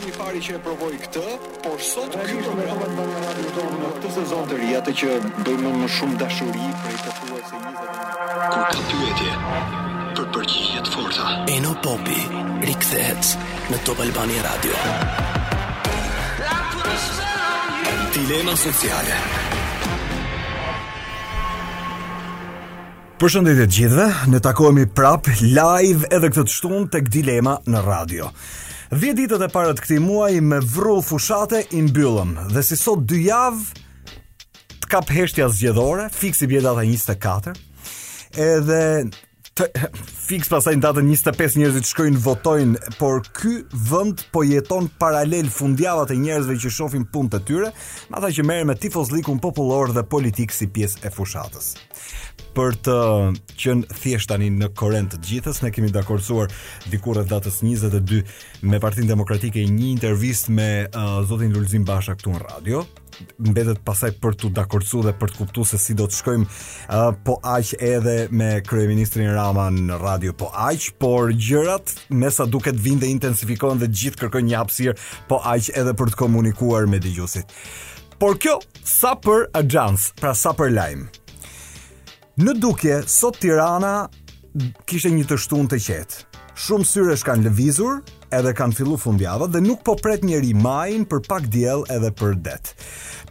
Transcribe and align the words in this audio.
jam 0.00 0.08
i 0.08 0.12
pari 0.16 0.40
që 0.40 0.54
e 0.56 0.60
provoj 0.64 0.92
këtë, 1.02 1.22
por 1.64 1.78
sot 1.82 2.14
ky 2.14 2.34
program 2.40 2.78
do 2.80 2.88
të 2.88 3.06
marrë 3.10 3.50
tonë 3.56 3.78
në 3.80 3.88
këtë 3.96 4.10
sezon 4.16 4.44
të 4.50 4.56
ri, 4.60 4.68
atë 4.80 4.92
që 5.00 5.08
bëjmë 5.48 5.72
më 5.80 5.88
shumë 5.96 6.16
dashuri 6.20 6.68
për 6.80 6.96
të 7.04 7.10
thuar 7.18 7.42
se 7.50 7.60
20 7.60 7.80
kur 7.80 8.54
ka 8.54 8.84
pyetje 8.90 9.32
për 10.18 10.28
përgjigje 10.36 10.84
të 10.86 10.92
forta. 10.94 11.26
Eno 11.56 11.74
Popi 11.84 12.22
rikthehet 12.70 13.32
në 13.74 13.80
Top 13.88 14.00
Albani 14.06 14.38
Radio. 14.46 14.80
Dilema 18.16 18.56
sociale. 18.64 19.20
Përshëndetje 23.20 23.68
të 23.68 23.76
gjithëve, 23.76 24.08
ne 24.32 24.40
takohemi 24.48 24.88
prap 24.96 25.28
live 25.42 26.08
edhe 26.14 26.32
këtë 26.38 26.56
shtunë 26.56 26.88
tek 26.94 27.12
Dilema 27.18 27.58
në 27.74 27.86
radio. 27.90 28.32
10 28.90 29.14
ditët 29.14 29.38
e 29.46 29.46
parë 29.54 29.76
të 29.78 29.84
këtij 29.84 30.00
muaji 30.02 30.40
me 30.42 30.56
vrull 30.66 30.98
fushate 31.06 31.60
i 31.78 31.82
mbyllëm 31.86 32.32
dhe 32.50 32.62
si 32.66 32.74
sot 32.76 33.04
dy 33.06 33.20
javë 33.28 33.68
të 34.82 34.88
kap 34.90 35.12
heshtja 35.14 35.46
zgjedhore, 35.54 36.08
fiksi 36.10 36.48
bie 36.50 36.58
data 36.64 36.82
24. 36.82 37.52
Edhe 38.34 38.80
të, 39.54 39.68
fiks 40.28 40.50
pasaj 40.50 40.74
në 40.74 40.82
datën 40.88 41.06
25 41.06 41.56
njerëzit 41.60 41.86
shkojnë 41.92 42.22
votojnë, 42.24 42.96
por 42.98 43.22
ky 43.38 43.60
vend 43.92 44.24
po 44.34 44.42
jeton 44.46 44.90
paralel 44.98 45.52
fundjavat 45.54 46.10
e 46.10 46.18
njerëzve 46.24 46.58
që 46.64 46.74
shohin 46.80 47.06
punë 47.14 47.36
të 47.36 47.42
tyre, 47.46 47.70
ta 48.10 48.26
që 48.34 48.46
merren 48.48 48.72
me 48.72 48.74
tifozlikun 48.78 49.38
popullor 49.42 49.94
dhe 49.94 50.02
politik 50.02 50.50
si 50.54 50.66
pjesë 50.66 51.04
e 51.06 51.14
fushatës 51.14 51.74
për 52.54 52.76
të 52.86 52.94
qenë 53.60 53.96
thjesht 54.00 54.30
tani 54.30 54.48
në 54.54 54.70
korrent 54.78 55.12
të 55.14 55.18
gjithës. 55.26 55.62
Ne 55.64 55.70
kemi 55.74 55.90
dakordsuar 55.94 56.50
dikur 56.92 57.18
rreth 57.18 57.30
datës 57.30 57.60
22 57.64 58.22
me 58.70 58.80
Partinë 58.82 59.10
Demokratike 59.10 59.64
një 59.68 59.90
intervistë 59.94 60.54
me 60.56 60.68
uh, 60.88 61.20
zotin 61.28 61.54
Lulzim 61.54 61.84
Basha 61.88 62.16
këtu 62.18 62.34
në 62.34 62.42
radio 62.48 62.82
mbetet 63.20 63.82
pasaj 63.84 64.14
për 64.22 64.36
të 64.40 64.48
dakordsu 64.56 65.02
dhe 65.04 65.12
për 65.20 65.32
të 65.34 65.40
kuptu 65.42 65.64
se 65.68 65.76
si 65.82 65.92
do 65.98 66.06
të 66.08 66.16
shkojmë 66.22 66.46
uh, 66.48 67.10
po 67.26 67.34
aq 67.52 67.74
edhe 67.84 68.14
me 68.32 68.52
Kryeministrin 68.64 69.28
Rama 69.36 69.66
në 69.76 69.98
radio 70.00 70.32
po 70.32 70.48
aq, 70.56 70.88
por 70.96 71.28
gjërat 71.36 71.92
me 72.16 72.30
sa 72.32 72.46
duket 72.48 72.80
vinë 72.80 73.04
dhe 73.04 73.12
intensifikohen 73.18 73.82
dhe 73.84 73.90
gjithë 73.92 74.22
kërkojnë 74.24 74.54
një 74.54 74.58
hapsir 74.62 74.96
po 75.28 75.42
aq 75.52 75.68
edhe 75.76 75.92
për 76.00 76.14
të 76.14 76.20
komunikuar 76.22 76.88
me 76.88 77.02
dëgjuesit. 77.04 77.52
Por 78.20 78.36
kjo, 78.40 78.56
sa 78.84 79.12
për 79.20 79.50
a 79.56 79.62
pra 80.20 80.32
sa 80.36 80.52
për 80.56 80.74
lajmë. 80.80 81.19
Në 82.40 82.54
duke, 82.56 82.94
sot 83.10 83.36
Tirana 83.42 84.06
kishte 84.88 85.10
një 85.12 85.26
të 85.28 85.36
shtun 85.44 85.66
të 85.68 85.76
qetë. 85.84 86.20
Shumë 86.64 86.86
syresh 86.88 87.24
kanë 87.26 87.44
lëvizur, 87.50 87.98
edhe 88.32 88.52
kanë 88.56 88.78
fillu 88.78 88.94
fundjava 89.02 89.44
dhe 89.52 89.60
nuk 89.60 89.82
po 89.84 89.92
pret 90.00 90.24
njeri 90.24 90.54
majin 90.56 91.02
për 91.10 91.20
pak 91.28 91.50
djel 91.52 91.84
edhe 91.92 92.08
për 92.16 92.38
det. 92.46 92.54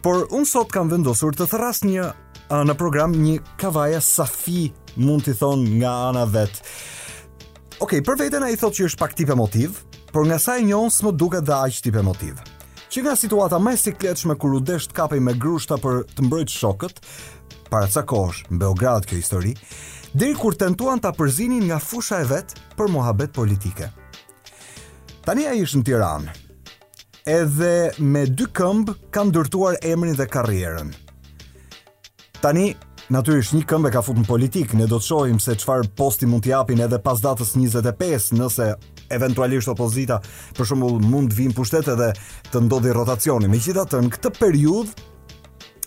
Por 0.04 0.28
unë 0.30 0.46
sot 0.52 0.70
kam 0.70 0.92
vendosur 0.92 1.34
të 1.34 1.48
thëras 1.50 1.82
një 1.88 2.04
në 2.70 2.76
program 2.78 3.16
një 3.24 3.40
kavaja 3.64 3.98
safi 4.02 4.68
mund 5.02 5.26
t'i 5.26 5.34
thonë 5.42 5.80
nga 5.80 5.96
ana 6.12 6.22
vet. 6.36 6.62
Okej, 7.80 7.80
okay, 7.88 8.06
për 8.06 8.20
veten 8.22 8.46
ai 8.46 8.54
thotë 8.60 8.78
që 8.82 8.88
është 8.92 9.02
pak 9.02 9.18
tipe 9.18 9.34
motiv, 9.34 9.80
por 10.14 10.28
nga 10.28 10.38
sa 10.38 10.54
e 10.60 10.68
njohun 10.68 10.94
më 11.08 11.16
duket 11.18 11.50
dhe 11.50 11.58
aq 11.58 11.82
tipe 11.82 12.06
motiv. 12.06 12.38
Që 12.90 13.06
nga 13.06 13.18
situata 13.18 13.58
më 13.62 13.74
si 13.78 13.90
sikletshme 13.90 14.38
kur 14.38 14.54
u 14.54 14.62
desh 14.66 14.86
të 14.90 14.94
kapej 15.02 15.18
me 15.22 15.34
grushta 15.38 15.76
për 15.82 16.04
të 16.14 16.24
mbrojt 16.26 16.50
shokët, 16.60 16.98
para 17.70 17.88
ca 17.88 18.02
kohësh 18.06 18.42
në 18.50 18.58
Beograd 18.64 19.06
kjo 19.08 19.18
histori, 19.20 19.54
deri 20.12 20.34
kur 20.38 20.56
tentuan 20.58 21.00
ta 21.02 21.12
përzinin 21.16 21.66
nga 21.70 21.78
fusha 21.80 22.20
e 22.24 22.28
vet 22.32 22.54
për 22.76 22.90
mohabet 22.92 23.32
politike. 23.32 23.88
Tani 25.24 25.46
ai 25.46 25.60
është 25.62 25.80
në 25.80 25.86
Tiranë. 25.88 26.34
Edhe 27.28 27.72
me 28.00 28.24
dy 28.26 28.46
këmbë 28.56 28.94
ka 29.14 29.24
ndërtuar 29.28 29.76
emrin 29.86 30.16
dhe 30.18 30.26
karrierën. 30.32 30.92
Tani 32.42 32.72
Natyrisht 33.10 33.56
një 33.56 33.64
këmbë 33.66 33.90
ka 33.90 34.04
futur 34.06 34.22
në 34.22 34.26
politikë, 34.28 34.76
ne 34.78 34.84
do 34.86 35.00
të 35.00 35.02
shohim 35.08 35.40
se 35.42 35.56
çfarë 35.58 35.88
posti 35.98 36.28
mund 36.30 36.44
t'i 36.46 36.52
japin 36.52 36.78
edhe 36.84 37.00
pas 37.02 37.18
datës 37.24 37.48
25, 37.56 38.28
nëse 38.38 38.68
eventualisht 39.10 39.66
opozita 39.72 40.20
për 40.54 40.68
shembull 40.70 41.00
mund 41.02 41.32
të 41.32 41.38
vinë 41.40 41.56
pushtet 41.58 41.90
edhe 41.90 42.12
të 42.52 42.62
ndodhi 42.68 42.92
rotacioni. 42.94 43.50
Megjithatë, 43.50 44.04
në 44.06 44.12
këtë 44.14 44.30
periudhë 44.38 45.09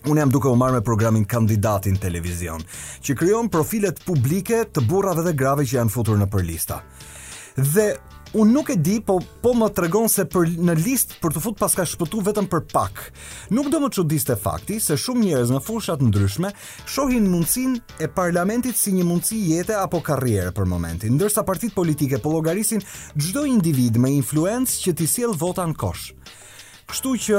Unë 0.04 0.20
jam 0.20 0.32
duke 0.34 0.50
u 0.52 0.56
marrë 0.60 0.82
me 0.82 0.84
programin 0.84 1.24
Kandidatin 1.30 1.96
Televizion, 2.02 2.60
që 3.06 3.14
krijon 3.16 3.48
profilet 3.52 4.02
publike 4.04 4.66
të 4.76 4.84
burrave 4.88 5.24
dhe 5.24 5.32
grave 5.40 5.64
që 5.64 5.78
janë 5.78 5.94
futur 5.94 6.18
në 6.20 6.28
përlista. 6.34 6.82
Dhe 7.56 7.86
unë 8.36 8.50
nuk 8.52 8.74
e 8.74 8.76
di, 8.84 8.98
po, 9.06 9.16
po 9.40 9.54
më 9.56 9.70
të 9.78 9.88
se 10.12 10.26
për, 10.28 10.50
në 10.60 10.76
listë 10.82 11.22
për 11.24 11.36
të 11.38 11.44
fut 11.46 11.60
paska 11.62 11.86
shpëtu 11.88 12.20
vetëm 12.26 12.50
për 12.52 12.66
pak. 12.74 13.00
Nuk 13.56 13.70
do 13.72 13.80
më 13.80 13.94
që 13.96 14.36
fakti 14.44 14.82
se 14.84 14.98
shumë 15.00 15.24
njërez 15.26 15.52
në 15.56 15.62
të 15.62 16.08
ndryshme 16.10 16.52
shohin 16.86 17.30
mundësin 17.32 17.80
e 18.04 18.08
parlamentit 18.12 18.76
si 18.76 18.92
një 18.92 19.06
mundësi 19.08 19.38
jete 19.54 19.76
apo 19.80 20.02
karriere 20.02 20.52
për 20.52 20.66
momentin, 20.66 21.14
ndërsa 21.16 21.44
partit 21.48 21.72
politike 21.74 22.18
po 22.20 22.32
logarisin 22.36 22.82
çdo 23.16 23.46
individ 23.48 23.96
me 23.98 24.10
influencë 24.20 24.82
që 24.84 24.94
t'i 24.98 25.08
siel 25.08 25.32
vota 25.34 25.64
në 25.64 25.78
kosh. 25.80 26.12
Kështu 26.92 27.16
që 27.24 27.38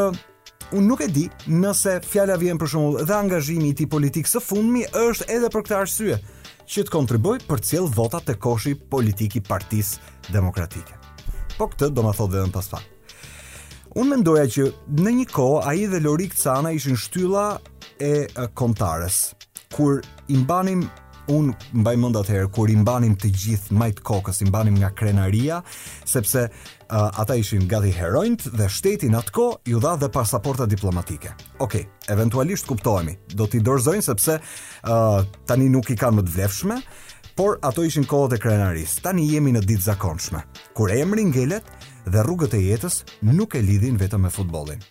Unë 0.73 0.87
nuk 0.89 1.03
e 1.05 1.09
di 1.13 1.25
nëse 1.53 1.99
fjala 2.09 2.37
vjen 2.41 2.57
për 2.61 2.71
shembull 2.73 3.03
dhe 3.07 3.15
angazhimi 3.19 3.71
i 3.73 3.77
tij 3.77 3.89
politik 3.93 4.29
së 4.31 4.41
fundmi 4.41 4.85
është 4.97 5.27
edhe 5.37 5.51
për 5.53 5.65
këtë 5.67 5.77
arsye 5.77 6.17
që 6.65 6.85
të 6.87 6.93
kontribuoj 6.95 7.39
për 7.49 7.61
të 7.61 7.71
cilë 7.75 7.93
votat 7.99 8.25
të 8.29 8.39
koshi 8.41 8.73
politiki 8.95 9.43
partis 9.45 9.97
demokratike. 10.33 10.97
Po 11.59 11.69
këtë 11.71 11.91
do 11.95 12.07
më 12.07 12.15
thot 12.17 12.33
dhe 12.33 12.41
dhe 12.41 12.49
në 12.49 12.55
pas 12.57 12.71
fa. 12.73 12.81
Unë 13.95 14.11
mendoja 14.15 14.49
që 14.57 14.67
në 15.05 15.11
një 15.21 15.27
ko, 15.31 15.51
a 15.63 15.75
i 15.79 15.85
dhe 15.93 16.01
Lorik 16.03 16.33
Cana 16.41 16.73
ishën 16.75 16.97
shtylla 16.99 17.45
e 18.03 18.27
kontares, 18.59 19.21
kur 19.77 20.01
imbanim 20.33 20.89
un 21.33 21.53
mbaj 21.79 21.95
mend 22.01 22.19
atëherë 22.21 22.51
kur 22.53 22.69
i 22.73 22.77
mbanim 22.77 23.15
të 23.21 23.31
gjithë 23.33 23.77
majt 23.79 24.01
kokës, 24.05 24.41
i 24.45 24.49
mbanim 24.49 24.77
nga 24.81 24.91
krenaria, 24.97 25.61
sepse 26.07 26.45
uh, 26.47 26.95
ata 27.17 27.37
ishin 27.41 27.65
gati 27.71 27.93
heroint 27.97 28.45
dhe 28.59 28.69
shteti 28.69 29.09
në 29.13 29.23
atë 29.23 29.35
kohë 29.39 29.73
ju 29.73 29.81
dha 29.83 29.95
dhe 30.03 30.11
pasaporta 30.13 30.67
diplomatike. 30.69 31.33
Okej, 31.61 31.87
okay, 31.87 31.89
eventualisht 32.13 32.69
kuptohemi. 32.69 33.17
Do 33.35 33.47
t'i 33.49 33.63
dorëzojnë 33.65 34.07
sepse 34.11 34.39
uh, 34.39 35.25
tani 35.49 35.71
nuk 35.73 35.93
i 35.95 35.99
kanë 36.01 36.21
më 36.21 36.27
të 36.29 36.35
vlefshme, 36.37 36.79
por 37.35 37.57
ato 37.67 37.83
ishin 37.83 38.05
kohët 38.07 38.37
e 38.37 38.43
krenarisë. 38.43 39.01
Tani 39.09 39.25
jemi 39.33 39.55
në 39.57 39.65
ditë 39.67 39.89
zakonshme, 39.89 40.45
kur 40.77 40.93
emri 40.95 41.25
ngelet 41.33 41.67
dhe 42.05 42.23
rrugët 42.25 42.55
e 42.59 42.67
jetës 42.69 43.01
nuk 43.33 43.57
e 43.59 43.65
lidhin 43.65 43.97
vetëm 43.99 44.29
me 44.29 44.35
futbollin. 44.35 44.83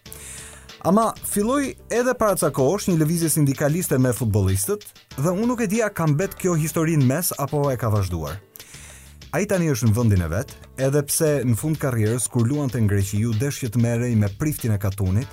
Ama 0.85 1.13
filloi 1.23 1.75
edhe 1.95 2.11
para 2.19 2.35
ca 2.35 2.49
kohësh 2.51 2.89
një 2.91 2.97
lëvizje 2.99 3.29
sindikaliste 3.31 3.95
me 4.03 4.09
futbollistët 4.11 4.81
dhe 5.16 5.31
unë 5.31 5.45
nuk 5.47 5.61
e 5.63 5.67
dija 5.71 5.88
kam 5.95 6.11
mbet 6.17 6.33
kjo 6.35 6.57
historinë 6.59 7.05
mes 7.07 7.29
apo 7.39 7.61
e 7.71 7.77
ka 7.79 7.88
vazhduar. 7.94 8.33
A 9.31 9.39
i 9.39 9.47
tani 9.47 9.69
është 9.71 9.88
në 9.89 9.95
vëndin 9.97 10.25
e 10.25 10.27
vetë, 10.33 10.57
edhe 10.88 11.03
pse 11.07 11.29
në 11.47 11.55
fund 11.57 11.79
karrierës, 11.79 12.27
kur 12.29 12.44
luan 12.44 12.67
të 12.69 12.83
ngreqi 12.83 13.21
ju 13.23 13.31
deshje 13.31 13.71
të 13.71 13.79
merej 13.81 14.11
me 14.19 14.27
priftin 14.35 14.75
e 14.75 14.77
katunit, 14.83 15.29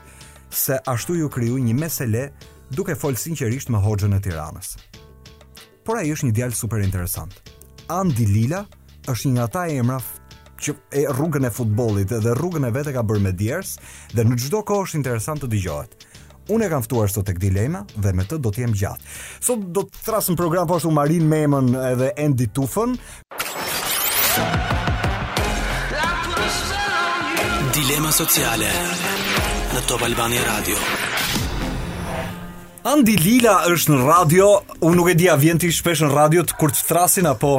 se 0.55 0.79
ashtu 0.87 1.19
ju 1.19 1.27
kryu 1.29 1.59
një 1.59 1.75
mesele 1.83 2.29
duke 2.71 2.95
folë 2.95 3.19
sinqerisht 3.19 3.75
me 3.75 3.83
hoxhën 3.83 4.15
e 4.15 4.23
tiranës. 4.23 4.77
Por 5.83 5.99
a 5.99 6.07
i 6.07 6.15
është 6.15 6.31
një 6.31 6.39
djallë 6.39 6.61
super 6.63 6.87
interesant. 6.87 7.35
Andi 7.91 8.29
Lila 8.31 8.63
është 9.11 9.27
një 9.33 9.35
nga 9.41 9.51
ta 9.57 9.67
e 9.67 9.83
emra 9.83 9.99
që 10.61 10.77
e 11.01 11.05
rrugën 11.11 11.47
e 11.49 11.53
futbollit 11.55 12.13
dhe 12.23 12.35
rrugën 12.37 12.67
e 12.69 12.71
e 12.81 12.95
ka 12.95 13.03
bërë 13.05 13.23
me 13.25 13.33
djerës 13.33 13.73
dhe 14.15 14.25
në 14.27 14.39
çdo 14.45 14.61
kohë 14.63 14.85
është 14.87 14.99
interesant 15.01 15.43
të 15.45 15.51
dëgjohet. 15.53 16.07
Unë 16.51 16.67
e 16.67 16.71
kam 16.73 16.83
ftuar 16.83 17.09
sot 17.11 17.27
tek 17.29 17.39
Dilema 17.41 17.85
dhe 17.97 18.13
me 18.13 18.25
të 18.25 18.39
do 18.43 18.51
të 18.51 18.65
jem 18.65 18.75
gjatë. 18.75 19.05
Sot 19.41 19.67
do 19.77 19.85
të 19.87 20.05
thrasim 20.07 20.37
program 20.37 20.67
po 20.67 20.79
ashtu 20.79 20.91
Marin 20.91 21.29
Memën 21.31 21.75
edhe 21.93 22.13
Andy 22.25 22.49
Tufën. 22.55 22.97
Dilema 27.81 28.11
sociale 28.13 28.71
në 29.75 29.85
Top 29.89 30.03
Albani 30.03 30.41
Radio. 30.47 30.79
Andi 32.91 33.13
Lila 33.21 33.59
është 33.69 33.93
në 33.93 34.07
radio, 34.09 34.47
unë 34.81 34.97
nuk 34.97 35.11
e 35.13 35.15
di 35.21 35.29
a 35.29 35.35
vjen 35.37 35.61
ti 35.61 35.69
shpesh 35.73 36.01
në 36.07 36.15
radio 36.15 36.47
të 36.49 36.57
kur 36.57 36.73
të 36.73 36.87
thrasin 36.89 37.29
apo 37.29 37.59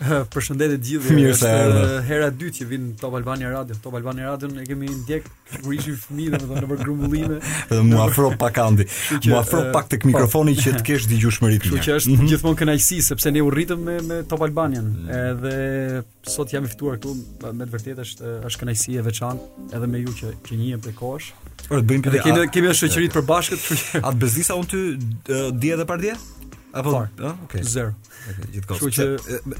Përshëndetje 0.32 0.78
të 0.80 0.86
gjithëve. 0.90 1.16
Mirë 1.16 1.32
se 1.36 1.50
erdhe. 1.50 1.80
Uh, 1.84 1.94
hera 2.06 2.28
e 2.30 2.34
dytë 2.40 2.54
që 2.58 2.66
vin 2.70 2.84
Top 3.00 3.14
Albania 3.18 3.50
Radio, 3.52 3.76
Top 3.84 3.96
Albania 3.98 4.30
Radio 4.30 4.48
ne 4.52 4.64
kemi 4.68 4.88
ndjek 4.90 5.26
kur 5.60 5.74
ishim 5.76 5.96
fëmijë 6.00 6.38
domethënë 6.40 6.68
për 6.70 6.80
grumbullime. 6.84 7.38
Edhe 7.66 7.82
më 7.88 8.00
afro 8.04 8.30
pak 8.40 8.60
andi. 8.64 8.86
Më 9.28 9.36
afro 9.38 9.62
uh, 9.66 9.70
pak 9.74 9.90
tek 9.92 10.04
po. 10.06 10.12
mikrofoni 10.12 10.54
që 10.56 10.74
të 10.78 10.84
kesh 10.88 11.08
dëgjueshmëri 11.10 11.60
të 11.60 11.68
Kjo 11.74 11.82
që 11.86 11.98
është 12.00 12.14
mhm. 12.14 12.30
gjithmonë 12.32 12.60
kënaqësi 12.62 13.00
sepse 13.10 13.34
ne 13.34 13.44
u 13.44 13.52
rritëm 13.54 13.84
me 13.86 13.98
me 14.08 14.20
Top 14.32 14.44
Albanian. 14.48 14.90
Edhe 15.20 16.02
sot 16.30 16.52
jam 16.54 16.64
i 16.68 16.72
ftuar 16.72 16.98
këtu 17.00 17.16
me 17.60 17.66
të 17.66 17.70
vërtetë 17.76 18.06
është 18.08 18.34
është 18.50 18.64
kënaqësi 18.64 18.98
e 19.02 19.06
veçantë 19.10 19.76
edhe 19.76 19.88
me 19.90 20.02
ju 20.06 20.16
që 20.22 20.32
që 20.48 20.60
njihem 20.64 20.84
prej 20.86 20.96
kohësh. 21.02 21.30
Por 21.68 21.80
të 21.84 21.90
bëjmë 21.92 22.08
pyetje. 22.08 22.44
Kemi 22.50 22.74
kemi 22.82 23.10
të 23.10 23.18
përbashkët. 23.18 23.68
A 24.00 24.06
të 24.14 24.18
bezdisa 24.24 24.56
unë 24.60 24.72
ty 24.72 24.84
di 25.60 25.74
dhe 25.76 25.86
pardje? 25.88 26.16
apo 26.72 26.90
okay. 27.44 27.62
zero. 27.62 27.94
Okay, 28.30 28.52
gjithkohë. 28.52 28.90
Që... 28.94 29.06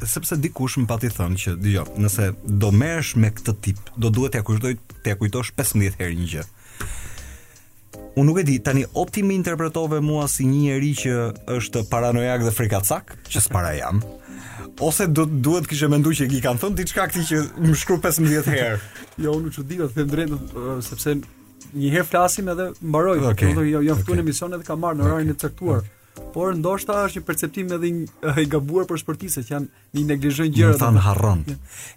sepse 0.06 0.36
dikush 0.40 0.78
më 0.80 0.86
pati 0.90 1.10
thënë 1.10 1.40
që 1.42 1.54
dëgjoj, 1.58 1.84
nëse 2.04 2.28
do 2.62 2.70
merresh 2.74 3.14
me 3.20 3.30
këtë 3.34 3.54
tip, 3.64 3.82
do 3.98 4.12
duhet 4.14 4.34
t'ia 4.36 4.44
kujtoj 4.46 4.74
t'ia 5.04 5.16
kujtosh 5.20 5.52
15 5.58 5.98
herë 6.00 6.18
një 6.20 6.28
gjë. 6.34 6.46
Unë 8.18 8.26
nuk 8.26 8.40
e 8.40 8.46
di, 8.46 8.56
tani 8.58 8.82
opti 8.98 9.22
më 9.26 9.36
interpretove 9.38 10.00
mua 10.02 10.26
si 10.30 10.46
një 10.46 10.58
njerëz 10.64 11.02
që 11.04 11.12
është 11.58 11.84
paranojak 11.90 12.42
dhe 12.46 12.54
frikacak, 12.54 13.12
që 13.30 13.42
s'para 13.48 13.74
jam. 13.78 14.02
ose 14.80 15.06
do 15.06 15.24
duhet 15.26 15.66
kishe 15.68 15.88
menduar 15.92 16.14
që 16.16 16.26
i 16.36 16.40
kanë 16.40 16.58
thënë 16.62 16.76
diçka 16.78 17.04
këtij 17.10 17.24
që 17.30 17.40
më 17.68 17.74
shkru 17.76 17.98
15 18.00 18.48
herë. 18.48 18.80
jo, 19.24 19.34
unë 19.36 19.64
di, 19.68 19.76
do 19.76 19.88
të 19.88 19.94
them 19.98 20.08
drejt, 20.12 20.32
uh, 20.32 20.78
sepse 20.84 21.14
një 21.74 21.90
herë 21.92 22.04
flasim 22.08 22.48
edhe 22.48 22.70
mbaroj. 22.80 23.18
Okay. 23.34 23.52
Do 23.52 23.60
të 23.60 23.66
jo, 23.74 23.80
këtu 23.80 23.88
jo, 23.90 23.96
okay. 24.00 24.16
në 24.16 24.22
emision 24.24 24.54
edhe 24.56 24.64
kam 24.64 24.80
marrë 24.80 24.98
në 25.02 25.08
okay. 25.12 25.28
e 25.28 25.34
caktuar. 25.42 25.82
Okay 25.82 25.90
por 26.34 26.54
ndoshta 26.54 26.94
është 27.08 27.18
një 27.20 27.26
perceptim 27.26 27.70
edhe 27.74 27.88
eh, 28.30 28.38
i 28.44 28.46
gabuar 28.52 28.84
për 28.86 29.00
sportistët 29.02 29.48
që 29.48 29.52
janë 29.52 29.86
një 29.98 30.02
neglizhon 30.08 30.50
gjëra. 30.54 30.76
Tan 30.78 30.98
harron. 31.02 31.40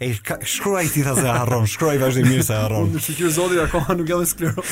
E 0.02 0.10
shkruaj 0.18 0.88
ti 0.96 1.04
thasë 1.06 1.28
harron, 1.36 1.68
shkruaj 1.70 2.00
vazhdimisht 2.02 2.50
se 2.50 2.58
harron. 2.64 2.90
Unë 2.92 3.02
shqyr 3.06 3.34
zoti 3.36 3.60
akoma 3.62 3.94
nuk 4.00 4.10
jam 4.10 4.24
skleroz. 4.30 4.72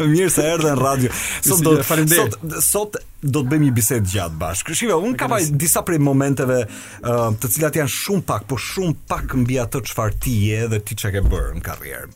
Mirë 0.14 0.30
se 0.32 0.46
erdhën 0.48 0.80
radio. 0.80 1.12
Sot 1.44 1.62
do 1.66 1.74
të 1.80 2.06
Sot, 2.12 2.38
sot 2.64 2.96
do 3.32 3.42
të 3.42 3.52
bëjmë 3.52 3.68
një 3.68 3.74
bisedë 3.76 4.10
gjatë 4.14 4.40
bashkë. 4.40 4.78
Shiva, 4.80 4.96
unë 5.04 5.20
kam 5.20 5.36
ai 5.36 5.44
disa 5.62 5.84
prej 5.86 6.00
momenteve 6.06 6.62
uh, 6.64 7.28
të 7.36 7.52
cilat 7.56 7.76
janë 7.82 7.94
shumë 7.98 8.26
pak, 8.32 8.48
por 8.50 8.64
shumë 8.64 8.96
pak 9.12 9.36
mbi 9.44 9.60
atë 9.62 9.84
çfarë 9.92 10.18
ti 10.24 10.38
je 10.48 10.64
dhe 10.72 10.80
ti 10.88 10.96
çka 11.04 11.12
ke 11.18 11.24
bërë 11.28 11.52
në 11.60 11.64
karrierë. 11.68 12.10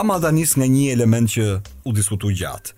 Ama 0.00 0.16
danis 0.22 0.56
nga 0.56 0.68
një 0.70 0.92
element 0.96 1.28
që 1.36 1.46
u 1.88 1.92
diskutoi 1.92 2.32
gjatë 2.40 2.76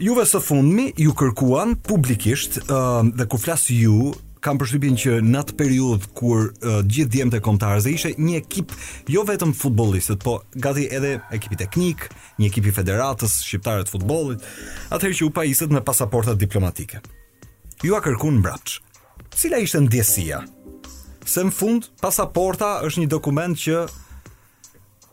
juve 0.00 0.24
së 0.26 0.40
fundmi 0.40 0.86
ju 0.96 1.12
kërkuan 1.12 1.74
publikisht 1.84 2.56
uh, 2.66 3.00
dhe 3.04 3.26
ku 3.28 3.38
flas 3.38 3.66
ju 3.68 4.12
kam 4.40 4.56
përshtypjen 4.56 4.94
që 4.96 5.16
në 5.20 5.40
atë 5.42 5.54
periudhë 5.60 6.10
kur 6.16 6.46
uh, 6.64 6.78
gjithë 6.88 7.10
djemtë 7.12 7.36
e 7.36 7.42
kombëtarëve 7.44 7.92
ishte 7.92 8.14
një 8.16 8.38
ekip 8.40 8.72
jo 9.12 9.20
vetëm 9.28 9.52
futbollistët, 9.52 10.22
po 10.24 10.38
gati 10.56 10.86
edhe 10.88 11.18
ekipi 11.36 11.58
teknik, 11.60 12.06
një 12.40 12.48
ekip 12.48 12.70
i 12.70 12.72
Federatës 12.72 13.34
Shqiptare 13.44 13.84
të 13.84 13.92
Futbollit, 13.92 14.46
atëherë 14.96 15.18
që 15.18 15.26
u 15.26 15.34
paisët 15.36 15.74
me 15.76 15.82
pasaporta 15.84 16.32
diplomatike. 16.40 17.02
Ju 17.84 17.98
a 17.98 18.00
kërkuan 18.00 18.38
mbrapsh. 18.40 18.80
Cila 19.36 19.60
ishte 19.60 19.84
ndjesia? 19.84 20.40
Se 21.28 21.44
në 21.44 21.52
fund 21.52 21.90
pasaporta 22.00 22.78
është 22.88 23.04
një 23.04 23.12
dokument 23.12 23.60
që 23.66 23.84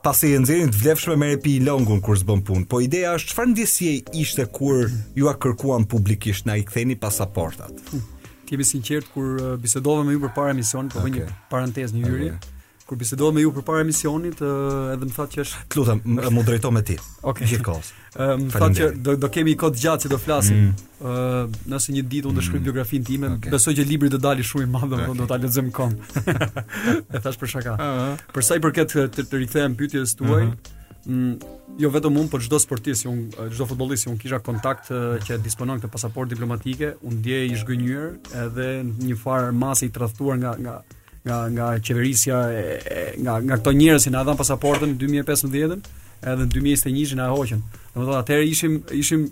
pasi 0.05 0.33
e 0.35 0.39
nxjerrin 0.41 0.69
të 0.73 0.79
vlefshme 0.81 1.15
me 1.19 1.27
repi 1.31 1.55
i 1.57 1.61
longun 1.65 2.01
kur 2.05 2.17
s'bën 2.19 2.41
punë. 2.45 2.65
Po 2.69 2.81
ideja 2.83 3.15
është 3.17 3.31
çfarë 3.33 3.51
ndjesie 3.53 3.95
ishte 4.21 4.45
kur 4.57 4.85
ju 5.17 5.29
a 5.29 5.33
kërkuan 5.35 5.87
publikisht 5.89 6.45
na 6.49 6.57
i 6.59 6.65
ktheni 6.67 6.95
pasaportat. 6.99 7.73
Ti 8.47 8.59
sinqert 8.63 9.09
kur 9.13 9.27
uh, 9.41 9.55
bisedova 9.59 10.05
me 10.07 10.15
ju 10.15 10.21
përpara 10.27 10.53
emisionit, 10.55 10.93
po 10.95 11.03
okay. 11.03 11.25
një 11.25 11.31
parantezë 11.51 11.97
një 11.97 12.05
hyrje. 12.07 12.35
Okay 12.37 12.53
kur 12.87 12.95
bisedova 12.95 13.35
me 13.35 13.41
ju 13.43 13.51
përpara 13.51 13.81
emisionit, 13.83 14.39
uh, 14.41 14.93
edhe 14.93 15.09
më 15.09 15.15
tha 15.17 15.25
që 15.33 15.41
është, 15.43 15.79
lutem, 15.81 16.01
më 16.37 16.43
drejto 16.49 16.69
me 16.71 16.81
ti. 16.87 16.95
Okej. 16.97 17.29
Okay. 17.33 17.49
Gjithkohës. 17.51 17.89
Ëm 18.15 18.45
um, 18.45 18.45
tha 18.53 18.69
që 18.77 18.87
do 19.05 19.17
do 19.25 19.29
kemi 19.33 19.55
kohë 19.59 19.75
të 19.75 19.81
gjatë 19.81 20.05
që 20.05 20.11
do 20.13 20.19
flasim. 20.23 20.61
Ë, 20.61 20.67
mm. 20.67 21.03
uh, 21.03 21.57
nëse 21.73 21.93
një 21.97 22.05
ditë 22.13 22.31
unë 22.31 22.45
shkruaj 22.47 22.61
mm. 22.61 22.65
biografinë 22.69 23.07
time, 23.09 23.33
okay. 23.35 23.51
besoj 23.51 23.75
që 23.77 23.85
libri 23.91 24.07
do 24.13 24.21
dalë 24.23 24.47
shumë 24.47 24.63
i 24.63 24.71
madh, 24.77 24.95
okay. 24.95 25.19
do 25.19 25.27
ta 25.33 25.39
lexojmë 25.43 25.75
kom. 25.75 25.97
e 27.13 27.23
thash 27.27 27.35
për 27.41 27.53
shaka. 27.57 27.75
Uh 27.75 27.75
ah, 27.75 27.83
-huh. 27.83 28.09
Ah. 28.15 28.33
Për 28.37 28.47
sa 28.51 28.57
i 28.57 28.63
përket 28.63 28.95
të, 29.17 29.25
të 29.33 29.41
rikthehem 29.43 29.75
pyetjes 29.81 30.15
tuaj, 30.21 30.43
uh 30.43 30.47
mhm. 30.47 30.55
-huh 30.55 31.17
mm, 31.17 31.55
jo 31.83 31.89
vetëm 31.97 32.21
unë, 32.21 32.29
por 32.31 32.41
çdo 32.41 32.59
sportist, 32.59 33.05
unë 33.05 33.51
çdo 33.51 33.65
futbollist 33.67 34.07
që 34.07 34.11
unë 34.13 34.17
kisha 34.23 34.39
kontakt 34.39 34.87
që 35.27 35.37
disponon 35.43 35.77
këtë 35.79 35.91
pasaportë 35.91 36.29
diplomatike, 36.35 36.93
unë 37.03 37.19
ndjej 37.19 37.51
i 37.51 37.55
zhgënjur 37.59 38.05
edhe 38.43 38.67
një 39.03 39.15
farë 39.23 39.51
masi 39.51 39.85
i 39.85 39.89
tradhtuar 39.89 40.37
nga 40.39 40.55
nga 40.63 40.75
nga 41.27 41.37
nga 41.55 41.65
qeverisja 41.85 42.37
e, 42.51 42.61
nga 43.23 43.33
nga 43.45 43.55
këto 43.59 43.71
njerëz 43.75 44.07
që 44.07 44.11
na 44.15 44.23
dhan 44.25 44.39
pasaportën 44.39 44.91
në 44.93 44.99
2015 45.23 45.57
edhe 45.63 45.79
në 46.41 46.47
2021 46.49 47.17
na 47.19 47.27
hoqën. 47.33 47.61
Domethënë 47.95 48.21
atëherë 48.23 48.47
ishim 48.51 48.77
ishim 49.01 49.27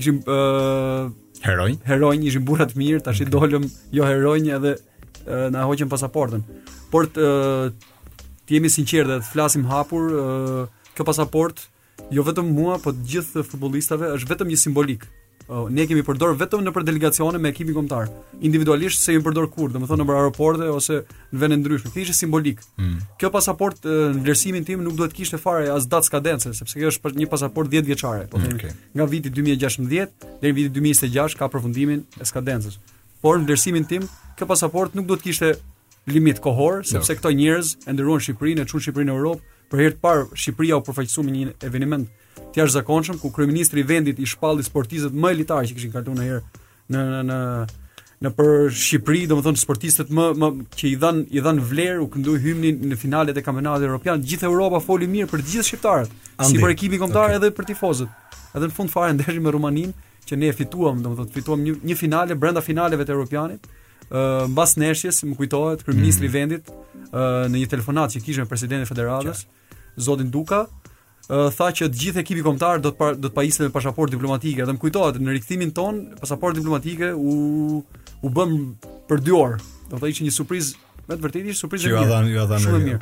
ishim 0.00 0.18
ë 0.26 0.36
uh, 0.36 1.12
heroj. 1.46 1.70
Heroj 1.88 2.14
ishim 2.30 2.46
burra 2.48 2.66
të 2.68 2.78
mirë, 2.80 3.02
tash 3.06 3.22
i 3.22 3.26
okay. 3.28 3.34
dolëm 3.34 3.68
jo 3.98 4.06
heroj 4.08 4.36
edhe 4.58 4.74
uh, 4.78 5.46
na 5.54 5.64
hoqën 5.68 5.88
pasaportën. 5.92 6.42
Por 6.92 7.06
të, 7.08 7.30
uh, 7.30 8.24
të 8.46 8.58
jemi 8.58 8.70
sinqertë 8.72 9.12
dhe 9.14 9.20
të 9.24 9.30
flasim 9.32 9.64
hapur, 9.70 10.10
uh, 10.10 10.88
kjo 10.98 11.06
pasaportë 11.06 11.70
jo 12.16 12.22
vetëm 12.28 12.50
mua, 12.58 12.76
por 12.84 12.94
të 12.94 13.08
gjithë 13.14 13.46
futbollistave 13.50 14.10
është 14.18 14.34
vetëm 14.34 14.52
një 14.52 14.60
simbolik 14.66 15.06
ne 15.48 15.86
kemi 15.86 16.02
përdor 16.02 16.34
vetëm 16.40 16.64
në 16.66 16.72
për 16.74 16.84
delegacione 16.88 17.38
me 17.38 17.50
ekipin 17.52 17.74
kombëtar. 17.76 18.08
Individualisht 18.42 18.98
se 19.02 19.14
i 19.14 19.20
përdor 19.22 19.46
kur, 19.54 19.70
domethënë 19.70 20.02
në 20.08 20.16
aeroporte 20.16 20.66
ose 20.74 21.00
në 21.30 21.38
vende 21.42 21.58
ndryshme, 21.60 21.90
thjesht 21.94 22.16
simbolik. 22.18 22.60
Mm. 22.80 22.96
Kjo 23.20 23.30
pasaport 23.34 23.86
në 23.86 24.24
vlerësimin 24.24 24.66
tim 24.66 24.82
nuk 24.82 24.96
duhet 24.98 25.14
kishte 25.14 25.38
fare 25.38 25.68
as 25.70 25.86
datë 25.86 26.10
skadence, 26.10 26.52
sepse 26.58 26.78
kjo 26.80 26.90
është 26.90 27.04
për 27.04 27.16
një 27.22 27.28
pasaport 27.30 27.70
10 27.72 27.86
vjeçare, 27.86 28.26
po 28.32 28.42
them. 28.42 28.58
Okay. 28.58 28.74
Nga 28.98 29.08
viti 29.14 29.34
2016 29.38 30.26
deri 30.42 30.54
viti 30.56 30.72
2026 30.80 31.38
ka 31.38 31.48
përfundimin 31.54 32.02
e 32.20 32.26
skadencës. 32.26 32.80
Por 33.22 33.38
në 33.38 33.46
vlerësimin 33.46 33.86
tim, 33.88 34.08
kjo 34.38 34.50
pasaport 34.50 34.98
nuk 34.98 35.06
duhet 35.10 35.22
kishte 35.30 35.54
limit 36.10 36.42
kohor, 36.44 36.82
sepse 36.86 37.14
no. 37.14 37.20
këto 37.22 37.32
njerëz 37.38 37.74
e 37.86 37.94
ndëruan 37.94 38.22
Shqipërinë, 38.22 38.66
e 38.66 38.70
çun 38.72 38.82
Shqipërinë 38.82 39.12
në 39.14 39.18
Europë, 39.18 39.58
për 39.70 39.80
herë 39.82 39.94
të 39.96 40.02
parë 40.02 40.26
Shqipëria 40.38 40.76
u 40.78 40.84
përfaqësua 40.86 41.24
me 41.26 41.34
një 41.34 41.54
eveniment 41.66 42.06
të 42.56 42.62
jashtëzakonshëm 42.64 43.18
ku 43.20 43.28
kryeministri 43.36 43.82
i 43.84 43.86
vendit 43.86 44.16
i 44.16 44.26
shpalli 44.26 44.64
sportistët 44.64 45.12
më 45.12 45.32
elitar 45.36 45.66
që 45.68 45.74
kishin 45.76 45.90
kaluar 45.92 46.16
ndonjëherë 46.16 46.62
në 46.96 47.02
në 47.20 47.24
në 47.28 47.40
në 48.24 48.30
për 48.32 48.52
Shqipëri, 48.72 49.26
domethënë 49.28 49.60
sportistët 49.60 50.08
më 50.16 50.24
më 50.40 50.48
që 50.72 50.86
i 50.88 50.94
dhan 51.02 51.18
i 51.36 51.42
dhan 51.44 51.58
vlerë 51.72 52.00
u 52.00 52.06
këndoi 52.14 52.36
himnin 52.46 52.78
në 52.88 52.96
finalet 52.96 53.36
e 53.36 53.42
kampionatit 53.44 53.84
evropian. 53.84 54.22
Gjithë 54.24 54.46
Europa 54.48 54.80
foli 54.80 55.04
mirë 55.12 55.28
për 55.34 55.42
të 55.44 55.52
gjithë 55.52 55.66
shqiptarët, 55.68 56.14
si 56.48 56.56
për 56.62 56.72
ekipin 56.72 57.02
kombëtar 57.02 57.26
okay. 57.28 57.36
edhe 57.42 57.50
për 57.58 57.68
tifozët. 57.74 58.32
Edhe 58.56 58.70
në 58.70 58.74
fund 58.78 58.92
fare 58.94 59.12
ndeshim 59.18 59.44
me 59.44 59.52
Rumaninë 59.52 59.92
që 60.30 60.38
ne 60.40 60.48
fituam, 60.56 61.04
domethënë 61.04 61.32
fituam 61.36 61.60
një, 61.66 61.76
një 61.92 61.98
finale 62.00 62.38
brenda 62.40 62.64
finaleve 62.64 63.04
të 63.06 63.12
evropianit. 63.18 63.68
Uh, 64.06 64.46
mbas 64.48 64.78
nëshjes 64.80 65.20
më 65.28 65.36
kujtohet 65.42 65.84
kryeministri 65.84 66.30
i 66.30 66.32
mm 66.46 66.56
uh, 66.56 67.44
në 67.52 67.60
një 67.60 67.68
telefonat 67.74 68.14
që 68.16 68.24
kishte 68.24 68.40
me 68.40 68.48
presidentin 68.50 68.88
e 68.88 68.88
federatës, 68.88 69.44
zotin 70.08 70.30
Duka, 70.32 70.64
tha 71.28 71.66
që 71.74 71.88
të 71.90 71.98
gjithë 72.00 72.20
ekipi 72.22 72.42
kombëtar 72.46 72.82
do 72.82 72.92
të 72.94 72.98
par, 73.00 73.16
do 73.18 73.30
të 73.30 73.34
pajisë 73.34 73.64
me 73.66 73.72
pasaportë 73.74 74.14
diplomatike. 74.14 74.66
Dhe 74.66 74.74
më 74.76 74.82
kujtohet 74.82 75.18
në 75.20 75.34
rikthimin 75.38 75.72
ton, 75.74 76.02
pasaportë 76.20 76.60
diplomatike 76.60 77.12
u 77.18 77.34
u 78.26 78.30
bëm 78.32 78.54
për 79.10 79.20
2 79.26 79.34
orë. 79.40 79.58
Do 79.90 80.00
të 80.00 80.12
ishte 80.12 80.26
një 80.26 80.34
surprizë 80.36 80.84
me 81.06 81.16
të 81.18 81.24
vërtetë 81.26 81.50
ishte 81.52 81.64
surprizë. 81.64 81.90
Ju 81.90 82.06
dhan, 82.06 82.30
ju 82.30 82.98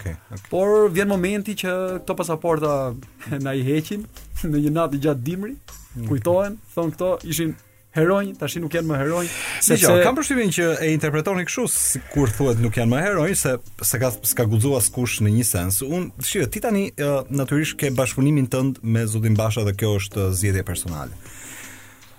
Por 0.50 0.90
vjen 0.92 1.08
momenti 1.08 1.54
që 1.64 1.74
këto 2.02 2.16
pasaporta 2.18 2.72
na 3.44 3.54
i 3.56 3.62
heqin 3.64 4.06
në 4.50 4.64
një 4.66 4.74
natë 4.78 5.02
gjatë 5.06 5.22
dimri. 5.28 5.54
Okay. 5.54 5.82
Mm. 6.00 6.08
Kujtohen, 6.10 6.56
thon 6.74 6.90
këto 6.90 7.08
ishin 7.30 7.52
heronj, 7.94 8.32
tashi 8.38 8.60
nuk 8.62 8.74
janë 8.74 8.88
më 8.90 8.98
heronj, 8.98 9.28
sepse 9.62 9.76
Dijon, 9.86 10.00
kam 10.02 10.16
përshtypjen 10.18 10.52
që 10.56 10.66
e 10.82 10.90
interpretoni 10.96 11.44
kështu 11.46 11.64
si 11.70 12.00
kur 12.10 12.30
thuhet 12.34 12.58
nuk 12.62 12.74
janë 12.78 12.90
më 12.90 13.02
heronj 13.06 13.34
se 13.38 13.52
se 13.90 14.00
ka 14.02 14.10
s'ka 14.16 14.46
guxuar 14.50 14.80
askush 14.82 15.20
në 15.24 15.32
një 15.36 15.44
sens. 15.50 15.78
Unë, 15.86 16.26
shihet, 16.26 16.50
ti 16.54 16.62
tani 16.64 16.88
uh, 16.98 17.22
natyrisht 17.30 17.78
ke 17.80 17.92
bashkëpunimin 17.94 18.50
tënd 18.52 18.82
me 18.82 19.06
Zotin 19.10 19.38
Basha 19.38 19.64
dhe 19.68 19.76
kjo 19.78 19.94
është 20.00 20.28
zgjedhje 20.40 20.66
personale. 20.66 21.14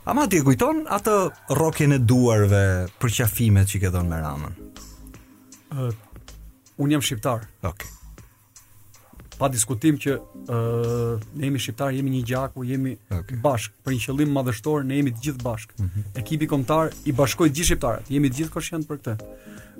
Ama 0.07 0.27
ti 0.31 0.39
e 0.39 0.45
kujton 0.47 0.85
atë 0.95 1.15
rrokjen 1.51 1.97
e 1.97 1.99
duarve 1.99 2.63
për 3.01 3.15
qafimet 3.19 3.71
që 3.73 3.83
ke 3.83 3.91
dhënë 3.97 4.11
me 4.15 4.21
Ramën? 4.23 4.57
Uh, 5.75 5.91
unë 6.79 6.95
jam 6.97 7.03
shqiptar. 7.09 7.47
Okej. 7.61 7.73
Okay 7.75 7.91
pa 9.37 9.47
diskutim 9.51 9.97
që 9.99 10.13
uh, 10.15 11.23
ne 11.35 11.47
jemi 11.49 11.59
shqiptar, 11.59 11.91
jemi 11.95 12.11
një 12.13 12.21
gjaku, 12.29 12.63
jemi 12.69 12.93
okay. 13.11 13.37
bashk, 13.43 13.73
për 13.83 13.95
një 13.95 14.03
qëllim 14.05 14.33
madhështor, 14.35 14.85
ne 14.87 14.99
jemi 15.01 15.13
të 15.15 15.23
gjithë 15.25 15.43
bashk. 15.43 15.73
Mm 15.79 15.87
-hmm. 15.89 16.19
Ekipi 16.21 16.47
kombëtar 16.51 16.93
i 17.05 17.11
bashkoi 17.15 17.49
të 17.49 17.55
gjithë 17.57 17.69
shqiptarët, 17.71 18.11
jemi 18.13 18.29
të 18.31 18.37
gjithë 18.39 18.53
koshient 18.53 18.87
për 18.89 18.97
këtë. 19.01 19.17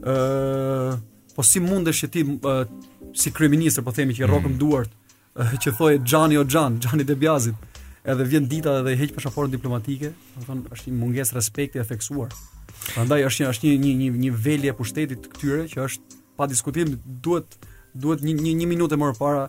ë 0.01 0.15
uh, 0.15 0.99
Po 1.35 1.43
si 1.43 1.59
mundesh 1.59 2.05
ti 2.11 2.21
uh, 2.23 2.67
si 3.13 3.31
kryeminist 3.31 3.81
po 3.83 3.91
themi 3.91 4.13
që 4.13 4.23
mm 4.23 4.29
rrokëm 4.31 4.49
mhm. 4.51 4.59
duart 4.59 4.91
uh, 5.35 5.53
që 5.59 5.69
thoi 5.77 5.93
Xhani 6.09 6.37
o 6.41 6.45
Xhan, 6.51 6.79
Xhani 6.83 7.03
de 7.03 7.15
Biazit, 7.15 7.55
edhe 8.05 8.23
vjen 8.23 8.47
dita 8.49 8.77
edhe 8.79 8.93
heq 9.01 9.11
pasaportën 9.15 9.51
diplomatike, 9.51 10.07
do 10.35 10.41
të 10.41 10.45
thonë 10.47 10.71
është 10.73 10.87
një 10.91 10.95
mungesë 11.03 11.35
respekti 11.35 11.79
e 11.79 11.83
theksuar. 11.83 12.29
Prandaj 12.95 13.21
është 13.27 13.41
një 13.43 13.49
është 13.53 13.63
një 13.63 13.93
një 14.01 14.09
një 14.23 14.31
velje 14.45 14.73
pushtetit 14.79 15.27
këtyre 15.33 15.65
që 15.75 15.87
është 15.87 16.03
pa 16.37 16.47
diskutim 16.47 16.95
duhet 17.23 17.49
duhet 17.99 18.23
një 18.25 18.33
një, 18.41 18.53
një 18.61 18.69
minutë 18.75 18.99
më 18.99 19.11
parë 19.19 19.45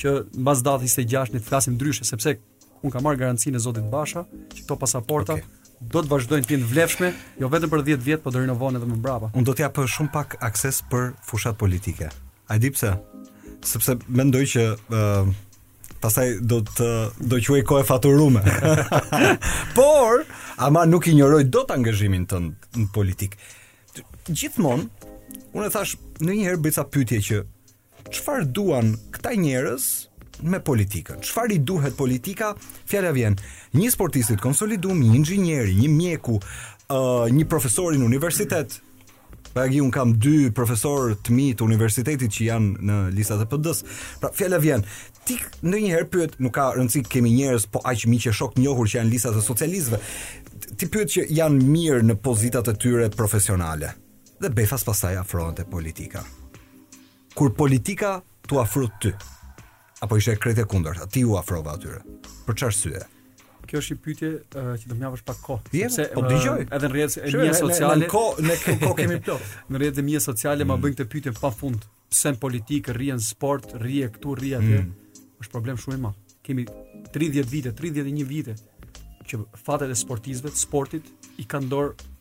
që 0.00 0.14
mbas 0.40 0.62
datës 0.64 0.96
së 0.96 1.04
6 1.10 1.34
ne 1.36 1.42
të 1.42 1.48
flasim 1.50 1.76
ndryshe 1.76 2.06
sepse 2.08 2.36
un 2.80 2.92
kam 2.94 3.04
marr 3.04 3.18
garancinë 3.20 3.58
e 3.60 3.60
Zotit 3.64 3.88
Basha 3.92 4.22
që 4.54 4.64
këto 4.66 4.78
pasaporta 4.84 5.36
okay 5.38 5.56
do 5.92 6.02
të 6.04 6.10
vazhdojnë 6.10 6.44
të 6.44 6.52
jenë 6.52 6.66
vlefshme, 6.68 7.08
jo 7.40 7.48
vetëm 7.48 7.70
për 7.72 7.82
10 7.86 8.00
vjet, 8.04 8.20
por 8.20 8.34
do 8.34 8.42
rinovohen 8.42 8.76
edhe 8.76 8.84
më 8.84 8.98
mbrapa. 8.98 9.30
Unë 9.32 9.46
do 9.48 9.54
t'ja 9.56 9.70
për 9.72 9.86
shumë 9.88 10.10
pak 10.12 10.34
akses 10.44 10.82
për 10.92 11.06
fushat 11.24 11.56
politike. 11.56 12.10
A 12.52 12.58
di 12.60 12.68
pse? 12.74 12.90
Sepse 13.64 13.94
mendoj 14.18 14.42
që 14.52 14.64
uh, 14.76 15.30
pastaj 16.02 16.26
do 16.52 16.58
të 16.68 16.88
do 17.32 17.38
quaj 17.46 17.62
kohë 17.70 17.86
faturume. 17.88 18.42
por 19.78 20.26
ama 20.68 20.84
nuk 20.92 21.08
i 21.08 21.16
njoroj 21.16 21.46
dot 21.48 21.72
angazhimin 21.72 22.28
tënd 22.28 22.68
në 22.76 22.84
politik. 22.98 23.40
Gjithmonë 24.28 24.84
unë 25.56 25.64
e 25.70 25.74
thash 25.78 25.96
në 26.20 26.36
një 26.42 26.48
herë 26.50 26.62
bëj 26.66 26.76
ca 26.76 26.84
pyetje 26.92 27.22
që 27.30 27.40
çfarë 28.14 28.48
duan 28.54 28.92
këta 29.14 29.32
njerëz 29.38 29.84
me 30.42 30.58
politikën. 30.64 31.20
Çfarë 31.24 31.56
i 31.56 31.58
duhet 31.68 31.96
politika? 31.98 32.54
Fjala 32.88 33.10
vjen. 33.16 33.36
Një 33.76 33.90
sportist 33.94 34.32
i 34.34 34.38
konsoliduar, 34.40 34.96
një 34.98 35.12
inxhinier, 35.20 35.66
një 35.76 35.90
mjeku, 35.96 36.38
ë 36.90 37.00
një 37.34 37.44
profesor 37.50 37.94
i 37.94 38.00
universitet. 38.02 38.80
Pa 39.50 39.64
gjë 39.66 39.82
un 39.82 39.90
kam 39.90 40.12
dy 40.22 40.48
profesor 40.54 41.12
të 41.26 41.34
mi 41.34 41.48
të 41.58 41.64
universitetit 41.66 42.30
që 42.36 42.44
janë 42.52 42.84
në 42.88 42.98
listat 43.16 43.44
e 43.44 43.48
PD-s. 43.50 43.84
Pra 44.22 44.30
fjala 44.34 44.60
vjen. 44.62 44.84
Ti 45.26 45.36
ndonjëherë 45.66 46.08
pyet, 46.10 46.38
nuk 46.42 46.54
ka 46.56 46.68
rëndësi 46.78 47.02
kemi 47.10 47.34
njerëz 47.36 47.66
po 47.74 47.82
aq 47.86 48.06
miq 48.10 48.30
e 48.30 48.34
shok 48.34 48.56
njohur 48.62 48.88
që 48.88 49.02
janë 49.02 49.12
listat 49.12 49.38
e 49.38 49.44
socialistëve. 49.44 50.00
Ti 50.78 50.88
pyet 50.88 51.16
që 51.16 51.28
janë 51.40 51.62
mirë 51.66 52.06
në 52.10 52.18
pozitat 52.24 52.70
e 52.72 52.76
tyre 52.80 53.10
profesionale. 53.12 53.92
Dhe 54.40 54.54
befas 54.54 54.86
pastaj 54.86 55.18
afrohet 55.20 55.66
politika 55.70 56.22
kur 57.38 57.52
politika 57.54 58.18
të 58.48 58.58
afrot 58.62 58.96
ty? 59.02 59.12
Apo 60.00 60.16
ishe 60.16 60.32
krejtë 60.40 60.62
e 60.64 60.68
kundër, 60.68 61.00
ti 61.12 61.22
u 61.28 61.34
afrova 61.36 61.74
atyre? 61.76 62.00
Për 62.46 62.56
qërë 62.62 62.74
syve? 62.76 63.02
Kjo 63.68 63.78
është 63.82 63.94
i 63.94 63.98
pytje 64.02 64.28
uh, 64.58 64.70
që 64.80 64.88
do 64.90 64.96
mjavësh 64.98 65.22
pak 65.28 65.42
kohë. 65.44 65.72
Jemë, 65.76 66.06
po 66.16 66.22
dëgjoj. 66.26 66.62
edhe 66.64 66.88
në 66.88 66.90
rrjetës 66.94 67.18
e 67.20 67.26
mje 67.34 67.52
sociale. 67.58 67.98
Në 68.00 68.08
kohë 68.10 68.46
në 68.48 68.56
ko, 68.64 68.74
ko 68.82 68.94
kemi 68.98 69.18
plot. 69.26 69.52
në 69.68 69.82
rrjetës 69.82 70.00
e 70.02 70.06
mje 70.08 70.22
sociale 70.24 70.64
mm. 70.64 70.72
ma 70.72 70.78
bëjnë 70.82 70.98
të 71.02 71.06
pytje 71.12 71.34
pa 71.36 71.52
fund. 71.54 71.84
Se 72.10 72.32
në 72.34 72.40
politikë, 72.42 72.96
rrje 72.96 73.18
në 73.20 73.26
sport, 73.28 73.76
rrje 73.78 74.08
këtu, 74.16 74.34
rrje 74.40 74.56
atyre. 74.58 74.80
Mm. 74.86 75.28
është 75.44 75.52
problem 75.54 75.78
shumë 75.84 75.98
e 75.98 76.02
ma. 76.06 76.14
Kemi 76.48 76.66
30 77.14 77.52
vite, 77.52 77.74
31 77.78 78.26
vite 78.32 78.56
që 79.30 79.44
fatet 79.62 79.92
e 79.92 79.94
sportizve, 80.00 80.50
sportit, 80.58 81.06
i 81.38 81.44
kanë 81.46 81.68
dorë 81.70 82.12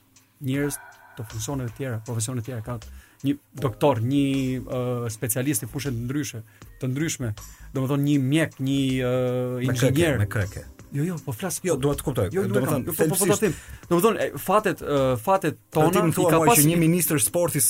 njërës 0.45 0.77
të 1.17 1.23
funksionet 1.31 1.71
e 1.71 1.77
tjera, 1.79 1.97
profesionet 2.05 2.43
e 2.43 2.51
tjera, 2.51 2.61
kanë 2.67 2.98
një 3.27 3.35
doktor, 3.59 3.99
një 4.03 4.25
uh, 4.61 5.05
specialist 5.11 5.65
i 5.65 5.69
fushës 5.69 5.95
të 5.95 6.05
ndryshe, 6.07 6.41
të 6.81 6.89
ndryshme, 6.93 7.31
domethënë 7.75 8.05
një 8.07 8.17
mjek, 8.31 8.59
një 8.63 8.81
uh, 9.03 9.63
inxhinier 9.67 10.19
me 10.21 10.75
Jo, 10.89 11.03
jo, 11.05 11.15
po 11.21 11.35
flas. 11.37 11.59
Jo, 11.61 11.75
dua 11.77 11.93
të 11.93 12.01
kuptoj. 12.01 12.23
Jo, 12.33 12.47
do 12.49 12.61
të 12.63 12.63
po 12.97 13.05
po 13.19 13.25
do 13.29 13.35
them. 13.37 13.51
Domethënë 13.91 14.39
fatet 14.41 14.79
fatet 15.21 15.59
tona 15.75 15.99
pra 16.01 16.07
i 16.09 16.25
ka 16.31 16.39
pasur 16.47 16.63
që 16.63 16.63
një 16.65 16.77
ministër 16.81 17.21
sportis 17.21 17.67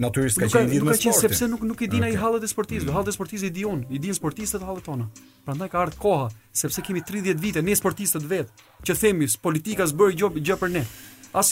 natyrisht 0.00 0.40
ka 0.40 0.48
qenë 0.54 0.78
i 0.78 0.80
me 0.86 0.94
sportin. 0.96 1.18
Sepse 1.20 1.50
nuk 1.52 1.66
nuk 1.68 1.84
i 1.84 1.88
din 1.92 2.06
ai 2.08 2.14
hallet 2.16 2.46
e 2.46 2.48
sportistëve, 2.48 2.86
mm. 2.88 2.94
hallet 2.96 3.12
e 3.12 3.12
sportistëve 3.18 3.50
i 3.52 3.54
diun, 3.58 3.82
i 3.92 4.00
din 4.00 4.16
sportistët 4.16 4.64
hallet 4.64 4.88
tona. 4.88 5.10
Prandaj 5.44 5.68
ka 5.68 5.82
ardhur 5.82 6.00
koha, 6.00 6.30
sepse 6.62 6.80
kemi 6.88 7.04
30 7.04 7.44
vite 7.44 7.60
ne 7.60 7.76
sportistët 7.76 8.24
vet, 8.30 8.64
që 8.88 8.96
themi 9.02 9.28
politika 9.44 9.84
s'bëri 9.92 10.16
gjë 10.48 10.56
për 10.64 10.72
ne. 10.78 10.86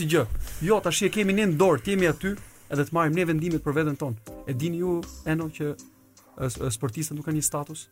i 0.00 0.10
gjë. 0.14 0.24
Jo, 0.70 0.80
tash 0.80 1.02
e 1.04 1.12
kemi 1.18 1.36
ne 1.36 1.50
në 1.52 1.58
dorë, 1.60 1.84
jemi 1.92 2.08
aty, 2.14 2.32
edhe 2.70 2.84
të 2.86 2.94
marrim 2.94 3.16
ne 3.18 3.24
vendimet 3.26 3.64
për 3.64 3.74
veten 3.80 3.96
tonë. 3.98 4.34
E 4.48 4.54
dini 4.54 4.80
ju 4.82 5.00
eno 5.28 5.48
që 5.50 5.72
sportistët 6.72 7.16
nuk 7.18 7.26
kanë 7.26 7.40
një 7.40 7.46
status? 7.46 7.88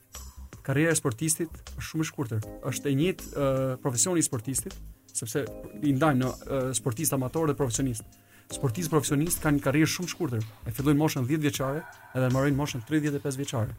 Karriera 0.65 0.93
e 0.95 0.99
sportistit 0.99 1.51
është 1.75 1.87
shumë 1.89 2.05
e 2.05 2.09
shkurtër. 2.11 2.47
Është 2.71 2.91
e 2.91 2.95
njëjtë 3.01 3.29
uh, 3.31 3.59
profesioni 3.83 4.23
i 4.23 4.27
sportistit, 4.27 4.77
sepse 5.17 5.43
i 5.83 5.93
ndajmë 5.97 6.21
në 6.23 6.31
uh, 6.31 6.71
sportist 6.77 7.17
amator 7.17 7.51
dhe 7.51 7.57
profesionist. 7.59 8.05
Sportistët 8.53 8.93
profesionist 8.95 9.43
kanë 9.45 9.59
një 9.59 9.65
karrierë 9.65 9.93
shumë 9.95 10.09
të 10.09 10.13
shkurtër. 10.15 10.47
E 10.69 10.75
fillojnë 10.77 11.01
moshën 11.03 11.27
10 11.29 11.43
vjeçare 11.49 11.83
edhe 12.15 12.29
e 12.29 12.33
mbarojnë 12.33 12.61
moshën 12.61 12.85
35 12.89 13.41
vjeçare. 13.41 13.75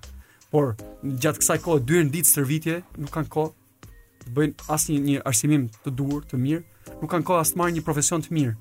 Por 0.52 0.74
gjatë 1.22 1.44
kësaj 1.44 1.60
kohe 1.66 1.84
dy 1.86 2.04
ditë 2.16 2.34
shërbime 2.36 2.80
nuk 3.04 3.14
kanë 3.14 3.30
kohë 3.38 3.90
të 4.24 4.32
bëjnë 4.36 4.68
asnjë 4.74 5.02
një 5.10 5.20
arsimim 5.30 5.70
të 5.86 5.94
duhur, 5.96 6.26
të 6.28 6.40
mirë, 6.42 6.66
nuk 7.00 7.10
kanë 7.14 7.26
kohë 7.30 7.40
as 7.46 7.54
të 7.54 7.62
marrin 7.62 7.78
një 7.78 7.84
profesion 7.86 8.26
të 8.26 8.34
mirë 8.36 8.56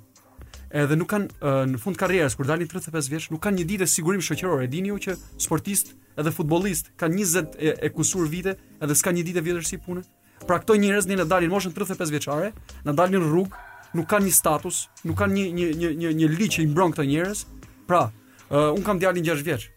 edhe 0.74 0.96
nuk 0.98 1.08
kanë 1.10 1.30
uh, 1.38 1.62
në 1.70 1.78
fund 1.80 1.96
karrierës 1.98 2.34
kur 2.36 2.48
dalin 2.48 2.68
35 2.68 3.08
vjeç, 3.12 3.26
nuk 3.32 3.40
kanë 3.44 3.60
një 3.62 3.66
ditë 3.70 3.86
sigurisht 3.88 4.28
shoqëror. 4.32 4.64
E 4.66 4.70
dini 4.72 4.90
ju 4.92 4.98
që 5.06 5.14
sportist 5.40 5.94
edhe 6.18 6.32
futbollist 6.34 6.90
kanë 7.00 7.20
20 7.22 7.54
e, 7.56 7.74
e 7.86 7.90
kusur 7.94 8.28
vite, 8.28 8.56
edhe 8.84 8.96
s'ka 8.96 9.12
një 9.16 9.24
ditë 9.30 9.44
vjetësi 9.48 9.80
pune. 9.86 10.04
Pra 10.46 10.60
këto 10.62 10.76
njerëz 10.78 11.08
nën 11.10 11.24
dalin 11.28 11.52
moshën 11.52 11.72
35 11.76 12.12
vjeçare, 12.14 12.52
në 12.84 12.94
dalin 12.98 13.24
rrug, 13.26 13.56
nuk 13.96 14.08
kanë 14.08 14.28
një 14.28 14.36
status, 14.36 14.84
nuk 15.08 15.16
kanë 15.18 15.36
një 15.36 15.48
një 15.56 15.68
një 15.80 15.92
një, 16.08 16.12
një 16.22 16.30
ligj 16.36 16.50
që 16.58 16.64
i 16.66 16.70
mbron 16.70 16.94
këto 16.94 17.08
njerëz. 17.08 17.44
Pra, 17.88 18.02
uh, 18.52 18.68
un 18.76 18.84
kam 18.84 19.00
djalin 19.00 19.24
6 19.26 19.44
vjeç. 19.46 19.68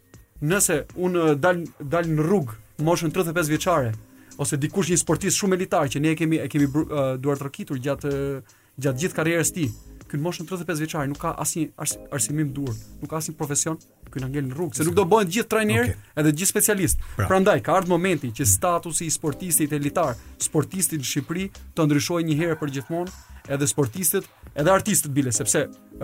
Nëse 0.43 0.81
un 0.99 1.15
uh, 1.17 1.33
dal 1.39 1.63
dal 1.79 2.07
në 2.09 2.25
rrug 2.27 2.51
moshën 2.83 3.13
35 3.13 3.51
vjeçare 3.53 3.93
ose 4.41 4.57
dikush 4.57 4.89
një 4.89 4.97
sportist 4.97 5.37
shumë 5.37 5.57
elitar 5.59 5.85
që 5.91 5.99
ne 6.01 6.15
e 6.15 6.17
kemi 6.17 6.39
e 6.41 6.47
kemi 6.49 6.65
uh, 6.65 7.15
duar 7.21 7.37
trokitur 7.37 7.77
gjatë 7.77 8.11
uh, 8.11 8.59
gjatë 8.81 9.03
gjithë 9.03 9.17
karrierës 9.19 9.51
së 9.51 9.53
tij, 9.59 9.69
ky 10.11 10.19
në 10.19 10.25
moshën 10.27 10.47
35 10.49 10.81
vjeçar 10.83 11.05
nuk 11.07 11.21
ka 11.23 11.31
asnjë 11.39 11.71
arsimim 12.11 12.49
dur, 12.55 12.73
nuk 12.99 13.09
ka 13.13 13.21
asnjë 13.21 13.35
profesion, 13.39 13.77
ky 14.11 14.19
na 14.19 14.27
ngel 14.27 14.49
në 14.49 14.57
rrugë, 14.57 14.75
se 14.81 14.85
nuk 14.87 14.97
do 14.97 15.05
bëhen 15.07 15.29
të 15.29 15.35
gjithë 15.37 15.51
trajner, 15.53 15.85
okay. 15.87 16.11
edhe 16.19 16.33
të 16.33 16.37
gjithë 16.41 16.51
specialist. 16.51 17.05
Prandaj 17.21 17.55
pra 17.61 17.67
ka 17.69 17.77
ardhur 17.79 17.93
momenti 17.95 18.33
që 18.35 18.47
statusi 18.51 19.07
i 19.07 19.13
sportistit 19.15 19.71
elitar, 19.77 20.19
sportistit 20.43 20.99
në 20.99 21.07
Shqipëri 21.07 21.45
të 21.77 21.87
ndryshojë 21.87 22.27
një 22.27 22.37
herë 22.41 22.59
për 22.59 22.73
gjithmonë, 22.77 23.15
edhe 23.55 23.69
sportistët, 23.71 24.27
edhe 24.51 24.75
artistët 24.75 25.15
bile, 25.15 25.31
sepse 25.33 25.63
uh, 25.63 25.95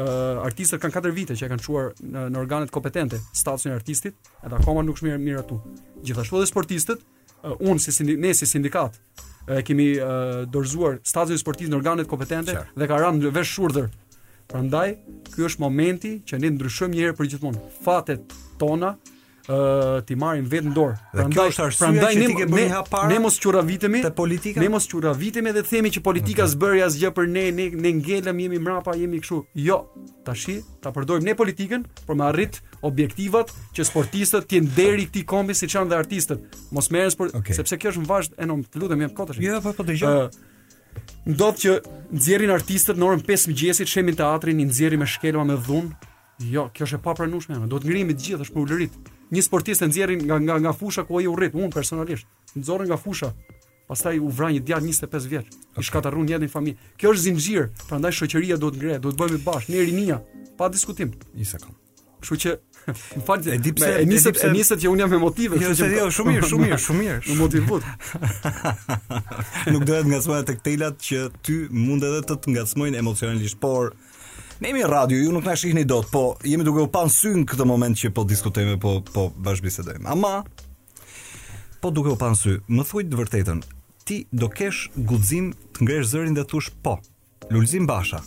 artistët 0.48 0.82
kanë 0.86 0.96
katër 0.96 1.16
vite 1.20 1.36
që 1.38 1.50
e 1.50 1.52
kanë 1.52 1.66
çuar 1.68 1.92
në, 2.00 2.26
në 2.32 2.40
organet 2.42 2.72
kompetente 2.74 3.20
statusin 3.38 3.76
e 3.76 3.78
artistit, 3.78 4.16
edhe 4.48 4.58
akoma 4.62 4.86
nuk 4.88 4.98
është 5.02 5.12
mirë 5.12 5.22
mirë 5.28 5.44
atu. 5.44 5.60
Gjithashtu 6.08 6.40
edhe 6.40 6.50
sportistët, 6.50 7.04
uh, 7.44 7.60
unë 7.60 7.84
si 7.84 7.94
sindikat, 8.00 8.24
ne 8.24 8.34
si 8.40 8.48
sindikat, 8.52 8.98
kemi 9.66 9.98
e, 9.98 10.08
dorzuar 10.51 11.00
stadionin 11.08 11.39
sportiv 11.42 11.72
në 11.72 11.80
organet 11.80 12.10
kompetente 12.12 12.54
dhe 12.75 12.88
ka 12.89 13.00
rënë 13.04 13.32
vesh 13.36 13.56
shurdhër. 13.58 13.89
Prandaj, 14.48 14.89
ky 15.34 15.44
është 15.48 15.63
momenti 15.63 16.13
që 16.27 16.39
ne 16.44 16.51
ndryshojmë 16.56 16.96
një 16.96 17.06
herë 17.08 17.18
për 17.20 17.32
gjithmonë 17.34 17.66
fatet 17.84 18.36
tona, 18.62 18.94
uh, 19.48 20.00
ti 20.08 20.16
marrin 20.20 20.46
vetë 20.50 20.68
në 20.68 20.74
dorë. 20.75 20.96
Prandaj 21.13 21.54
është 21.54 21.68
prandaj 21.80 22.12
ne 22.20 22.27
ne, 22.54 22.66
ne 23.12 23.20
mos 23.24 23.38
qurra 23.42 23.62
vitemi 23.66 24.01
te 24.04 24.12
politika. 24.20 24.62
Ne 24.62 24.70
mos 24.74 24.88
qurra 24.89 25.13
vitemi 25.18 25.54
dhe 25.56 25.63
themi 25.68 25.92
që 25.94 26.04
politika 26.06 26.44
okay. 26.46 26.54
s'bëri 26.56 26.84
asgjë 26.88 27.12
për 27.18 27.30
ne, 27.36 27.46
ne 27.60 27.70
ne 27.88 27.94
ngelëm 28.00 28.42
jemi 28.46 28.60
mrapa, 28.60 28.96
jemi 29.00 29.22
kështu. 29.24 29.39
Jo, 29.68 29.80
tash 30.27 30.48
ta 30.84 30.94
përdorim 30.96 31.25
ne 31.27 31.36
politikën 31.39 31.88
për 32.08 32.20
me 32.20 32.27
arrit 32.27 32.62
objektivat 32.88 33.54
që 33.75 33.88
sportistët 33.89 34.50
të 34.50 34.60
jenë 34.60 34.74
deri 34.77 35.08
këtij 35.10 35.25
kombi 35.32 35.56
siç 35.58 35.77
janë 35.77 35.92
dhe 35.94 36.01
artistët. 36.01 36.60
Mos 36.77 36.92
merres 36.94 37.18
për 37.18 37.34
okay. 37.39 37.58
sepse 37.58 37.80
kjo 37.82 37.96
është 37.96 38.06
vazhdë 38.10 38.38
e 38.44 38.50
nom, 38.51 38.63
lutem 38.75 39.06
jam 39.06 39.16
kotësh. 39.18 39.42
Jo, 39.44 39.62
po 39.66 39.74
po 39.82 39.88
dëgjoj. 39.88 40.22
Uh, 40.27 40.56
Ndot 41.27 41.60
që 41.62 41.74
nxjerrin 42.16 42.50
artistët 42.54 42.98
në 42.98 43.06
orën 43.06 43.22
5 43.27 43.44
të 43.46 43.50
mëngjesit, 43.51 43.89
shemin 43.92 44.16
teatrin, 44.18 44.58
i 44.58 44.66
nxjerrin 44.66 45.01
me 45.01 45.06
shkelma 45.06 45.44
me 45.46 45.58
dhunë. 45.66 46.08
Jo, 46.48 46.63
kjo 46.74 46.88
është 46.88 46.98
e 46.98 47.04
papranueshme. 47.04 47.60
Do 47.70 47.82
të 47.84 47.89
ngrihemi 47.89 48.16
të 48.18 48.24
gjithë, 48.27 48.48
është 48.48 48.56
për 48.56 48.63
ulërit 48.63 48.98
një 49.34 49.43
sportist 49.43 49.81
e 49.84 49.88
nxjerrin 49.88 50.22
nga 50.24 50.38
nga 50.39 50.55
nga 50.63 50.74
fusha 50.74 51.03
ku 51.07 51.19
ai 51.19 51.27
rrit 51.27 51.55
unë 51.55 51.72
personalisht, 51.74 52.27
nxorrën 52.55 52.88
nga 52.91 52.98
fusha. 53.00 53.34
Pastaj 53.88 54.17
u 54.19 54.27
vran 54.36 54.51
një 54.55 54.62
djalë 54.67 54.89
25 54.91 55.27
vjeç, 55.31 55.46
okay. 55.48 55.84
i 55.84 55.88
shkatarrun 55.88 56.27
jetën 56.27 56.43
e 56.43 56.51
familjes. 56.51 56.81
Kjo 57.00 57.13
është 57.13 57.24
zinxhir, 57.24 57.69
prandaj 57.88 58.17
shoqëria 58.17 58.57
duhet 58.60 58.75
ngre, 58.81 58.98
duhet 59.03 59.15
bëhemi 59.19 59.39
bashkë, 59.46 59.72
ne 59.74 59.84
rinia, 59.88 60.17
pa 60.60 60.67
diskutim. 60.72 61.13
Një 61.39 61.48
sekond. 61.53 61.75
Kështu 62.19 62.38
që 62.43 62.53
më 62.88 63.24
fal, 63.27 63.39
e 63.39 63.55
di 63.63 63.72
pse, 63.75 64.34
pse 64.36 64.75
që 64.81 64.91
un 64.91 65.00
jam 65.03 65.12
me 65.12 65.19
motive. 65.22 65.60
Jo, 65.62 65.72
se 65.75 65.88
jo, 65.93 66.10
shumë 66.19 66.34
mirë, 66.36 66.50
shumë 66.51 66.67
mirë, 66.67 66.77
shumë 66.84 67.00
mirë. 67.00 67.24
Më 67.27 67.39
motivut. 67.39 67.88
Nuk 69.75 69.88
dohet 69.88 70.07
ngacmoja 70.12 70.43
tek 70.48 70.62
telat 70.63 71.00
që 71.03 71.22
ty 71.43 71.57
mund 71.88 72.03
edhe 72.07 72.24
të 72.27 72.39
të 72.43 72.55
ngacmojnë 72.57 73.01
emocionalisht, 73.03 73.60
por 73.63 73.91
Ne 74.60 74.70
jemi 74.70 74.84
radio, 74.84 75.18
ju 75.18 75.32
nuk 75.32 75.46
na 75.46 75.56
shihni 75.56 75.84
dot, 75.86 76.06
po 76.12 76.36
jemi 76.44 76.64
duke 76.66 76.82
u 76.82 76.90
pan 76.90 77.10
syn 77.14 77.44
këtë 77.46 77.66
moment 77.70 77.94
që 77.98 78.10
po 78.10 78.24
diskutojmë, 78.26 78.80
po 78.82 78.96
po 79.06 79.28
bash 79.38 79.62
bisedojmë. 79.62 80.08
Amë 80.10 80.32
po 81.82 81.92
duke 81.94 82.10
u 82.16 82.18
pan 82.18 82.34
sy. 82.36 82.56
Më 82.66 82.86
thuaj 82.90 83.04
të 83.06 83.20
vërtetën, 83.20 83.60
ti 84.10 84.18
do 84.32 84.48
kesh 84.50 84.88
guxim 84.98 85.52
të 85.78 85.86
ngresh 85.86 86.08
zërin 86.10 86.34
dhe 86.34 86.42
të 86.50 86.62
po. 86.82 86.96
Lulzim 87.54 87.86
Basha. 87.88 88.24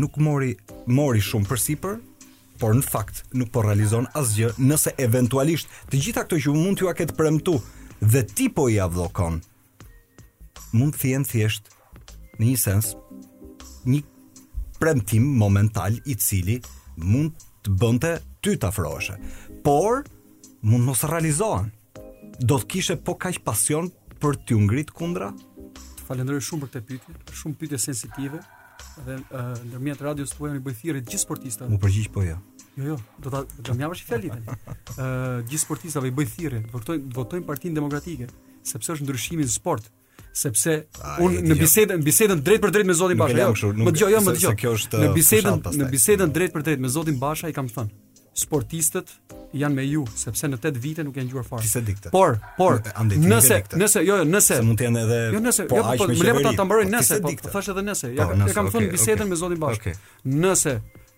Nuk 0.00 0.16
mori, 0.16 0.54
mori 0.86 1.20
shumë 1.20 1.48
për 1.50 1.58
sipër, 1.60 1.98
por 2.60 2.72
në 2.76 2.84
fakt 2.86 3.24
nuk 3.36 3.50
po 3.52 3.62
realizon 3.66 4.06
asgjë 4.16 4.54
nëse 4.64 4.94
eventualisht 4.96 5.68
të 5.90 6.00
gjitha 6.06 6.24
këto 6.24 6.38
që 6.40 6.54
mund 6.56 6.78
t'ua 6.80 6.94
ketë 6.96 7.16
premtu 7.20 7.58
dhe 8.00 8.24
ti 8.26 8.48
po 8.48 8.68
i 8.72 8.80
avdhokon. 8.80 9.42
Mund 10.72 10.96
të 10.96 11.20
thjesht 11.34 11.68
në 12.40 12.46
një 12.48 12.56
sens 12.64 12.94
një 13.90 14.00
premtim 14.80 15.22
momental 15.22 15.92
i 16.04 16.14
cili 16.16 16.56
mund 16.96 17.36
të 17.66 17.74
bënte 17.76 18.14
ty 18.40 18.56
të 18.56 18.70
afroshe. 18.72 19.18
Por, 19.64 20.06
mund 20.64 20.86
mos 20.88 21.04
realizohen. 21.04 21.68
Do 22.40 22.56
të 22.58 22.68
kishe 22.74 22.96
po 23.04 23.14
kaq 23.20 23.42
pasion 23.44 23.90
për 24.20 24.40
t'ju 24.46 24.56
ungrit 24.62 24.90
kundra? 24.96 25.30
Të 25.76 26.06
falenderoj 26.08 26.40
shumë 26.48 26.64
për 26.66 26.72
këtë 26.72 26.86
pyetje, 26.88 27.18
shumë 27.42 27.58
pyetje 27.60 27.82
sensitive 27.84 28.40
dhe 29.04 29.18
ndërmjet 29.68 30.00
radios 30.06 30.32
po 30.36 30.48
jemi 30.48 30.62
bëj 30.64 30.78
thirrje 30.80 31.04
gjithë 31.06 31.24
sportistëve. 31.26 31.70
Mu 31.72 31.78
përgjigj 31.82 32.08
po 32.16 32.24
jo. 32.26 32.38
Jo, 32.80 32.92
jo, 32.92 32.96
do 33.20 33.30
ta 33.34 33.44
do 33.66 33.74
më 33.76 33.90
i 33.92 34.04
fjallit. 34.08 34.52
gjithë 35.50 35.64
sportistëve 35.66 36.08
i 36.10 36.14
bëj 36.16 36.28
thirrje, 36.34 36.62
votojnë 36.72 37.12
votojnë 37.20 37.46
Partinë 37.48 37.76
Demokratike, 37.76 38.30
sepse 38.72 38.96
është 38.96 39.06
ndryshimi 39.08 39.44
në 39.46 39.54
sport 39.58 39.92
sepse 40.36 40.74
a, 41.02 41.16
un 41.24 41.34
në 41.44 41.56
bisedën 41.58 41.96
në 41.98 42.04
bisedën 42.06 42.42
drejt 42.44 42.62
për 42.62 42.72
drejt 42.74 42.86
me 42.88 42.94
Zotin 42.96 43.18
Basha 43.18 43.42
jo, 43.42 43.50
jo 43.50 43.72
më 43.80 43.92
dëgjoj 43.96 44.10
jo 44.12 44.20
më 44.26 44.34
dëgjoj 44.36 44.54
kjo 44.62 44.74
është 44.76 45.00
në 45.04 45.10
bisedën 45.16 45.60
në 45.80 45.90
bisedën 45.94 46.32
drejt 46.36 46.54
për 46.54 46.66
drejt 46.68 46.84
me 46.84 46.90
Zotin 46.92 47.18
Basha 47.22 47.50
i 47.50 47.54
kam 47.56 47.70
thënë 47.70 48.08
sportistët 48.40 49.10
janë 49.58 49.74
me 49.74 49.84
ju 49.90 50.04
sepse 50.16 50.48
në 50.48 50.58
8 50.62 50.78
vite 50.80 51.02
nuk 51.04 51.16
janë 51.18 51.32
gjuar 51.32 51.46
fare 51.48 51.66
por 52.12 52.38
por 52.56 52.78
por 52.84 53.12
nëse 53.18 53.58
nëse 53.80 54.04
jo 54.06 54.20
jo 54.22 54.26
nëse 54.30 54.60
mund 54.66 54.78
të 54.80 54.86
jenë 54.86 55.02
edhe 55.06 55.20
jo 55.34 55.40
nëse 55.48 55.66
po 55.70 55.80
jo 55.80 55.96
po 55.98 56.10
më 56.10 56.30
le 56.30 56.36
të 56.38 56.54
ta 56.60 56.66
mbaroj 56.68 56.86
po, 56.86 56.92
nëse 56.94 57.18
po 57.24 57.34
thash 57.48 57.72
edhe 57.74 57.84
nëse 57.88 58.12
po, 58.14 58.14
ja 58.14 58.28
e 58.46 58.54
kam 58.54 58.70
thënë 58.72 58.92
bisedën 58.94 59.26
me 59.32 59.40
Zotin 59.40 59.58
Basha 59.64 59.96
nëse 60.24 60.76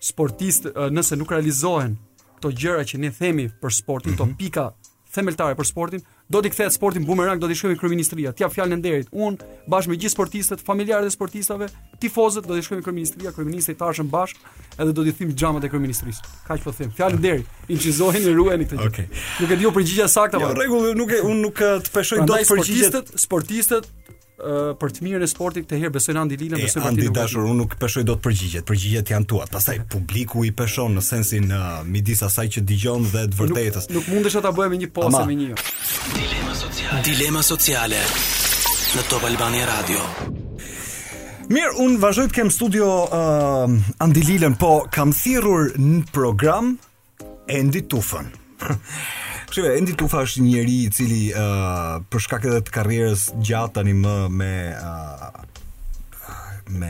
sportistë 0.09 0.73
nëse 0.97 1.19
nuk 1.21 1.35
realizohen 1.37 1.95
këto 2.39 2.53
gjëra 2.59 2.87
që 2.89 3.03
ne 3.05 3.13
themi 3.15 3.47
për 3.61 3.77
sportin 3.77 4.17
këto 4.17 4.27
mhm. 4.31 4.39
pika 4.41 4.67
themeltare 5.13 5.53
për 5.59 5.69
sportin 5.69 6.01
do 6.29 6.41
t'i 6.41 6.49
kthehet 6.49 6.73
sportin 6.73 7.03
bumerang, 7.07 7.41
do 7.41 7.47
t'i 7.51 7.55
shkojmë 7.57 7.77
kryeministria. 7.81 8.31
T'ia 8.35 8.47
fjalën 8.51 8.77
e 8.77 8.79
nderit. 8.79 9.09
Un 9.13 9.35
bashkë 9.69 9.91
me 9.91 9.97
gjithë 9.99 10.13
sportistët, 10.15 10.63
familjarët 10.65 11.09
e 11.11 11.15
sportistave, 11.15 11.67
tifozët 12.01 12.47
do 12.47 12.55
t'i 12.57 12.63
shkojmë 12.65 12.85
kryeministria, 12.85 13.33
kryeministri 13.35 13.75
tashëm 13.79 14.09
bashkë 14.13 14.53
edhe 14.83 14.93
do 14.97 15.03
t'i 15.05 15.15
thim 15.19 15.33
xhamat 15.35 15.67
e 15.67 15.71
kryeministrisë. 15.73 16.31
Kaq 16.47 16.63
po 16.65 16.75
them. 16.77 16.93
Fjalën 16.97 17.19
e 17.19 17.21
nderit. 17.21 17.51
Inqizoheni, 17.75 18.33
ruajeni 18.39 18.69
këtë. 18.69 18.79
gjë. 18.79 18.91
Okay. 18.91 19.23
Nuk 19.43 19.51
e 19.51 19.59
diu 19.59 19.69
jo 19.69 19.75
përgjigjja 19.79 20.07
saktë 20.15 20.39
jo, 20.41 20.47
apo. 20.47 20.55
Jo, 20.55 20.63
rregull, 20.63 20.97
nuk 21.01 21.11
e 21.11 21.21
un 21.27 21.43
nuk 21.43 21.59
eh, 21.59 21.83
të 21.89 21.93
peshoj 21.97 22.23
dot 22.23 22.47
përgjigjet. 22.49 23.03
Sportistët, 23.19 23.25
sportistët, 23.27 23.91
për 24.79 24.93
të 24.95 25.03
mirën 25.05 25.23
e 25.23 25.27
sportit 25.31 25.65
këtë 25.65 25.79
herë 25.81 25.91
besoj 25.95 26.13
në 26.17 26.21
Andi 26.25 26.37
Lilën, 26.39 26.61
besoj 26.61 26.83
Andi 26.87 27.07
Dashur, 27.15 27.45
unë 27.47 27.57
nuk 27.61 27.75
peshoj 27.81 28.03
dot 28.07 28.21
përgjigjet. 28.23 28.65
Përgjigjet 28.67 29.11
janë 29.13 29.27
tua. 29.29 29.47
Pastaj 29.51 29.79
publiku 29.93 30.43
i 30.47 30.51
peshon 30.57 30.97
në 30.97 31.03
sensin 31.07 31.49
uh, 31.51 31.79
midis 31.87 32.23
asaj 32.27 32.47
që 32.57 32.65
dëgjon 32.69 33.07
dhe 33.13 33.25
të 33.33 33.39
vërtetës. 33.39 33.89
Nuk, 33.93 33.99
nuk 34.03 34.11
mundesh 34.17 34.39
ta 34.43 34.51
bëhemi 34.57 34.81
një 34.83 34.91
posa 34.95 35.23
me 35.29 35.37
një. 35.39 35.49
Jo. 35.51 35.59
Dilema 36.19 36.55
sociale. 36.59 37.01
Dilema 37.07 37.43
sociale 37.53 38.03
në 38.97 39.05
Top 39.11 39.25
Albani 39.29 39.63
Radio. 39.69 40.03
Mirë, 41.53 41.73
unë 41.83 41.99
vazhdoj 41.99 42.29
të 42.31 42.37
kem 42.39 42.53
studio 42.55 42.87
uh, 43.03 44.03
Andi 44.03 44.23
Lilën, 44.29 44.55
po 44.61 44.81
kam 44.95 45.11
thirrur 45.15 45.73
në 45.79 46.05
program 46.15 46.75
Endi 47.51 47.83
Tufën. 47.91 48.29
Shive, 49.53 49.75
Endi 49.77 49.93
Tufa 49.93 50.23
është 50.25 50.41
një 50.41 50.45
njeri 50.49 50.75
i 50.81 50.85
cili 50.89 51.23
uh, 51.29 51.99
për 52.09 52.21
shkak 52.25 52.45
edhe 52.49 52.61
të 52.65 52.71
karrierës 52.73 53.25
gjatë 53.45 53.75
tani 53.75 53.91
më 53.99 54.13
me 54.33 54.55
uh, 54.73 55.27
me 56.73 56.89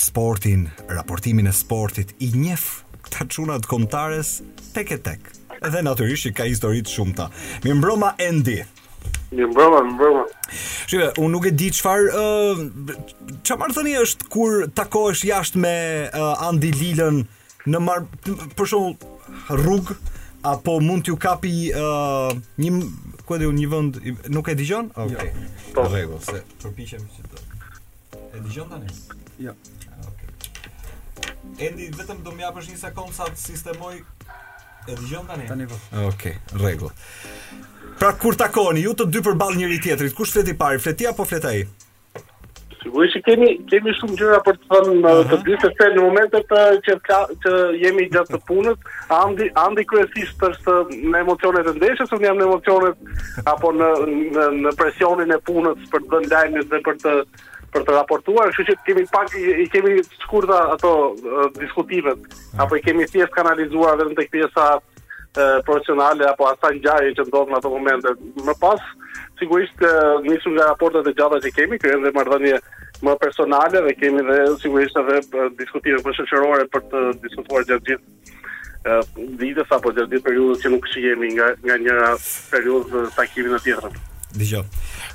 sportin, 0.00 0.62
raportimin 0.88 1.50
e 1.50 1.52
sportit 1.58 2.14
i 2.24 2.30
njef 2.40 2.64
këta 3.04 3.26
çunat 3.36 3.68
kombëtares 3.68 4.30
tek 4.72 4.94
e 4.96 4.98
tek. 5.10 5.28
Edhe 5.60 5.82
natyrisht 5.84 6.32
ka 6.38 6.48
histori 6.48 6.80
të 6.86 6.94
shumta. 6.96 7.28
Mi 7.66 7.76
mbroma 7.76 8.14
Endi. 8.30 8.56
Më 9.36 9.50
mbroma, 9.52 9.84
më 9.90 9.94
mbroma. 9.98 10.24
Shive, 10.48 11.10
unë 11.20 11.32
nuk 11.36 11.50
e 11.52 11.56
di 11.60 11.68
çfarë 11.76 12.26
ç'a 13.44 13.60
uh, 13.60 13.80
është 14.06 14.32
kur 14.32 14.62
takohesh 14.72 15.28
jashtë 15.28 15.60
me 15.66 15.76
uh, 16.08 16.40
Andi 16.48 16.72
Lilën 16.80 17.24
në 17.68 17.84
marë 17.90 18.52
për 18.56 18.70
rrugë 18.72 20.02
apo 20.52 20.80
mund 20.80 21.02
t'ju 21.04 21.18
kapi 21.18 21.54
uh, 21.74 22.30
një 22.60 22.70
ku 23.26 23.34
e 23.34 23.38
di 23.42 23.48
unë 23.50 23.58
një 23.60 23.68
vend 23.72 23.96
nuk 24.32 24.50
e 24.50 24.54
dëgjon? 24.60 24.90
Jo. 24.94 25.06
Okej. 25.08 25.30
Okay. 25.34 25.74
Po 25.74 25.86
rregull, 25.90 26.22
se 26.22 26.42
përpiqem 26.62 27.06
që 27.14 27.24
të 27.30 27.44
e 28.20 28.42
dëgjon 28.44 28.68
tani. 28.70 28.98
Jo. 29.42 29.54
Ah, 29.90 30.04
okay. 30.10 31.32
Endi 31.68 31.88
vetëm 31.98 32.20
do 32.26 32.34
më 32.36 32.46
japësh 32.46 32.68
një 32.72 32.80
sekond 32.84 33.16
sa 33.18 33.26
të 33.32 33.40
sistemoj 33.42 33.94
e 33.98 34.92
dëgjon 34.94 35.26
tani. 35.32 35.48
Tani 35.50 35.66
po. 35.72 35.80
Okej, 36.06 36.36
okay, 36.36 36.60
rregull. 36.62 36.94
Pra 37.96 38.12
kur 38.20 38.38
takoni 38.38 38.84
ju 38.86 38.94
të 39.02 39.08
dy 39.10 39.24
përballë 39.26 39.62
njëri 39.64 39.82
tjetrit, 39.82 40.14
kush 40.14 40.36
flet 40.36 40.52
i 40.52 40.56
pari, 40.58 40.78
fleti 40.82 41.08
apo 41.10 41.26
flet 41.26 41.48
ai? 41.50 41.60
Sigurisht 42.82 43.14
që 43.16 43.20
kemi 43.26 43.48
kemi 43.70 43.92
shumë 43.98 44.16
gjëra 44.20 44.38
për 44.46 44.56
të 44.60 44.68
thënë 44.72 44.94
uh 45.18 45.30
të 45.30 45.36
dy 45.46 45.56
sepse 45.62 45.88
në 45.94 46.02
momentet 46.02 46.52
eh, 46.56 46.74
që 46.86 46.96
ka, 47.06 47.18
që 47.44 47.52
jemi 47.82 48.08
gjatë 48.12 48.34
të 48.34 48.40
punës, 48.50 48.88
andi 49.16 49.48
andi 49.62 49.84
kryesisht 49.92 50.44
është 50.50 50.76
në 51.12 51.22
emocionet 51.24 51.70
e 51.72 51.74
ndeshjes, 51.78 52.12
unë 52.18 52.28
jam 52.28 52.40
në 52.40 52.48
emocionet 52.48 53.12
apo 53.54 53.72
në 53.78 53.90
në, 54.36 54.48
në 54.66 54.74
presionin 54.80 55.32
e 55.32 55.40
punës 55.48 55.86
për 55.94 56.04
të 56.04 56.10
dhënë 56.10 56.32
lajmin 56.34 56.68
dhe 56.74 56.82
për 56.90 56.98
të 57.04 57.14
për 57.76 57.84
të 57.86 57.96
raportuar, 57.96 58.52
kështu 58.56 58.68
që 58.70 58.76
kemi 58.88 59.06
pak 59.14 59.32
i 59.36 59.66
kemi 59.72 59.96
shkurtë 60.24 60.60
ato 60.76 60.92
uh, 61.12 61.48
diskutimet 61.60 62.36
apo 62.62 62.76
i 62.78 62.84
kemi 62.84 63.08
thjesht 63.10 63.34
kanalizuar 63.34 63.98
vetëm 64.00 64.14
tek 64.20 64.30
pjesa 64.36 64.66
uh, 64.76 65.24
profesionale 65.66 66.28
apo 66.30 66.46
asaj 66.52 66.78
ngjarje 66.78 67.16
që 67.18 67.26
ndodh 67.28 67.52
në 67.52 67.58
ato 67.60 67.72
momente. 67.74 68.14
Më 68.46 68.54
pas 68.62 68.80
uh, 68.86 68.94
sigurisht 69.38 69.74
nisur 70.24 70.52
nga 70.54 70.64
raportet 70.70 71.06
e 71.10 71.14
gjata 71.16 71.40
që 71.44 71.52
kemi, 71.58 71.78
kjo 71.80 71.92
edhe 71.98 72.12
marrëdhënie 72.16 72.58
më 73.06 73.16
personale 73.20 73.82
dhe 73.88 73.94
kemi 74.00 74.24
dhe 74.28 74.38
sigurisht 74.62 74.96
edhe 75.02 75.18
diskutime 75.60 76.00
më 76.04 76.14
shoqërore 76.18 76.68
për 76.72 76.84
të 76.92 77.02
diskutuar 77.26 77.66
gjatë 77.68 77.90
gjithë 77.90 79.30
ditës 79.40 79.72
apo 79.74 79.90
gjatë 79.92 80.10
gjithë 80.12 80.26
periudhës 80.28 80.60
që 80.62 80.70
nuk 80.72 80.86
shihemi 80.92 81.32
nga 81.36 81.50
nga 81.66 81.76
një 81.84 81.96
periudhë 82.52 82.92
të 82.92 83.08
takimin 83.16 83.56
e 83.56 83.62
tjetër. 83.64 83.96
Dijo. 84.36 84.60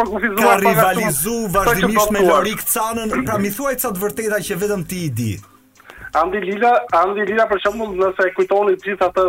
rivalizuar 0.65 1.51
vazhdimisht 1.55 2.15
me 2.17 2.23
Lorik 2.27 2.63
Canën, 2.69 3.15
pra 3.25 3.37
mi 3.39 3.51
thuaj 3.55 3.77
ca 3.83 3.91
të 3.95 4.05
vërteta 4.05 4.41
që 4.49 4.59
vetëm 4.63 4.87
ti 4.91 5.03
i 5.07 5.11
di. 5.21 5.33
Andi 6.15 6.39
Lila, 6.39 6.71
Andi 6.95 7.25
Lila 7.27 7.43
për 7.49 7.59
shembull, 7.63 7.97
nëse 7.99 8.23
e 8.23 8.31
kujtoni 8.37 8.77
gjithë 8.77 8.91
gjithatë 8.93 9.25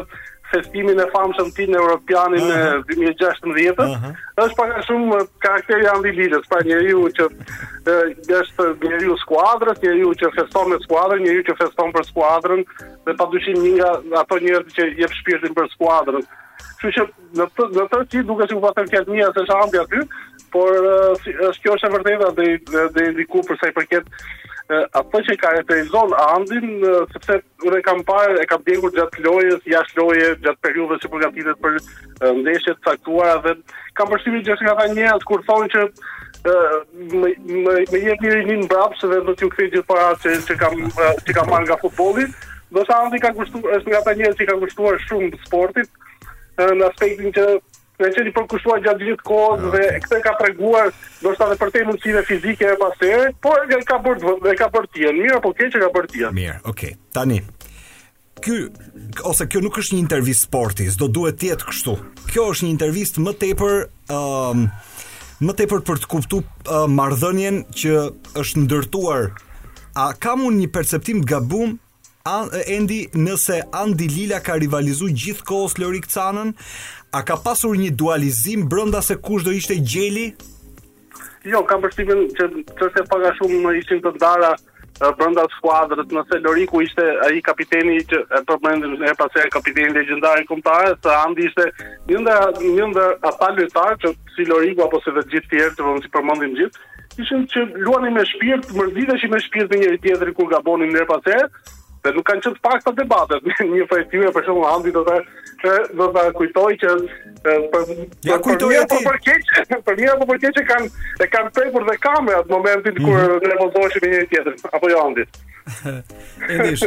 festimin 0.55 0.99
e 1.01 1.07
famshëm 1.13 1.49
tin 1.57 1.75
europianin 1.79 2.45
uh 2.47 2.53
-huh. 2.53 2.77
në 2.87 2.87
2016. 2.89 3.33
Uh 3.47 3.99
-huh. 3.99 4.15
Është 4.45 4.57
pak 4.61 4.75
shumë 4.87 5.19
karakteri 5.47 5.89
Andi 5.95 6.13
Lilës, 6.19 6.47
pra 6.51 6.61
njeriu 6.67 7.03
që 7.19 7.29
është 8.41 8.69
njeriu 8.85 9.17
skuadrës, 9.25 9.79
njeriu 9.83 10.11
që 10.21 10.33
feston 10.37 10.69
me 10.71 10.77
skuadrën, 10.87 11.23
njeriu 11.27 11.43
që 11.49 11.55
feston 11.61 11.89
për 11.97 12.05
skuadrën 12.13 12.61
dhe 13.05 13.13
padyshim 13.21 13.59
një 13.65 13.73
nga 13.79 13.91
ato 14.23 14.35
njerëz 14.45 14.67
që 14.77 14.83
jep 15.01 15.13
shpirtin 15.19 15.55
për 15.59 15.67
skuadrën. 15.75 16.23
Kështu 16.81 16.93
që 16.97 17.03
në 17.39 17.45
të, 17.57 17.63
në 17.79 17.85
të 17.91 17.99
ti 18.11 18.19
duke 18.31 18.45
si 18.49 18.55
u 18.57 18.61
pa 18.65 18.71
thënë 18.77 18.91
fjalë 18.93 19.13
mia 19.15 19.29
se 19.35 19.41
është 19.45 19.81
aty, 19.83 20.01
por 20.55 20.69
është 21.49 21.61
kjo 21.63 21.73
është 21.75 21.87
e 21.89 21.93
vërtetë 21.95 22.31
dhe 22.37 22.49
dhe 22.95 23.11
ndiku 23.13 23.39
për 23.49 23.57
sa 23.61 23.67
i 23.69 23.77
përket 23.79 24.05
apo 24.99 25.21
që 25.27 25.35
ka 25.39 25.51
referizon 25.55 26.13
Andin 26.19 26.81
sepse 27.13 27.37
unë 27.69 27.79
kam 27.87 28.01
parë 28.09 28.41
e 28.43 28.47
kam 28.51 28.63
dëgjuar 28.67 28.95
gjatë 28.97 29.23
lojës 29.27 29.69
jashtë 29.71 30.01
lojës 30.01 30.41
gjatë 30.43 30.65
periudhës 30.67 31.03
së 31.05 31.11
përgatitjes 31.13 31.61
për 31.63 31.77
ndeshje 32.41 32.75
të 32.75 32.83
caktuara 32.89 33.37
dhe 33.45 33.55
kam 33.99 34.11
përsëritur 34.11 34.49
gjë 34.49 34.57
që 34.63 34.69
ka 34.69 34.75
thënë 34.81 34.97
njerëz 34.99 35.27
kur 35.31 35.45
thonë 35.51 35.71
që 35.75 35.87
më 37.13 37.63
më 37.93 38.03
jep 38.09 38.25
një 38.27 38.35
rinin 38.35 38.67
mbrapsh 38.67 39.07
dhe 39.13 39.21
do 39.29 39.37
t'ju 39.39 39.53
kthej 39.55 39.71
gjithë 39.77 39.89
para 39.93 40.11
se 40.25 40.35
që 40.51 40.59
kam 40.65 40.83
që 40.99 41.39
kam 41.39 41.51
marrë 41.55 41.71
nga 41.71 41.79
futbolli 41.85 42.27
do 42.75 42.87
sa 42.89 42.99
Andi 43.05 43.23
ka 43.23 43.31
kushtuar 43.39 43.79
është 43.79 43.93
nga 43.93 44.03
ata 44.03 44.17
njerëz 44.19 44.37
që 44.41 44.51
kanë 44.51 44.63
kushtuar 44.65 44.99
shumë 45.07 45.33
sportit 45.47 46.07
në 46.59 46.91
aspektin 46.91 47.35
që 47.39 47.47
Në 48.01 48.11
që 48.13 48.23
një 48.27 48.33
përkushtuar 48.37 48.83
gjatë 48.85 49.07
gjithë 49.09 49.25
kohës 49.25 49.63
ah, 49.67 49.71
dhe 49.73 49.85
këtë 50.05 50.19
ka 50.27 50.33
treguar 50.41 50.89
do 51.23 51.31
shta 51.33 51.47
dhe 51.49 51.55
përtej 51.63 51.85
mundësive 51.89 52.23
fizike 52.29 52.67
e 52.69 52.75
pasere, 52.83 53.31
po 53.45 53.55
e 53.57 53.79
ka 53.89 53.97
bërë 54.05 54.35
dhe 54.45 54.53
ka 54.59 54.69
bërë 54.75 54.91
tjenë, 54.97 55.15
mirë 55.23 55.39
apo 55.39 55.53
që 55.57 55.81
ka 55.85 55.89
bërë 55.95 56.33
Mirë, 56.41 56.57
okay. 56.73 56.97
tani, 57.17 57.41
Ky 58.45 58.53
ose 59.25 59.47
kjo 59.49 59.63
nuk 59.65 59.79
është 59.81 59.95
një 59.97 60.03
intervistë 60.03 60.45
sporti, 60.45 60.85
do 61.01 61.07
duhet 61.09 61.39
të 61.41 61.49
jetë 61.55 61.65
kështu. 61.71 61.93
Kjo 62.35 62.43
është 62.53 62.67
një 62.67 62.73
intervistë 62.75 63.23
më 63.25 63.33
tepër 63.41 63.79
ëm 64.13 64.35
um, 64.53 64.67
më 65.49 65.55
tepër 65.57 65.81
për 65.89 66.03
të 66.03 66.09
kuptuar 66.13 66.45
uh, 66.67 66.85
marrëdhënien 66.99 67.63
që 67.81 67.95
është 68.43 68.65
ndërtuar. 68.67 69.31
A 69.97 70.05
kam 70.21 70.45
unë 70.51 70.61
një 70.65 70.69
perceptim 70.77 71.25
gabum 71.33 71.79
Andy, 72.27 73.07
nëse 73.15 73.62
Andi 73.77 74.09
Lila 74.11 74.41
ka 74.43 74.59
rivalizu 74.59 75.07
gjithë 75.15 75.45
kohës 75.47 75.77
Lorik 75.79 76.09
Canën, 76.11 76.51
a 77.15 77.21
ka 77.27 77.37
pasur 77.43 77.77
një 77.79 77.93
dualizim 77.99 78.65
brënda 78.71 79.03
se 79.07 79.15
kush 79.23 79.45
do 79.47 79.55
ishte 79.55 79.77
gjeli? 79.79 80.33
Jo, 81.47 81.61
kam 81.71 81.85
përstimin 81.85 82.25
që 82.37 82.49
të 82.81 82.89
se 82.97 83.05
paga 83.11 83.31
shumë 83.39 83.61
në 83.62 83.77
ishim 83.81 84.01
të 84.05 84.11
ndara 84.17 84.51
brënda 85.21 85.45
të 85.45 85.57
skuadrët, 85.61 86.15
nëse 86.19 86.41
Loriku 86.43 86.83
ishte 86.83 87.05
aji 87.29 87.45
kapiteni 87.47 88.01
që 88.11 88.21
e 88.41 88.43
përmendin 88.49 88.97
e 89.07 89.15
pasaj 89.21 89.47
kapiteni 89.55 89.95
legendari 89.95 90.49
këmëtare, 90.51 90.97
se 91.07 91.15
Andi 91.21 91.47
ishte 91.47 91.69
një 92.11 92.25
ndër, 92.25 92.59
një 92.77 92.89
ndër 92.97 93.15
ata 93.31 93.53
lëtar 93.61 94.01
që 94.03 94.15
si 94.35 94.49
Loriku 94.51 94.89
apo 94.89 94.99
se 95.07 95.15
dhe 95.21 95.27
gjithë 95.31 95.53
tjerë 95.55 95.75
të 95.79 95.87
vëmë 95.89 96.03
si 96.09 96.12
përmendim 96.19 96.59
gjithë, 96.59 96.85
ishin 97.23 97.47
që 97.55 97.67
luani 97.87 98.11
me 98.19 98.27
shpirt, 98.35 98.75
mërzit 98.81 99.27
me 99.37 99.43
shpirt 99.49 99.71
me 99.77 99.83
njëri 99.85 100.03
tjetëri 100.09 100.35
kur 100.41 100.51
gabonin 100.57 100.91
në 100.97 101.07
dhe 102.07 102.14
nuk 102.16 102.27
kanë 102.31 102.45
qëtë 102.47 102.62
pak 102.64 102.83
të 102.85 102.92
debatet 103.01 103.49
një 103.71 103.87
fej 103.90 104.05
tyre 104.12 104.33
për 104.37 104.47
shembull 104.47 104.69
Andi 104.71 104.92
do 104.95 105.03
të 105.07 105.19
do 105.99 106.09
të 106.14 106.27
kujtoj 106.37 106.77
që 106.83 106.92
për 107.42 107.66
ja, 108.27 108.38
për, 108.45 108.62
për, 108.62 109.09
për 109.09 109.19
keq 109.27 109.51
për 109.88 110.05
apo 110.14 110.29
për 110.33 110.40
keq 110.45 110.61
kanë 110.71 111.11
e 111.27 111.31
kanë 111.35 111.53
prekur 111.59 111.87
dhe 111.90 111.99
kamë 112.07 112.33
në 112.38 112.47
momentin 112.53 112.95
mm 112.95 113.03
-hmm. 113.03 113.05
kur 113.05 113.51
revoltoheshin 113.51 114.01
mhm. 114.03 114.09
me 114.09 114.14
njëri 114.14 114.33
tjetrin 114.33 114.64
apo 114.79 114.92
jo 114.95 115.03
Andi 115.09 115.27
Endish, 116.49 116.83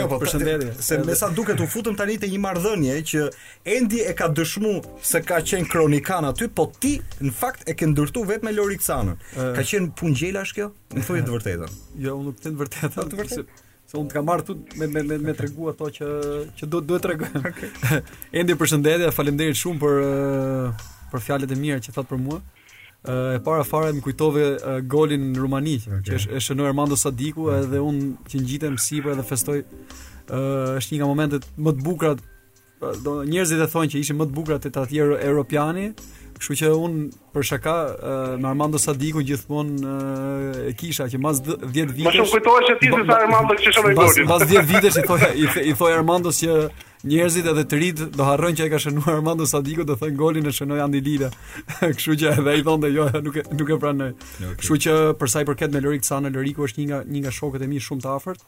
jo, 0.00 0.06
po, 0.08 0.16
përshëndetje. 0.22 0.72
Se 0.82 0.98
me 1.04 1.14
sa 1.14 1.28
duket 1.36 1.60
u 1.60 1.66
futëm 1.68 1.96
tani 1.98 2.14
te 2.18 2.26
një 2.32 2.38
marrëdhënie 2.40 2.94
që 3.10 3.20
Endi 3.74 3.98
e 4.08 4.12
ka 4.16 4.28
dëshmu 4.38 4.72
se 5.10 5.20
ka 5.20 5.36
qenë 5.50 5.68
kronikan 5.72 6.24
aty, 6.24 6.48
po 6.48 6.64
ti 6.80 6.94
në 7.20 7.30
fakt 7.40 7.68
e 7.68 7.72
ke 7.76 7.86
ndërtu 7.90 8.22
vetëm 8.30 8.54
Lorik 8.56 8.80
Sanën. 8.80 9.16
Ka 9.56 9.62
qenë 9.70 9.92
pun 10.00 10.14
kjo? 10.16 10.66
Më 10.96 11.02
thuaj 11.08 11.20
të 11.28 11.34
vërtetën. 11.34 11.70
Jo, 12.06 12.10
unë 12.16 12.26
nuk 12.30 12.38
të 12.42 12.48
vërtetën. 12.62 13.08
Të 13.12 13.16
vërtetën 13.20 13.46
se 13.92 13.98
unë 14.00 14.08
të 14.08 14.16
kam 14.16 14.26
marrë 14.30 14.54
me 14.80 14.88
me 14.92 15.02
me, 15.06 15.18
me 15.20 15.34
tregu 15.36 15.68
ato 15.72 15.90
që 15.98 16.08
që 16.56 16.68
duhet 16.72 16.90
të 16.96 17.00
tregoj. 17.06 17.28
Okay. 17.52 17.68
Endi 18.40 18.54
përshëndetje, 18.56 19.10
faleminderit 19.12 19.58
shumë 19.58 19.80
për 19.82 19.96
eh, 20.06 20.90
për 21.12 21.22
fjalët 21.26 21.50
e 21.52 21.56
mira 21.60 21.78
që 21.84 21.92
thotë 21.96 22.10
për 22.12 22.20
mua. 22.22 22.38
Eh, 22.40 23.36
e 23.36 23.40
para 23.44 23.64
fare 23.68 23.90
më 23.96 24.02
kujtove 24.06 24.44
eh, 24.54 24.78
golin 24.94 25.26
në 25.32 25.42
Rumani, 25.42 25.74
okay. 25.90 26.06
që 26.08 26.18
është 26.20 26.38
e 26.38 26.42
shënoi 26.46 26.68
Armando 26.70 26.96
Sadiku 26.96 27.48
okay. 27.50 27.66
edhe 27.68 27.82
unë 27.88 28.08
që 28.30 28.40
ngjitem 28.44 28.78
sipër 28.86 29.18
dhe 29.20 29.26
festoj 29.32 29.58
është 30.32 30.94
një 30.94 30.98
nga 31.00 31.06
momentet 31.10 31.46
më 31.60 31.72
të 31.76 31.84
bukura 31.84 32.12
do 33.04 33.16
njerëzit 33.28 33.60
e 33.60 33.66
thonë 33.68 33.90
që 33.92 34.00
ishin 34.00 34.16
më 34.20 34.28
të 34.30 34.34
bukura 34.36 34.56
te 34.62 34.70
të 34.72 34.80
atjerë 34.86 35.16
Europiani 35.26 35.88
Kështu 36.42 36.56
që 36.58 36.68
un 36.74 36.94
për 37.36 37.44
shaka 37.46 37.72
me 38.42 38.48
Armando 38.50 38.78
Sadiku 38.82 39.20
gjithmonë 39.22 39.90
e 40.72 40.72
kisha 40.80 41.04
që 41.12 41.20
mbas 41.22 41.38
10 41.46 41.70
vjetë. 41.94 42.16
Mos 42.18 42.32
u 42.32 42.32
kujtohesh 42.32 42.80
ti 42.80 42.88
se 42.90 43.12
Armando 43.16 43.56
që 43.62 43.74
shënoi 43.76 43.92
golin. 44.00 44.26
Mbas 44.26 44.44
10 44.50 44.66
vjetë 44.70 44.90
i 44.90 45.04
thoi 45.06 45.28
i, 45.38 45.46
i 45.70 45.92
Armando 45.94 46.32
se 46.34 46.56
njerëzit 47.12 47.46
edhe 47.52 47.64
të 47.70 47.78
rit 47.84 48.02
do 48.18 48.26
harrojnë 48.26 48.58
që 48.58 48.66
ai 48.66 48.72
ka 48.74 48.80
shënuar 48.82 49.20
Armando 49.20 49.46
Sadiku 49.52 49.86
do 49.86 49.94
thënë 50.00 50.18
golin 50.18 50.50
e 50.50 50.54
shënoi 50.58 50.82
Andi 50.82 51.04
Lida. 51.06 51.30
Kështu 51.78 52.18
që 52.24 52.34
edhe 52.40 52.56
ai 52.56 52.66
thonte 52.66 52.90
jo 52.90 53.06
nuk 53.22 53.38
e 53.38 53.46
nuk 53.60 53.70
e 53.70 53.78
pranoi. 53.84 54.10
Okay. 54.40 54.58
Kështu 54.64 54.80
që 54.88 54.98
për 55.22 55.34
sa 55.36 55.44
i 55.46 55.50
përket 55.52 55.76
me 55.78 55.84
Lorik 55.86 56.08
Sana 56.10 56.34
Loriku 56.34 56.66
është 56.66 56.82
një 56.82 56.90
nga 56.90 57.02
një 57.06 57.26
nga 57.28 57.36
shokët 57.38 57.62
e 57.62 57.70
mi 57.70 57.78
shumë 57.86 58.02
të 58.08 58.14
afërt. 58.18 58.42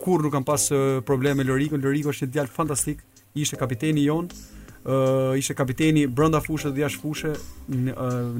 Kur 0.00 0.20
nuk 0.28 0.36
kam 0.36 0.44
pas 0.48 0.68
probleme 1.08 1.48
Loriku, 1.48 1.80
Loriku 1.80 2.12
është 2.12 2.28
një 2.28 2.34
djalë 2.36 2.56
fantastik, 2.60 3.00
ishte 3.34 3.56
kapiteni 3.64 4.04
i 4.04 4.10
on 4.12 4.28
uh, 4.84 5.34
ishte 5.38 5.54
kapiteni 5.58 6.06
brenda 6.14 6.40
fushës 6.44 6.72
dhe 6.74 6.84
jashtë 6.84 7.02
fushës. 7.04 7.42
Uh, 7.68 7.90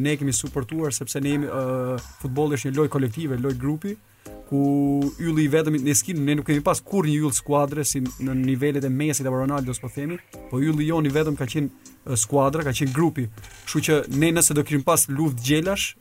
ne 0.06 0.14
kemi 0.20 0.34
suportuar 0.36 0.94
sepse 0.96 1.20
ne 1.20 1.34
jemi 1.36 1.48
uh, 1.48 2.10
futbolli 2.22 2.58
është 2.58 2.70
një 2.70 2.78
lojë 2.78 2.92
kolektive, 2.96 3.38
lojë 3.40 3.60
grupi 3.60 3.96
ku 4.50 4.64
ylli 5.22 5.44
i 5.46 5.48
vetëm 5.52 5.76
në 5.78 5.92
skin 5.94 6.24
ne 6.26 6.34
nuk 6.40 6.44
kemi 6.48 6.60
pas 6.66 6.80
kur 6.84 7.06
një 7.06 7.20
yll 7.22 7.32
skuadre 7.32 7.84
si 7.86 8.00
në 8.02 8.34
nivelet 8.40 8.84
e 8.84 8.90
Messi 8.90 9.22
apo 9.22 9.38
Ronaldo 9.38 9.72
po 9.80 9.88
themi, 9.88 10.18
po 10.50 10.58
ylli 10.58 10.88
joni 10.88 11.08
vetëm 11.14 11.36
ka 11.38 11.46
qenë 11.46 12.16
skuadra, 12.18 12.64
ka 12.66 12.74
qenë 12.74 12.92
grupi. 12.94 13.28
Kështu 13.68 13.82
që 13.88 14.00
ne 14.18 14.32
nëse 14.34 14.56
do 14.58 14.64
kemi 14.66 14.82
pas 14.82 15.06
luftë 15.06 15.46
gjelash, 15.46 15.94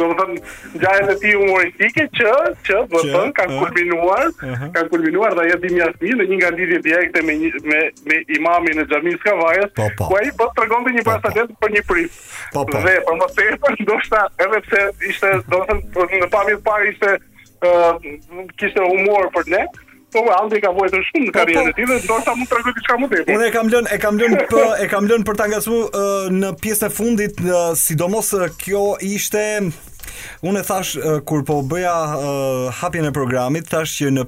domethënë, 0.01 0.39
ngjajën 0.79 1.11
e 1.13 1.15
tij 1.21 1.35
humoristike 1.43 2.07
që 2.17 2.33
që 2.69 2.79
do 2.95 3.03
të 3.11 3.23
kanë 3.41 3.59
kulminuar, 3.61 4.25
kanë 4.41 4.85
kulminuar 4.95 5.37
dhe 5.37 5.45
ajo 5.45 5.59
di 5.67 5.73
mi 5.75 5.85
në 6.23 6.27
një 6.31 6.41
nga 6.41 6.51
lidhjet 6.57 6.85
direkte 6.89 7.23
me 7.29 7.37
me 7.69 7.85
me 8.09 8.19
imamin 8.39 8.81
e 8.85 8.89
xhamis 8.89 9.19
së 9.21 9.25
Kavajës, 9.29 9.71
po, 9.77 9.91
po. 10.01 10.09
ku 10.09 10.17
ai 10.21 10.25
regon 10.63 10.81
të 10.81 10.97
një 10.97 11.03
po, 11.03 11.19
pasaletë 11.27 11.59
për 11.61 11.77
një 11.77 11.85
prit. 11.93 12.19
Po 12.57 12.65
po. 12.65 12.81
Dhe 12.87 12.97
për 13.05 13.21
mos 13.21 13.37
të 13.37 13.49
thënë, 13.51 13.81
ndoshta 13.85 14.25
edhe 14.47 14.65
pse 14.65 14.83
ishte 15.13 15.35
domethënë, 15.53 16.25
në 16.25 16.33
pamje 16.37 16.63
parë 16.69 16.95
ishte 16.95 17.17
kishte 17.59 18.81
humor 18.87 19.29
për 19.35 19.49
ne. 19.55 19.65
Po 20.09 20.23
vao, 20.25 20.47
ndaj 20.49 20.63
ka 20.63 20.71
vuajtur 20.73 21.03
shumë 21.05 21.27
në 21.27 21.27
po, 21.27 21.31
po. 21.31 21.37
karrierën 21.39 21.67
e 21.69 21.73
tij 21.77 21.85
dhe 21.91 21.97
ndoshta 22.07 22.33
mund 22.33 22.47
të 22.49 22.55
tregoj 22.55 22.71
diçka 22.79 22.95
më 23.03 23.09
tepër. 23.11 23.33
Unë 23.35 23.45
e 23.45 23.51
kam 23.53 23.67
lënë, 23.69 23.91
e 23.93 23.99
kam 24.05 24.17
lënë 24.23 24.39
p, 24.53 24.63
e 24.83 24.87
kam 24.89 25.09
lënë 25.11 25.27
për 25.27 25.37
ta 25.37 25.45
ngacmuar 25.51 26.39
në 26.39 26.49
pjesën 26.63 26.89
e 26.89 26.95
fundit, 26.99 27.43
sidomos 27.83 28.31
kjo 28.63 28.85
ishte 29.05 29.43
Unë 30.47 30.61
e 30.61 30.65
thash 30.67 30.93
kur 31.27 31.43
po 31.47 31.59
bëja 31.71 31.93
uh, 31.93 32.81
hapjen 32.81 33.07
e 33.09 33.13
programit, 33.15 33.67
thash 33.71 33.97
që 33.99 34.11
në 34.17 34.27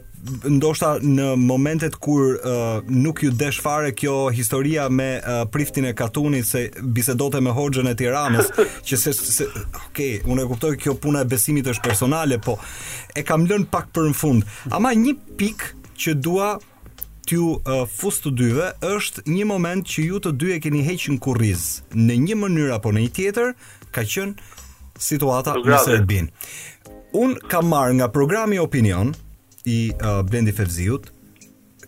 ndoshta 0.60 0.96
në 1.02 1.32
momentet 1.42 1.96
kur 1.98 2.36
uh, 2.38 2.84
nuk 2.86 3.24
ju 3.26 3.32
desh 3.34 3.58
fare 3.64 3.90
kjo 3.98 4.28
historia 4.36 4.84
me 4.94 5.08
uh, 5.18 5.40
priftin 5.50 5.88
e 5.90 5.96
katunit 5.98 6.46
se 6.46 6.62
bisedote 6.94 7.42
me 7.42 7.54
Hoxhën 7.58 7.90
e 7.90 7.96
Tiranës, 7.98 8.52
që 8.90 9.00
se, 9.02 9.16
se 9.18 9.48
okay, 9.88 10.20
unë 10.30 10.44
e 10.46 10.52
kuptoj 10.52 10.74
kjo 10.84 10.94
puna 11.02 11.24
e 11.26 11.30
besimit 11.32 11.72
është 11.74 11.88
personale, 11.88 12.38
po 12.38 12.58
e 13.18 13.26
kam 13.26 13.48
lënë 13.50 13.72
pak 13.74 13.90
për 13.98 14.12
në 14.12 14.20
fund. 14.22 14.46
Ama 14.78 14.94
një 15.06 15.18
pik 15.42 15.72
që 16.04 16.14
dua 16.22 16.52
t'ju 17.30 17.56
uh, 17.58 17.84
fus 17.90 18.22
të 18.22 18.36
dyve 18.38 18.72
është 18.92 19.26
një 19.30 19.50
moment 19.50 19.90
që 19.90 20.06
ju 20.12 20.22
të 20.26 20.36
dy 20.42 20.54
e 20.56 20.62
keni 20.64 20.86
heqën 20.86 21.18
kurriz 21.22 21.80
në 21.98 22.22
një 22.28 22.40
mënyrë 22.46 22.74
apo 22.78 22.90
në 22.96 23.06
një 23.08 23.12
tjetër 23.18 23.54
ka 23.94 24.02
qenë 24.02 24.50
situata 25.02 25.56
në 25.60 25.80
Serbin. 25.84 26.28
Unë 27.18 27.50
kam 27.52 27.70
marr 27.74 27.96
nga 27.98 28.08
programi 28.12 28.60
Opinion 28.62 29.12
i 29.68 29.90
uh, 29.94 30.22
Blendi 30.28 30.54
Fevziut, 30.56 31.10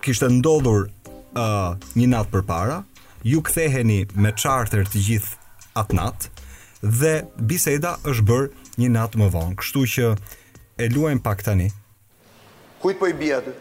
kishte 0.04 0.28
ndodhur 0.34 0.90
uh, 1.38 1.78
një 1.96 2.10
natë 2.16 2.32
për 2.34 2.44
para, 2.50 2.82
ju 3.28 3.40
ktheheni 3.48 4.02
me 4.20 4.34
charter 4.36 4.84
të 4.84 5.04
gjithë 5.08 5.70
atë 5.80 5.98
natë, 6.00 6.34
dhe 6.84 7.14
biseda 7.48 7.96
është 8.10 8.28
bërë 8.28 8.84
një 8.84 8.90
natë 8.98 9.22
më 9.22 9.30
vonë, 9.38 9.56
kështu 9.62 9.86
që 9.96 10.10
e 10.84 10.90
luajm 10.92 11.22
pak 11.24 11.46
tani. 11.46 11.70
Kujt 12.84 13.00
po 13.00 13.08
i 13.08 13.16
bia 13.16 13.40
të? 13.46 13.54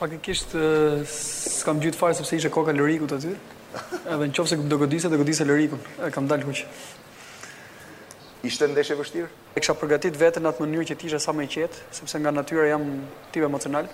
Faktikisht, 0.00 0.56
uh, 0.58 1.04
s'kam 1.08 1.78
gjithë 1.84 2.00
farë 2.00 2.18
sepse 2.18 2.40
ishe 2.40 2.50
koka 2.50 2.74
lëriku 2.74 3.06
aty. 3.14 3.36
edhe 4.06 4.28
në 4.28 4.34
qofë 4.36 4.50
se 4.54 4.58
do 4.70 4.76
godise, 4.78 5.08
do 5.10 5.16
godise 5.18 5.42
lëriku, 5.46 5.78
e 6.06 6.10
kam 6.14 6.26
dalë 6.30 6.46
kuqë. 6.48 6.74
Ishte 8.44 8.66
ndeshje 8.68 8.94
vështirë? 8.98 9.28
E 9.56 9.60
kisha 9.62 9.72
përgatitur 9.80 10.20
veten 10.20 10.44
në 10.44 10.50
atë 10.52 10.60
mënyrë 10.66 10.86
që 10.90 10.96
të 11.00 11.06
isha 11.08 11.20
sa 11.24 11.32
më 11.32 11.46
i 11.46 11.50
qetë, 11.54 11.78
sepse 11.96 12.18
nga 12.20 12.32
natyra 12.36 12.66
jam 12.68 12.82
tip 13.32 13.44
emocional. 13.46 13.88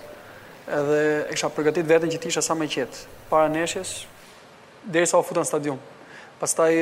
Edhe 0.79 0.97
e 1.31 1.35
kisha 1.37 1.47
përgatitur 1.55 1.87
veten 1.93 2.11
që 2.11 2.19
të 2.19 2.31
isha 2.33 2.43
sa 2.43 2.57
më 2.59 2.67
i 2.67 2.71
qetë 2.75 3.05
para 3.29 3.47
ndeshjes 3.53 3.93
derisa 4.91 5.21
u 5.21 5.23
futën 5.23 5.47
stadium. 5.47 5.79
Pastaj 6.41 6.81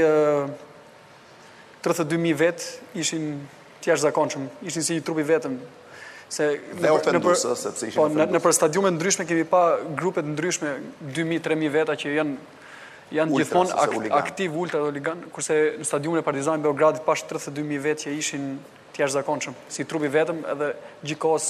32000 1.86 2.34
vetë 2.42 2.98
ishin 3.06 3.30
të 3.84 3.92
jashtëzakonshëm, 3.92 4.50
ishin 4.70 4.84
si 4.88 4.98
një 4.98 5.06
trup 5.06 5.22
i 5.22 5.28
vetëm. 5.30 5.60
Se 6.30 6.50
dhe 6.58 6.88
në, 6.88 7.22
në 7.22 7.22
ishin 7.22 7.98
po, 8.00 8.08
në, 8.18 8.30
në 8.34 8.42
për 8.48 8.58
stadiume 8.62 8.96
ndryshme 8.98 9.30
kemi 9.30 9.46
pa 9.50 9.64
grupe 10.02 10.26
të 10.26 10.34
ndryshme 10.34 10.74
2000-3000 11.14 11.76
veta 11.78 11.98
që 12.02 12.18
janë 12.18 12.56
Janë 13.10 13.39
gjithon 13.39 13.72
aktiv 14.13 14.54
ultra 14.58 14.80
dhe 14.84 14.89
oligan, 14.93 15.22
kurse 15.34 15.56
në 15.82 15.86
stadiumin 15.88 16.22
e 16.22 16.26
partizan 16.26 16.60
në 16.60 16.67
Beogradit 16.67 17.02
pashtë 17.08 17.39
32.000 17.41 17.80
vetë 17.86 18.04
që 18.06 18.12
ishin 18.19 18.43
të 18.93 19.02
jashtëzakonshëm, 19.04 19.56
si 19.74 19.86
trupi 19.89 20.12
vetëm 20.13 20.43
edhe 20.54 20.67
gjikos 21.10 21.48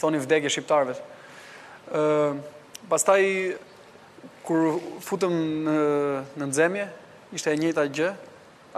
thoni 0.00 0.20
vdegje 0.20 0.50
shqiptarve. 0.52 0.98
Pastaj, 2.92 3.24
kur 4.44 4.66
futëm 5.08 5.38
në 5.70 5.78
nëndzemje, 6.42 6.84
ishte 7.40 7.54
e 7.56 7.60
njëta 7.64 7.86
gjë, 7.88 8.10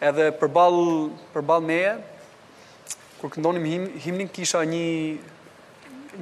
Edhe 0.00 0.30
përball 0.40 1.10
meje, 1.66 1.90
kur 3.20 3.30
këndonim 3.34 3.66
himnin, 4.02 4.28
kisha 4.32 4.62
një, 4.68 4.86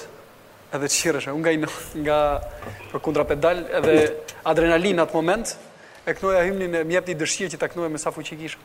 edhe 0.74 0.90
të 0.90 0.96
shirëshe, 0.96 1.32
unë 1.38 1.44
nga 1.44 1.52
i 1.52 2.02
nga 2.06 2.20
për 2.92 3.06
kundra 3.06 3.24
pedal, 3.30 3.62
edhe 3.70 4.00
adrenalin 4.44 5.00
atë 5.06 5.14
moment, 5.14 5.54
e 6.06 6.14
kënoja 6.18 6.42
hymnin 6.50 6.74
e 6.82 6.86
i 6.86 7.16
dëshirë 7.22 7.54
që 7.54 7.62
ta 7.62 7.70
kënoja 7.70 7.90
me 7.94 8.02
sa 8.02 8.12
fuqikishë. 8.14 8.58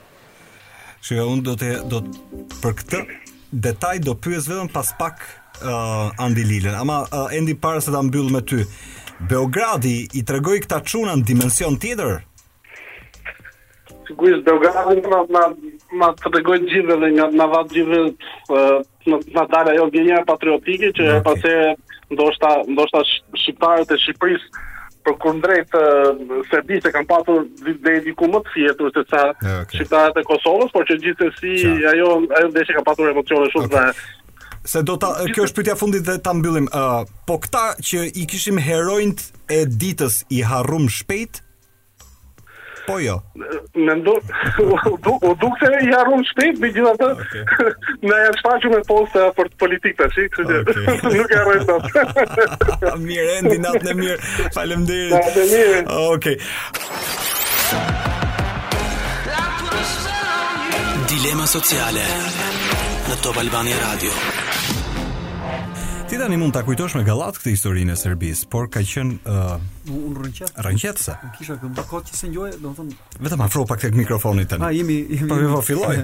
Që 1.05 1.21
unë 1.25 1.45
do 1.49 1.55
të 1.61 1.69
do 1.91 2.01
të 2.05 2.47
për 2.63 2.75
këtë 2.81 2.99
detaj 3.67 3.95
do 4.07 4.15
pyes 4.25 4.49
vetëm 4.51 4.69
pas 4.75 4.89
pak 4.99 5.23
uh, 5.25 6.25
Andi 6.25 6.45
Lilën, 6.51 6.77
ama 6.77 7.01
uh, 7.09 7.31
Andi 7.37 7.57
para 7.57 7.81
se 7.81 7.93
ta 7.95 8.03
mbyll 8.05 8.29
me 8.35 8.43
ty. 8.45 8.67
Beogradi 9.31 9.97
i 10.17 10.23
tregoi 10.29 10.61
këta 10.65 10.81
çuna 10.91 11.15
në 11.17 11.27
dimension 11.31 11.77
tjetër. 11.81 12.19
Sigurisht 14.09 14.45
si 14.45 14.47
Beogradi 14.47 15.05
na 15.09 15.23
na 15.37 15.45
na 16.01 16.11
tregoi 16.25 16.61
gjithë 16.69 16.99
dhe 17.03 17.13
na 17.17 17.29
na 17.43 17.49
vaj 17.55 17.65
gjithë 17.75 18.03
në 18.05 18.09
uh, 18.61 19.31
na 19.37 19.49
dalë 19.57 19.75
ajo 19.77 19.89
gjënia 19.97 20.21
patriotike 20.31 20.93
që 21.01 21.09
okay. 21.17 21.25
pasë 21.27 22.13
ndoshta 22.17 22.51
ndoshta 22.75 23.03
shqiptarët 23.11 23.95
e 23.97 24.01
Shqipërisë 24.05 24.67
për 25.19 25.41
drejt 25.43 25.69
se 26.51 26.61
di 26.69 26.81
se 26.85 26.93
kam 26.95 27.07
patur 27.09 27.45
dhe 27.61 27.99
diku 28.05 28.29
më 28.31 28.41
të 28.47 28.55
fjetur 28.55 28.93
se 28.95 29.05
sa 29.11 29.23
okay. 29.35 29.83
e 30.21 30.25
Kosovës, 30.31 30.73
por 30.75 30.87
që 30.89 30.99
gjithë 31.05 31.29
si 31.39 31.55
ajo, 31.93 32.11
ajo 32.39 32.51
ndeshe 32.53 32.77
ka 32.79 32.85
patur 32.91 33.11
emocione 33.11 33.51
shumë 33.53 33.91
Se 34.65 34.83
do 34.85 34.97
ta 35.01 35.15
kjo 35.33 35.47
është 35.47 35.57
pyetja 35.57 35.75
fundit 35.81 36.03
dhe 36.05 36.19
ta 36.21 36.35
mbyllim. 36.37 36.67
po 37.27 37.39
këta 37.41 37.63
që 37.81 38.03
i 38.21 38.27
kishim 38.29 38.59
heroin 38.61 39.15
e 39.49 39.63
ditës 39.65 40.19
i 40.37 40.43
harrum 40.45 40.85
shpejt, 40.93 41.41
Po 42.87 42.99
jo. 43.01 43.21
Në 43.75 43.95
ndo... 44.01 44.13
U 45.29 45.35
duke 45.43 45.67
se 45.67 45.67
i 45.85 45.87
arrumë 45.97 46.25
shpejt, 46.31 46.57
bi 46.63 46.69
Në 46.81 46.87
e 48.09 48.11
shfaqë 48.41 48.67
me 48.75 48.81
posta 48.91 49.21
për 49.37 49.47
politikë 49.63 49.97
të 50.01 50.07
shikë, 50.17 50.35
që 50.37 50.43
gjithë, 50.51 50.71
nuk 51.17 51.27
e 51.27 51.27
harroj 51.37 51.59
dot. 51.69 51.85
Mirë, 53.03 53.31
endi, 53.41 53.57
natën 53.63 53.85
në 53.91 53.95
mirë. 54.03 54.21
Falem 54.57 54.83
dhe... 54.89 54.99
Natë 55.15 55.43
mirë. 55.55 55.79
Dilema 61.11 61.47
sociale 61.51 62.07
në 63.11 63.15
Top 63.27 63.37
Albania 63.43 63.79
Radio. 63.85 64.13
Ti 66.11 66.19
tani 66.19 66.35
mund 66.37 66.51
ta 66.53 66.65
kujtosh 66.67 66.97
me 66.99 67.05
gallat 67.07 67.37
këtë 67.39 67.53
historinë 67.55 67.95
e 67.95 67.99
Serbisë, 68.01 68.49
por 68.51 68.65
ka 68.73 68.81
qenë... 68.83 69.19
ë 69.31 69.35
uh, 69.39 69.61
un 69.95 70.17
rrënqet. 70.19 70.51
Rrënqetse. 70.59 71.13
kisha 71.37 71.55
këmbë 71.63 71.77
bako 71.77 72.01
që 72.09 72.17
se 72.19 72.31
ngjoje, 72.33 72.57
domethënë 72.65 72.97
vetëm 73.29 73.45
afro 73.47 73.63
pak 73.71 73.85
tek 73.85 73.95
mikrofonit 73.95 74.51
tani. 74.51 74.65
Ah, 74.67 74.73
jemi 74.75 74.97
jemi. 75.07 75.29
Po 75.31 75.37
jemi... 75.39 75.53
Po, 75.55 75.61
filloj. 75.69 76.01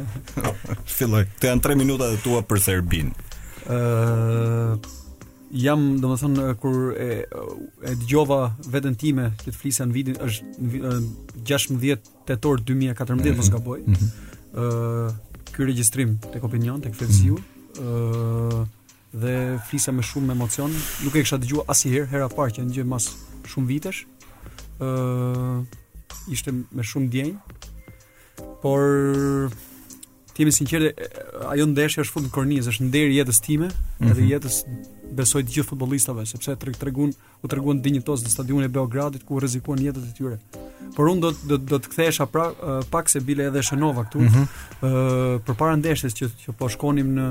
filloj. 0.98 1.24
Te 1.42 1.50
janë 1.50 1.64
3 1.66 1.78
minuta 1.82 2.06
të 2.12 2.20
tua 2.22 2.44
për 2.46 2.62
Serbin. 2.62 3.10
ë 3.66 3.80
uh, 3.80 4.94
jam 5.64 5.82
domethënë 6.04 6.46
kur 6.62 6.78
e 7.02 7.10
e 7.26 7.96
dëgjova 8.04 8.40
veten 8.78 8.94
time 9.02 9.32
që 9.42 9.48
të 9.50 9.56
flisja 9.58 9.88
në 9.90 9.96
vitin 9.98 10.22
është 10.28 10.86
16 11.50 12.10
tetor 12.30 12.62
2014 12.62 13.18
mm 13.26 13.42
mos 13.42 13.50
mhm. 13.50 13.58
gaboj. 13.58 13.82
Mhm. 13.82 13.92
ë 13.96 13.98
mm 13.98 13.98
-hmm. 13.98 14.56
uh, 14.70 15.50
ky 15.50 15.66
regjistrim 15.72 16.14
tek 16.32 16.44
opinion 16.46 16.78
tek 16.80 16.94
Facebook 16.94 17.40
mhm. 17.40 17.82
ë 17.82 17.82
mm 17.82 17.82
-hmm. 17.82 18.60
uh, 18.62 18.74
dhe 19.16 19.34
flisa 19.68 19.92
me 19.92 20.02
shumë 20.04 20.34
emocion. 20.36 20.72
Nuk 21.04 21.14
e 21.16 21.22
kisha 21.24 21.38
dëgjuar 21.40 21.66
asnjëherë 21.72 22.08
hera 22.12 22.28
parë 22.36 22.56
që 22.58 22.64
ndjej 22.68 22.86
mas 22.90 23.10
shumë 23.52 23.68
vitesh. 23.72 24.02
ë 24.76 24.84
uh, 24.86 26.32
ishte 26.34 26.52
me 26.52 26.82
shumë 26.84 27.08
djenj. 27.14 27.30
Por 28.62 29.48
ti 30.36 30.44
më 30.44 30.52
sinqerë 30.58 30.90
ajo 31.52 31.64
ndeshje 31.70 32.04
është 32.04 32.12
fund 32.18 32.28
kornizë, 32.34 32.72
është 32.74 32.84
nderi 32.90 33.16
jetës 33.16 33.40
time, 33.40 33.68
mm 33.68 33.72
-hmm. 33.72 34.10
edhe 34.10 34.22
mhm. 34.22 34.30
jetës 34.32 34.56
besoj 35.14 35.42
të 35.44 35.54
gjithë 35.54 35.68
futbollistëve 35.70 36.24
sepse 36.26 36.54
tre 36.60 36.72
tregun 36.78 37.12
u 37.42 37.50
treguan 37.50 37.80
dinjitos 37.82 38.24
në 38.24 38.32
stadionin 38.32 38.66
e 38.66 38.72
Beogradit 38.72 39.24
ku 39.26 39.40
rrezikuan 39.40 39.80
jetën 39.82 40.08
e 40.08 40.14
tyre. 40.16 40.36
Por 40.96 41.10
unë 41.12 41.20
do 41.24 41.30
do, 41.52 41.58
do 41.74 41.80
të 41.82 41.92
kthehesh 41.92 42.22
pra 42.32 42.48
uh, 42.52 42.78
pak 42.90 43.10
se 43.12 43.20
bile 43.24 43.46
edhe 43.50 43.62
Shënova 43.62 44.06
këtu. 44.08 44.20
Ëh 44.20 44.22
mm 44.22 44.36
-hmm. 44.36 44.46
uh, 44.46 45.42
përpara 45.46 45.76
ndeshjes 45.78 46.12
që 46.18 46.24
që 46.46 46.50
po 46.58 46.68
shkonim 46.72 47.08
në 47.16 47.26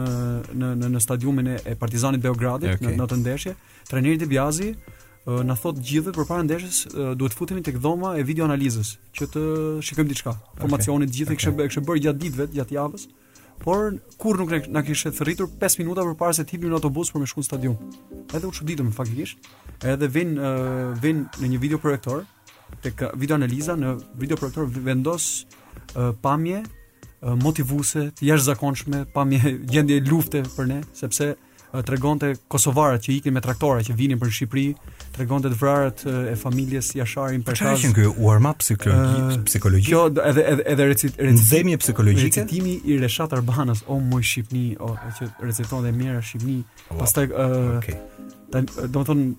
në 0.59 0.67
në, 0.81 0.91
në 0.97 1.03
stadionin 1.03 1.47
e 1.57 1.75
Partizanit 1.79 2.21
Beogradit 2.21 2.69
okay. 2.75 2.87
në 2.95 2.99
natën 3.01 3.19
e 3.19 3.23
ndeshjes, 3.25 3.55
trajneri 3.89 4.23
i 4.25 4.31
Bjazi 4.33 4.69
uh, 4.71 5.41
na 5.47 5.55
thot 5.55 5.77
gjithë 5.87 6.11
përpara 6.15 6.43
ndeshjes 6.45 6.77
uh, 6.85 7.11
duhet 7.17 7.33
të 7.33 7.37
futemi 7.39 7.61
tek 7.63 7.77
dhoma 7.83 8.09
e 8.19 8.23
videoanalizës 8.23 8.89
që 9.17 9.23
të 9.33 9.41
shikojmë 9.87 10.09
diçka. 10.13 10.31
Formacionin 10.61 11.07
okay. 11.09 11.15
gjithë 11.15 11.33
okay. 11.33 11.67
kishë 11.67 11.81
bërë 11.87 12.01
gjatë 12.05 12.19
ditëve, 12.23 12.45
gjatë 12.57 12.73
javës. 12.79 13.03
Por 13.63 13.97
kur 14.17 14.37
nuk 14.37 14.67
na 14.67 14.81
kishte 14.83 15.11
thritur 15.11 15.47
5 15.61 15.79
minuta 15.79 16.03
përpara 16.05 16.33
se 16.33 16.43
të 16.45 16.55
hipnim 16.55 16.73
në 16.73 16.77
autobus 16.79 17.11
për 17.11 17.23
me 17.23 17.27
shkuën 17.29 17.45
stadium. 17.47 17.75
Edhe 18.33 18.47
u 18.47 18.51
çuditëm 18.53 18.91
faktikisht, 18.93 19.47
edhe 19.83 20.07
vin 20.11 20.35
uh, 20.37 20.95
vin 21.01 21.23
në 21.39 21.49
një 21.53 21.61
video 21.63 21.79
projektor 21.79 22.23
tek 22.83 23.01
video 23.15 23.37
analiza 23.39 23.75
në 23.77 23.93
video 24.19 24.37
projektor 24.37 24.67
vendos 24.67 25.45
uh, 25.95 26.11
pamje 26.21 26.63
motivuese 27.25 28.11
të 28.13 28.25
jashtëzakonshme, 28.27 29.05
pamje 29.15 29.49
gjendje 29.71 30.01
lufte 30.09 30.43
për 30.57 30.67
ne, 30.69 30.81
sepse 30.93 31.31
tregonte 31.87 32.35
kosovarët 32.53 33.03
që 33.07 33.13
ikin 33.17 33.33
me 33.35 33.41
traktore 33.41 33.81
që 33.87 33.95
vinin 33.97 34.19
për 34.21 34.29
Shqipëri, 34.35 34.65
tregon 35.15 35.43
të 35.45 35.51
të 35.53 35.57
vrarët 35.61 36.01
e 36.31 36.35
familjes 36.39 36.89
jasharin 36.97 37.43
po 37.45 37.53
për 37.53 37.59
shazë. 37.61 37.91
Qa 37.95 38.03
e 38.03 38.11
warm-up 38.19 38.61
uarma 38.63 39.71
Kjo 39.87 40.03
edhe, 40.09 40.29
edhe, 40.29 40.57
edhe 40.73 40.87
recit, 40.89 41.17
recit, 41.19 41.69
në 41.69 42.15
Recitimi 42.21 42.77
i 42.93 42.97
reshat 43.01 43.33
arbanës, 43.37 43.85
o 43.91 43.99
Shqipni, 44.25 44.73
o 44.79 44.91
që 45.19 45.29
reciton 45.47 45.85
dhe 45.87 45.93
mjera 45.95 46.21
Shqipni. 46.25 46.59
Wow. 46.63 47.01
Pas 47.01 47.15
të 47.15 47.27
do 47.29 47.59
okay. 47.79 47.99
më 48.55 49.05
thonë, 49.09 49.29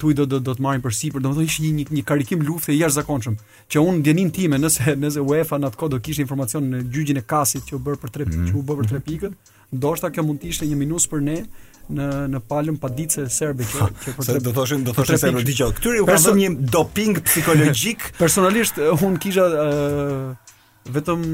tuj 0.00 0.14
do, 0.18 0.26
do, 0.26 0.38
do 0.48 0.54
të 0.56 0.62
marrin 0.64 0.84
për 0.84 0.94
si, 0.98 1.10
për 1.14 1.22
më 1.24 1.30
thonë, 1.32 1.46
ishë 1.48 1.64
një, 1.64 1.72
një, 1.80 1.86
një 1.98 2.04
karikim 2.08 2.42
luft 2.46 2.70
e 2.72 2.76
jashtëzakonshëm, 2.76 3.36
zakonqëm, 3.40 3.66
që 3.72 3.86
unë 3.88 4.04
djenin 4.06 4.30
time, 4.36 4.60
nëse, 4.62 4.94
nëse 5.02 5.24
UEFA 5.26 5.58
në 5.62 5.70
atë 5.72 5.80
kodë 5.82 5.96
do 5.98 6.02
kishtë 6.06 6.24
informacion 6.26 6.70
në 6.74 6.84
gjygjin 6.94 7.20
e 7.22 7.26
kasit 7.32 7.66
që 7.68 7.78
u 7.78 7.82
bërë 7.90 8.02
për 8.04 8.14
trepikën, 8.18 8.48
mm 8.52 8.86
tre 8.92 9.02
mhm. 9.02 9.26
mhm. 9.26 9.60
do 9.82 9.92
shta 9.98 10.12
kjo 10.14 10.26
mund 10.28 10.40
tishtë 10.42 10.54
ishte 10.62 10.70
një 10.72 10.80
minus 10.84 11.08
për 11.12 11.24
ne, 11.26 11.40
në 11.90 12.06
në 12.30 12.40
palën 12.48 12.76
padice 12.80 13.24
serbe 13.32 13.64
që 13.66 13.88
që 14.04 14.14
për 14.14 14.22
të 14.22 14.38
do 14.42 14.50
të 14.50 14.54
thoshin 14.58 14.84
do 14.86 14.92
të 14.94 14.98
thoshin 15.00 15.18
se 15.22 15.32
më 15.34 15.42
di 15.48 15.54
që 15.58 15.68
këtu 15.78 15.94
i 15.98 16.02
u 16.02 16.06
kanë 16.08 16.22
dhënë 16.28 16.40
një 16.42 16.70
doping 16.72 17.18
psikologjik 17.26 18.06
personalisht 18.22 18.78
eh, 18.78 19.04
un 19.06 19.18
kisha 19.22 19.46
uh, 19.46 20.52
vetëm 20.92 21.24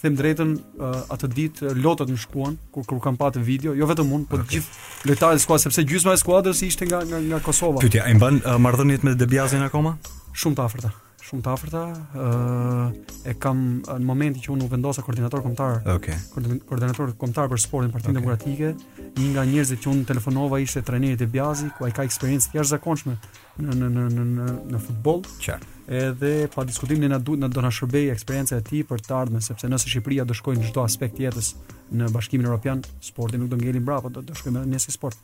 them 0.00 0.16
drejtën 0.18 0.54
uh, 0.56 1.04
atë 1.14 1.28
ditë 1.36 1.74
lotët 1.84 2.12
më 2.12 2.20
shkuan 2.24 2.56
kur 2.74 2.86
kur 2.88 3.02
kam 3.06 3.18
parë 3.20 3.42
video 3.46 3.76
jo 3.76 3.88
vetëm 3.88 4.12
un 4.18 4.24
po 4.28 4.40
okay. 4.42 4.56
gjithë 4.58 5.10
lojtarët 5.10 5.40
e 5.40 5.44
skuadrës 5.44 5.68
sepse 5.68 5.86
gjysma 5.92 6.16
e 6.16 6.20
skuadrës 6.22 6.64
ishte 6.68 6.88
nga 6.90 7.02
nga 7.08 7.20
nga 7.26 7.42
Kosova 7.44 7.80
pyetja 7.84 8.08
e 8.10 8.16
mban 8.18 8.42
uh, 8.44 8.56
marrëdhëniet 8.60 9.04
me 9.08 9.16
Debiazin 9.20 9.64
akoma 9.68 9.96
shumë 10.32 10.56
të 10.60 10.68
afërta 10.68 10.96
shumë 11.30 11.44
të 11.46 11.50
afërta. 11.54 11.80
ë 11.90 12.24
uh, 12.24 13.10
e 13.30 13.34
kam 13.38 13.60
në 13.86 14.06
momentin 14.06 14.42
që 14.42 14.52
unë 14.54 14.66
u 14.66 14.70
vendosa 14.72 15.02
koordinator 15.06 15.42
kombëtar. 15.44 15.76
Okej. 15.94 16.16
Okay. 16.16 16.62
Koordinator 16.68 17.12
kombëtar 17.20 17.50
për 17.52 17.62
sportin 17.62 17.92
Partinë 17.94 18.18
okay. 18.18 18.24
Demokratike, 18.24 19.10
një 19.20 19.28
nga 19.34 19.44
njerëzit 19.50 19.84
që 19.84 19.92
unë 19.94 20.08
telefonova 20.08 20.60
ishte 20.64 20.82
trajneri 20.88 21.28
i 21.28 21.28
Bjazi, 21.34 21.68
ku 21.78 21.86
ai 21.86 21.92
ka 21.96 22.06
eksperiencë 22.08 22.50
të 22.52 22.60
jashtëzakonshme 22.60 23.16
në 23.60 23.76
në 23.82 23.92
në 23.96 24.08
në 24.16 24.26
në 24.34 24.48
në 24.74 24.82
futboll. 24.86 25.22
Qartë. 25.44 25.76
Edhe 26.00 26.32
pa 26.54 26.64
diskutimin 26.70 27.10
na 27.10 27.18
duhet 27.18 27.42
na 27.42 27.48
do 27.50 27.62
na 27.66 27.70
shërbej 27.74 28.12
eksperjenca 28.14 28.58
e 28.60 28.66
tij 28.66 28.84
për 28.90 29.02
të 29.06 29.16
ardhmen, 29.20 29.42
sepse 29.44 29.70
nëse 29.70 29.90
Shqipëria 29.90 30.26
do 30.30 30.34
shkojë 30.38 30.60
në 30.60 30.68
çdo 30.72 30.84
aspekt 30.86 31.18
jetës 31.22 31.52
në 31.90 32.10
Bashkimin 32.14 32.46
Evropian, 32.46 32.84
sporti 33.02 33.38
nuk 33.42 33.50
do 33.50 33.58
ngjelin 33.58 33.84
brapa, 33.86 34.10
do 34.14 34.22
të 34.22 34.38
shkojmë 34.42 34.62
në 34.66 34.76
një 34.78 34.84
sport. 34.98 35.18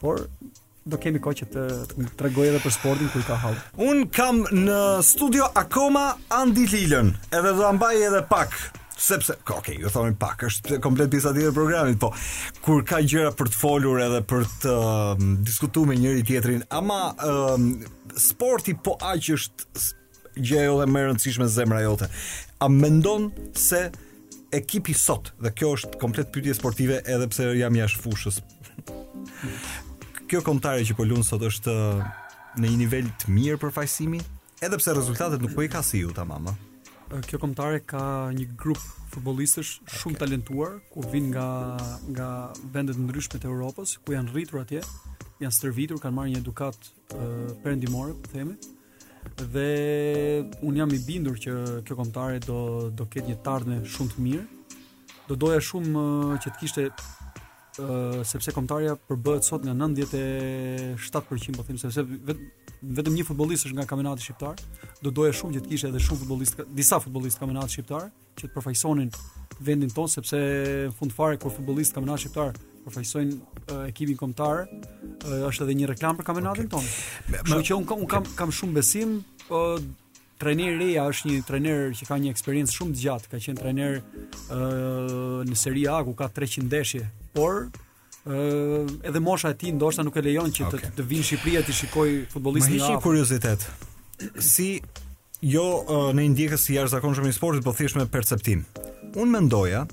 Por 0.00 0.26
do 0.88 0.96
kemi 1.00 1.20
kohë 1.22 1.42
që 1.42 1.46
të 1.52 1.64
tregoj 2.18 2.46
edhe 2.50 2.60
për 2.62 2.72
sportin 2.72 3.08
kur 3.12 3.24
ka 3.26 3.36
hall. 3.42 3.56
Un 3.84 4.06
kam 4.08 4.42
në 4.52 4.78
studio 5.04 5.48
akoma 5.58 6.06
Andi 6.40 6.64
Lilën, 6.72 7.10
edhe 7.30 7.52
do 7.52 7.60
ta 7.66 7.72
mbaj 7.76 7.96
edhe 8.08 8.20
pak 8.30 8.54
sepse, 9.00 9.32
okej, 9.40 9.56
okay, 9.56 9.76
ju 9.80 9.90
thonë 9.92 10.16
pak, 10.20 10.42
është 10.50 10.76
komplet 10.84 11.08
pjesa 11.12 11.30
tjetër 11.32 11.52
e 11.54 11.56
programit, 11.56 12.00
po 12.02 12.10
kur 12.64 12.82
ka 12.84 12.98
gjëra 13.00 13.30
për 13.38 13.48
të 13.52 13.56
folur 13.60 14.00
edhe 14.04 14.18
për 14.28 14.44
të 14.60 14.74
um, 14.76 15.30
diskutuar 15.46 15.88
me 15.88 15.96
njëri 15.96 16.24
tjetrin, 16.28 16.66
ama 16.76 16.98
um, 17.24 17.70
sporti 18.20 18.74
po 18.76 18.98
aq 19.08 19.30
është 19.38 20.36
gjë 20.40 20.66
e 20.84 20.90
më 20.92 21.00
e 21.04 21.08
rëndësishme 21.10 21.48
zemra 21.48 21.80
jote. 21.84 22.10
A 22.60 22.68
mendon 22.68 23.30
se 23.56 23.86
ekipi 24.52 24.92
sot, 24.96 25.32
dhe 25.40 25.52
kjo 25.56 25.76
është 25.78 26.00
komplet 26.00 26.28
pyetje 26.34 26.56
sportive 26.60 27.00
edhe 27.04 27.28
pse 27.32 27.52
jam 27.56 27.76
jashtë 27.80 28.04
fushës, 28.04 28.42
kjo 30.30 30.44
kontare 30.46 30.84
që 30.86 30.94
po 30.94 31.02
lunë 31.02 31.26
sot 31.26 31.42
është 31.42 31.72
uh, 31.74 32.02
në 32.62 32.68
një 32.70 32.76
nivel 32.78 33.06
të 33.18 33.32
mirë 33.34 33.56
për 33.64 33.72
fajsimi, 33.74 34.20
edhe 34.62 34.76
pse 34.78 34.92
rezultatet 34.94 35.42
nuk 35.42 35.56
po 35.56 35.64
i 35.66 35.70
ka 35.72 35.80
si 35.82 36.04
ju 36.04 36.12
ta 36.14 36.22
mama. 36.24 36.52
Uh, 37.10 37.18
kjo 37.26 37.40
kontare 37.42 37.80
ka 37.82 37.98
një 38.36 38.44
grup 38.60 38.78
futbollistësh 39.10 39.72
okay. 39.80 39.96
shumë 40.04 40.20
talentuar 40.20 40.76
ku 40.94 41.02
vin 41.10 41.32
nga 41.34 41.48
nga 42.14 42.28
vende 42.76 42.94
të 42.94 43.08
ndryshme 43.08 43.40
të 43.42 43.50
Evropës, 43.50 43.96
ku 44.06 44.14
janë 44.14 44.30
rritur 44.36 44.62
atje, 44.62 44.84
janë 45.42 45.56
stërvitur, 45.58 45.98
kanë 46.04 46.16
marrë 46.20 46.34
një 46.36 46.44
edukat 46.44 46.78
uh, 46.78 47.50
perëndimore, 47.66 48.14
po 48.22 48.30
themi. 48.30 48.54
Dhe 49.34 49.68
un 50.62 50.78
jam 50.78 50.94
i 50.94 51.02
bindur 51.10 51.42
që 51.42 51.58
kjo 51.88 51.98
kontare 51.98 52.38
do 52.46 52.86
do 52.94 53.10
ketë 53.10 53.32
një 53.34 53.40
tardhme 53.50 53.82
shumë 53.96 54.14
të 54.14 54.28
mirë. 54.30 54.46
Do 55.26 55.34
doja 55.42 55.58
shumë 55.72 55.96
uh, 56.06 56.36
që 56.38 56.52
të 56.54 56.60
kishte 56.62 56.88
sepse 58.26 58.52
kombëtarja 58.54 58.96
përbëhet 59.08 59.46
sot 59.46 59.64
nga 59.66 59.74
97% 59.78 61.56
po 61.56 61.64
them 61.68 61.78
sepse 61.78 62.04
vetëm 62.06 62.48
vetëm 62.98 63.12
një 63.18 63.24
futbollist 63.28 63.66
është 63.68 63.76
nga 63.76 63.84
kampionati 63.88 64.24
shqiptar. 64.24 64.60
Do 65.04 65.10
doja 65.12 65.34
shumë 65.36 65.56
që 65.58 65.62
të 65.62 65.68
kishte 65.70 65.90
edhe 65.92 66.00
shumë 66.00 66.22
futbollist, 66.22 66.62
disa 66.76 66.96
futbollist 67.04 67.36
kampionati 67.40 67.74
shqiptar 67.76 68.06
që 68.40 68.46
të 68.46 68.50
përfaqësonin 68.54 69.10
vendin 69.66 69.92
tonë 69.92 70.12
sepse 70.16 70.40
në 70.88 70.92
fund 70.96 71.12
fare 71.16 71.36
kur 71.42 71.52
futbollist 71.52 71.92
kampionati 71.96 72.24
shqiptar 72.24 72.54
përfaqësojnë 72.86 73.36
uh, 73.36 73.82
ekipin 73.90 74.16
kombëtar, 74.16 74.62
uh, 74.64 75.40
është 75.50 75.66
edhe 75.66 75.76
një 75.82 75.90
reklam 75.92 76.16
për 76.22 76.30
kampionatin 76.30 76.70
okay. 76.70 76.78
tonë. 76.78 77.42
Kështu 77.44 77.60
që 77.68 77.80
un 77.82 78.08
kam, 78.14 78.30
kam 78.40 78.54
shumë 78.62 78.78
besim, 78.80 79.18
uh, 79.52 79.74
trajneri 80.40 80.94
ja 80.96 81.04
është 81.10 81.28
një 81.30 81.42
trajner 81.48 81.90
që 81.98 82.06
ka 82.08 82.16
një 82.22 82.30
eksperiencë 82.34 82.74
shumë 82.76 82.94
të 82.96 83.02
gjatë, 83.04 83.28
ka 83.34 83.40
qenë 83.44 83.60
trajner 83.60 83.94
ë 83.96 84.00
uh, 84.00 85.38
në 85.48 85.56
Serie 85.60 85.86
A 85.92 85.98
ku 86.06 86.14
ka 86.18 86.30
300 86.36 86.64
ndeshje, 86.70 87.02
por 87.36 87.66
uh, 87.66 88.26
edhe 89.04 89.20
mosha 89.24 89.52
e 89.52 89.58
tij 89.60 89.74
ndoshta 89.76 90.04
nuk 90.06 90.16
e 90.16 90.24
lejon 90.30 90.50
që 90.56 90.66
të 90.72 90.80
okay. 90.80 90.92
të 90.96 91.06
vinë 91.12 91.28
Shqipëri 91.28 91.64
të 91.68 91.76
shikoj 91.82 92.14
futbollistin. 92.34 92.80
Më 92.80 92.92
një 92.96 93.02
kuriozitet. 93.04 93.66
Si 94.52 94.70
jo 95.52 95.66
uh, 95.84 96.08
në 96.16 96.26
ndjekës 96.34 96.66
si 96.68 96.78
jashtëzakonshëm 96.78 97.28
i 97.30 97.36
sportit, 97.36 97.64
po 97.66 97.76
thjesht 97.76 97.98
me 98.00 98.08
perceptim. 98.10 98.64
Unë 99.12 99.30
mendoja 99.36 99.84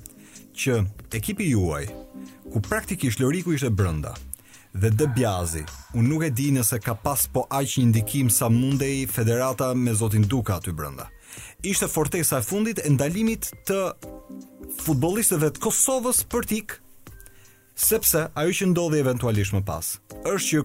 që 0.58 0.80
ekipi 1.16 1.52
juaj 1.52 1.84
ku 2.48 2.64
praktikisht 2.64 3.20
Loriku 3.22 3.52
ishte 3.56 3.68
brenda, 3.74 4.14
dhe 4.76 4.88
dë 4.92 5.06
bjazi. 5.16 5.62
Unë 5.96 6.08
nuk 6.10 6.22
e 6.26 6.30
di 6.34 6.50
nëse 6.52 6.78
ka 6.84 6.94
pas 7.00 7.24
po 7.32 7.40
aq 7.48 7.76
një 7.78 7.86
ndikim 7.92 8.28
sa 8.32 8.48
mundej 8.52 9.06
federata 9.08 9.70
me 9.74 9.94
zotin 9.94 10.26
Duka 10.28 10.54
aty 10.60 10.70
brënda. 10.72 11.06
Ishte 11.62 11.88
fortesa 11.88 12.38
e 12.38 12.42
fundit 12.44 12.78
e 12.84 12.90
ndalimit 12.90 13.50
të 13.68 13.78
futbolistëve 14.84 15.50
të 15.56 15.60
Kosovës 15.64 16.22
për 16.30 16.46
tik, 16.50 16.76
sepse 17.78 18.26
ajo 18.34 18.50
që 18.58 18.66
ndodhi 18.70 18.98
eventualisht 19.02 19.54
më 19.56 19.62
pas, 19.66 19.94
është 20.24 20.46
që 20.50 20.64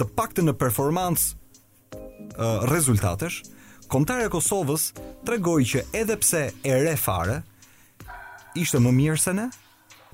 të 0.00 0.04
pak 0.16 0.32
të 0.36 0.42
në 0.44 0.52
performancë 0.60 1.34
rezultatesh, 2.72 3.38
komtare 3.92 4.24
e 4.26 4.30
Kosovës 4.32 4.90
të 5.26 5.36
që 5.42 5.84
edhe 5.92 6.16
pse 6.20 6.42
e 6.62 6.80
re 6.84 6.96
fare, 6.96 7.40
ishte 8.54 8.78
më 8.80 8.90
mirë 8.92 9.18
se 9.20 9.32
ne, 9.34 9.48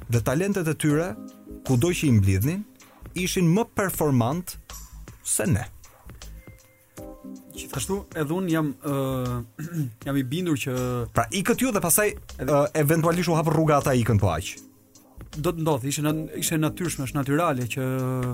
dhe 0.08 0.20
talentet 0.24 0.68
e 0.68 0.74
tyre, 0.74 1.10
ku 1.66 1.76
do 1.76 1.88
që 1.92 2.06
i 2.08 2.12
mblidhnin, 2.16 2.64
ishin 3.12 3.46
më 3.52 3.64
performant 3.76 4.56
se 5.22 5.46
ne. 5.46 5.66
Gjithashtu, 7.52 8.00
edhe 8.16 8.32
un 8.34 8.46
jam 8.50 8.72
ë 8.80 8.92
uh, 8.92 9.64
jam 10.06 10.16
i 10.18 10.24
bindur 10.24 10.58
që 10.58 10.74
pra 11.14 11.26
i 11.36 11.42
këtyu 11.44 11.72
dhe 11.74 11.80
pastaj 11.84 12.10
edhe... 12.42 12.52
uh, 12.62 12.66
eventualisht 12.80 13.28
u 13.30 13.36
hap 13.36 13.50
rruga 13.52 13.78
ata 13.80 13.94
ikën 13.96 14.18
po 14.20 14.32
aq. 14.32 14.54
Do 15.32 15.48
të 15.48 15.62
ndodhë, 15.64 15.88
ishe, 15.88 16.02
ishte 16.42 16.58
natyrshme, 16.60 17.06
është 17.06 17.16
natyrale 17.16 17.64
që 17.72 17.84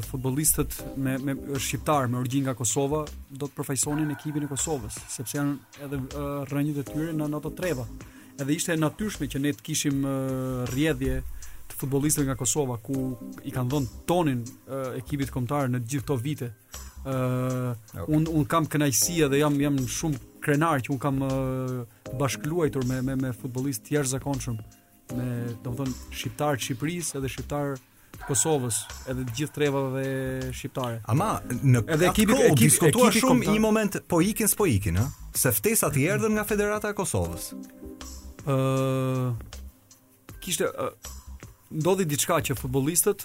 futbolistët 0.08 0.80
me, 0.98 1.12
me 1.22 1.36
shqiptar, 1.62 2.08
me 2.10 2.18
origjinë 2.18 2.48
nga 2.48 2.54
Kosova, 2.58 3.04
do 3.30 3.46
të 3.46 3.54
përfajsonin 3.60 4.10
ekipin 4.16 4.48
e 4.48 4.48
Kosovës, 4.50 4.96
sepse 5.12 5.38
janë 5.38 5.84
edhe 5.86 6.00
uh, 6.08 6.42
rënjit 6.50 6.80
e 6.82 6.84
tyre 6.88 7.12
në, 7.14 7.28
ato 7.38 7.52
treva. 7.54 7.84
Edhe 8.34 8.56
ishte 8.56 8.74
natyrshme 8.82 9.30
që 9.30 9.42
ne 9.44 9.52
të 9.54 9.66
kishim 9.68 10.02
uh, 10.10 10.16
rjedhje, 10.74 11.20
futbolistëve 11.78 12.26
nga 12.26 12.34
Kosova 12.36 12.78
ku 12.82 12.98
i 13.46 13.52
kanë 13.54 13.70
dhënë 13.72 13.96
tonin 14.08 14.42
uh, 14.66 14.92
ekipit 14.98 15.30
kombëtar 15.34 15.70
në 15.72 15.82
gjithë 15.86 16.04
këto 16.06 16.16
vite. 16.22 16.52
ë 17.08 17.12
uh, 17.12 17.76
eh, 17.94 18.00
okay. 18.02 18.14
un 18.14 18.24
un 18.26 18.42
kam 18.50 18.64
kënaqësi 18.66 19.14
dhe 19.30 19.38
jam 19.38 19.54
jam 19.62 19.76
shumë 19.86 20.16
krenar 20.42 20.80
që 20.82 20.90
un 20.92 20.98
kam 21.00 21.20
uh, 21.22 21.86
bashkëluajtur 22.18 22.84
me 22.88 22.96
me 23.06 23.14
me 23.22 23.30
futbollistë 23.32 23.84
të 23.86 23.94
jashtëzakonshëm 23.94 24.56
me 25.14 25.28
domthon 25.62 25.94
shqiptar 26.10 26.58
të 26.58 26.64
Shqipërisë 26.66 27.18
edhe 27.20 27.28
shqiptar 27.30 27.70
Kosovës, 28.26 28.80
edhe 29.08 29.22
të 29.28 29.34
gjithë 29.38 29.54
trevave 29.54 30.50
shqiptare. 30.52 30.98
Ama 31.12 31.28
në 31.54 31.84
edhe 31.94 32.08
ekipi 32.10 32.34
ekipi 32.34 32.64
diskutua 32.64 33.12
shumë 33.14 33.54
i 33.54 33.62
moment 33.62 34.00
po 34.10 34.18
ikin 34.24 34.50
s'po 34.50 34.66
ikin, 34.68 34.98
ë? 34.98 35.06
Se 35.38 35.52
ftesat 35.54 35.96
i 36.02 36.08
erdhën 36.12 36.34
nga 36.34 36.44
Federata 36.44 36.90
e 36.90 36.98
Kosovës. 36.98 37.52
ë 38.44 39.32
kishte 40.42 40.66
ndodhi 41.68 42.06
diçka 42.08 42.38
që 42.40 42.56
futbollistët 42.56 43.24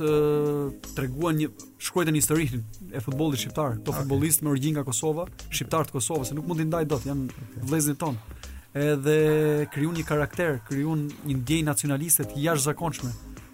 treguan 0.97 1.37
një 1.39 1.47
shkruajtën 1.79 2.17
historinë 2.17 2.59
e 2.97 3.01
futbollit 3.03 3.39
shqiptar. 3.43 3.77
Këto 3.79 3.93
okay. 3.93 4.01
futbollistë 4.03 4.43
me 4.45 4.51
origjinë 4.53 4.77
nga 4.77 4.83
Kosova, 4.87 5.25
shqiptarë 5.47 5.89
të 5.89 5.95
Kosovës, 5.95 6.33
nuk 6.35 6.49
mundi 6.51 6.65
ndaj 6.67 6.87
dot, 6.91 7.07
janë 7.07 7.29
okay. 7.31 7.65
vëllezërit 7.69 8.01
tonë. 8.03 8.39
Edhe 8.83 9.15
krijuan 9.71 9.95
një 9.99 10.05
karakter, 10.09 10.57
krijuan 10.67 11.05
një 11.23 11.37
ndjenjë 11.39 11.67
nacionaliste 11.69 12.25
të 12.33 12.41
jashtëzakonshme 12.49 13.11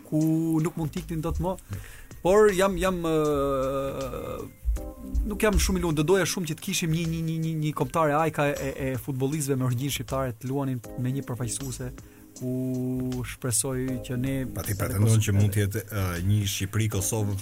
ku 0.09 0.21
nuk 0.63 0.77
mund 0.79 0.93
tiktin 0.95 1.21
dot 1.21 1.37
më. 1.43 1.53
Por 2.23 2.49
jam 2.55 2.75
jam 2.79 2.97
uh, 3.05 4.39
nuk 5.29 5.43
jam 5.45 5.59
shumë 5.59 5.79
i 5.79 5.83
lumtur, 5.85 6.07
doja 6.09 6.25
shumë 6.27 6.49
që 6.49 6.57
të 6.57 6.65
kishim 6.65 6.95
një 6.95 7.05
një 7.13 7.19
një 7.27 7.35
një 7.45 7.51
një 7.65 7.73
komtare 7.77 8.15
Ajka 8.23 8.47
e, 8.57 8.69
e 8.69 8.89
futbollistëve 9.05 9.59
me 9.61 9.69
origjinë 9.69 9.95
shqiptare 9.99 10.33
të 10.39 10.49
luanin 10.49 10.81
me 10.99 11.13
një 11.13 11.23
përfaqësuese 11.29 11.93
ku 12.39 13.27
shpresoj 13.27 13.79
që 14.07 14.15
ne 14.23 14.33
pa 14.55 14.63
ti 14.65 14.75
pretendon 14.79 15.19
që 15.23 15.33
mund 15.35 15.53
të 15.53 15.63
jetë 15.65 15.81
uh, 15.83 16.11
një 16.23 16.39
Shqipëri 16.47 16.87
Kosovë 16.95 17.35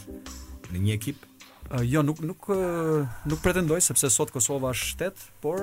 në 0.74 0.82
një 0.86 0.94
ekip? 0.98 1.24
Uh, 1.68 1.82
jo, 1.86 2.02
nuk 2.06 2.22
nuk 2.26 2.50
uh, 2.54 3.08
nuk 3.30 3.42
pretendoj 3.44 3.78
sepse 3.86 4.10
sot 4.16 4.32
Kosova 4.34 4.72
është 4.76 4.90
shtet, 4.96 5.26
por 5.44 5.60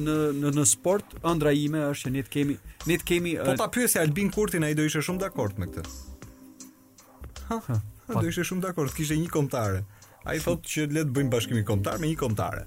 në 0.00 0.16
në 0.38 0.54
në 0.56 0.66
sport 0.70 1.16
ëndra 1.26 1.52
ime 1.58 1.84
është 1.92 2.08
që 2.08 2.14
ne 2.16 2.24
të 2.26 2.32
kemi 2.38 2.56
ne 2.88 3.00
të 3.02 3.08
kemi 3.12 3.34
uh, 3.36 3.46
Po 3.50 3.58
ta 3.60 3.68
pyesë 3.76 4.00
Albin 4.06 4.32
Kurtin, 4.34 4.64
ai 4.64 4.72
do 4.78 4.86
ishte 4.88 5.04
shumë 5.04 5.24
dakord 5.26 5.58
me 5.60 5.68
këtë. 5.70 5.96
Ha, 7.50 7.58
ha, 7.66 7.80
do 8.14 8.28
ishte 8.30 8.46
shumë 8.46 8.64
dakord, 8.68 8.94
kishte 8.94 9.18
një 9.18 9.28
kontare. 9.34 9.82
Ai 10.30 10.38
thotë 10.40 10.72
që 10.74 10.86
le 10.94 11.04
të 11.08 11.16
bëjmë 11.16 11.34
bashkimin 11.36 11.66
kontar 11.68 11.98
me 12.00 12.12
një 12.12 12.20
kontare. 12.20 12.64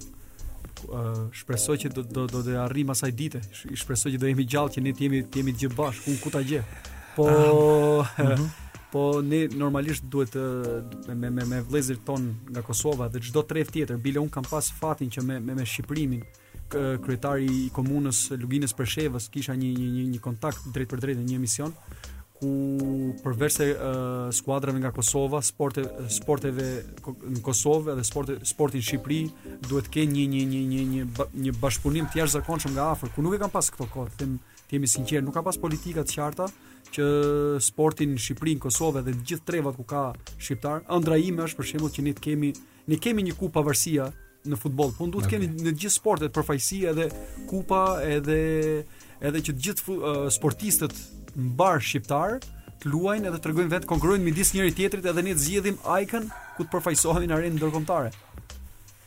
Eh, 0.84 1.20
shpresoj 1.32 1.78
që 1.84 1.90
do 1.96 2.04
do 2.04 2.24
do 2.28 2.42
të 2.44 2.56
arrim 2.64 2.92
asaj 2.94 3.12
dite. 3.20 3.40
Shpresoj 3.56 4.12
që 4.16 4.20
do 4.24 4.28
jemi 4.32 4.46
gjallë 4.52 4.76
që 4.78 4.84
ne 4.86 4.92
të 4.98 5.06
jemi 5.08 5.22
të 5.32 5.40
jemi 5.42 5.56
gjithë 5.62 5.78
bashkë, 5.78 6.16
ku 6.24 6.32
ta 6.34 6.42
gjej. 6.46 6.64
Po 7.16 7.28
ah, 7.28 8.12
eh, 8.20 8.34
mhm. 8.34 8.48
po 8.94 9.04
ne 9.26 9.44
normalisht 9.58 10.08
duhet 10.12 10.34
të 10.36 10.46
eh, 11.08 11.16
me 11.16 11.32
me 11.38 11.48
me 11.54 11.62
vëllezërit 11.64 12.04
ton 12.08 12.28
nga 12.50 12.62
Kosova 12.66 13.08
dhe 13.14 13.24
çdo 13.28 13.46
tref 13.50 13.72
tjetër, 13.74 13.98
bile 14.04 14.20
un 14.24 14.30
kam 14.30 14.46
pas 14.50 14.72
fatin 14.80 15.10
që 15.12 15.24
me 15.26 15.40
me 15.40 15.56
me 15.62 15.66
Shqiprimin 15.66 16.24
kryetari 16.74 17.46
i 17.68 17.70
komunës 17.70 18.32
Luginës 18.34 18.72
Përshevës 18.74 19.28
kisha 19.30 19.54
një 19.54 19.68
një 19.80 20.08
një 20.16 20.20
kontakt 20.24 20.64
drejt 20.74 20.90
për 20.94 21.04
drejtë 21.06 21.20
në 21.22 21.28
një 21.30 21.36
emision 21.42 21.76
ku 22.44 23.12
përveç 23.24 23.56
se 23.58 23.66
uh, 23.74 24.32
skuadrave 24.36 24.80
nga 24.82 24.92
Kosova, 24.96 25.40
sporte 25.46 25.84
sporteve 26.14 26.68
në 27.04 27.42
Kosovë 27.46 27.96
dhe 28.00 28.06
sporte 28.08 28.38
sporti 28.52 28.82
në 28.82 28.88
Shqipëri 28.88 29.20
duhet 29.68 29.88
të 29.90 29.94
kenë 29.98 30.16
një 30.20 30.26
një 30.34 30.44
një 30.46 30.62
një 30.72 30.84
një 30.94 31.30
një 31.46 31.56
bashkëpunim 31.62 32.10
të 32.14 32.22
jashtëzakonshëm 32.24 32.76
nga 32.76 32.88
afër, 32.96 33.14
ku 33.16 33.26
nuk 33.26 33.38
e 33.38 33.42
kanë 33.44 33.54
pas 33.56 33.72
këto 33.74 33.88
kohë, 33.94 34.16
them, 34.20 34.36
ti 34.68 34.78
jemi 34.78 34.90
sinqer, 34.92 35.24
nuk 35.24 35.38
ka 35.38 35.44
pas 35.46 35.60
politika 35.62 36.04
të 36.08 36.16
qarta 36.20 36.50
që 36.94 37.08
sportin 37.66 38.14
në 38.18 38.24
Shqipëri, 38.28 38.58
në 38.58 38.64
Kosovë 38.68 39.06
dhe 39.08 39.16
të 39.18 39.28
gjithë 39.32 39.48
trevat 39.50 39.80
ku 39.80 39.86
ka 39.94 40.04
shqiptar. 40.38 40.84
Ëndra 40.94 41.18
ime 41.18 41.42
është 41.48 41.58
për 41.62 41.68
shembull 41.72 41.94
që 41.96 42.06
ne 42.06 42.14
të 42.18 42.24
kemi 42.28 42.52
ne 42.92 43.00
kemi 43.02 43.26
një 43.30 43.38
kupë 43.40 43.56
pavarësia 43.56 44.10
në 44.46 44.60
futboll, 44.60 44.92
por 44.98 45.08
duhet 45.10 45.30
të 45.30 45.34
kemi 45.38 45.50
në 45.56 45.72
të 45.72 45.76
gjithë 45.82 45.96
sportet 45.96 46.34
përfaqësi 46.36 46.82
edhe 46.92 47.10
kupa 47.50 47.82
edhe 48.06 48.38
edhe 49.24 49.40
që 49.40 49.54
të 49.56 49.64
gjithë 49.70 49.98
sportistët 50.36 50.98
mbar 51.38 51.80
shqiptar, 51.82 52.40
të 52.84 52.92
luajnë 52.94 53.30
edhe 53.30 53.40
të 53.40 53.50
rregojnë 53.50 53.72
vetë 53.74 53.90
konkurrojn 53.90 54.26
midis 54.26 54.52
njëri 54.54 54.74
tjetrit 54.78 55.06
edhe 55.10 55.24
ne 55.26 55.34
të 55.38 55.44
zgjidhim 55.48 55.78
Icon 56.02 56.30
ku 56.58 56.66
të 56.66 56.72
përfaqësohemi 56.76 57.30
në 57.32 57.38
arenë 57.38 57.56
ndërkombëtare. 57.58 58.14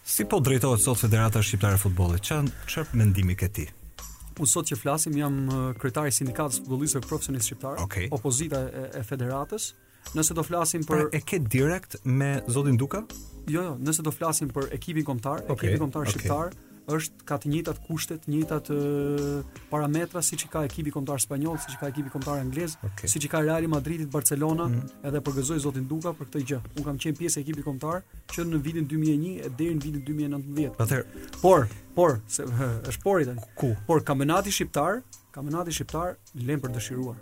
Si 0.06 0.24
po 0.30 0.40
drejtohet 0.40 0.82
sot 0.84 1.00
Federata 1.02 1.42
Shqiptare 1.42 1.78
e 1.78 1.82
Futbollit? 1.82 2.22
Çan 2.22 2.48
çfarë 2.70 2.96
mendimi 2.98 3.36
ke 3.38 3.48
ti? 3.50 3.66
U 4.38 4.46
sot 4.46 4.68
që 4.68 4.76
flasim 4.76 5.16
jam 5.16 5.36
uh, 5.48 5.56
kryetari 5.80 6.12
i 6.12 6.14
sindikatës 6.14 6.60
futbollistëve 6.66 7.06
profesionistë 7.08 7.48
shqiptar, 7.52 7.78
okay. 7.82 8.10
opozita 8.12 8.60
e, 8.68 8.82
e 9.00 9.02
federatës. 9.06 9.70
Nëse 10.14 10.34
do 10.38 10.44
flasim 10.46 10.84
për 10.86 11.00
pra, 11.00 11.06
e 11.16 11.22
ke 11.24 11.40
direkt 11.42 11.96
me 12.04 12.34
zotin 12.52 12.76
Duka? 12.78 13.00
Jo, 13.46 13.64
jo, 13.72 13.72
nëse 13.82 14.04
do 14.06 14.12
flasim 14.14 14.52
për 14.54 14.68
ekipin 14.76 15.06
kombëtar, 15.08 15.46
okay. 15.48 15.70
ekipin 15.70 15.86
kombëtar 15.88 16.04
okay. 16.04 16.18
shqiptar, 16.18 16.52
okay 16.52 16.65
është 16.86 17.26
ka 17.26 17.36
të 17.42 17.48
njëjtat 17.50 17.80
kushtet, 17.86 18.20
të 18.24 18.30
njëjtat 18.32 18.68
parametra 19.70 20.22
siç 20.22 20.44
ka 20.50 20.62
ekipi 20.68 20.92
kombëtar 20.94 21.22
spanjoll, 21.24 21.58
siç 21.62 21.74
ka 21.80 21.88
ekipi 21.90 22.10
kombëtar 22.14 22.44
anglez, 22.44 22.76
okay. 22.86 23.10
siç 23.10 23.26
ka 23.30 23.40
Real 23.42 23.66
Madridi, 23.72 24.06
Barcelona, 24.10 24.68
mm. 24.70 25.02
edhe 25.10 25.22
përgëzoi 25.26 25.58
zotin 25.64 25.86
Duka 25.90 26.12
për 26.16 26.28
këtë 26.30 26.44
gjë. 26.50 26.60
Un 26.78 26.86
kam 26.86 27.00
qenë 27.02 27.18
pjesë 27.18 27.42
e 27.42 27.44
ekipit 27.44 27.66
kombëtar 27.66 28.04
që 28.34 28.46
në 28.46 28.60
vitin 28.62 28.86
2001 28.92 29.56
deri 29.58 29.74
në 29.74 29.84
vitin 29.84 30.06
2019. 30.12 30.80
Atëherë, 30.84 31.22
por, 31.42 31.66
por, 31.98 32.16
se, 32.36 32.46
është 32.92 33.02
por 33.02 33.22
i 33.24 33.28
tani. 33.32 33.46
Ku? 33.58 33.72
Por 33.90 34.04
kampionati 34.06 34.54
shqiptar, 34.54 35.02
kampionati 35.34 35.74
shqiptar 35.74 36.14
lën 36.38 36.62
për 36.62 36.74
dëshiruar. 36.78 37.18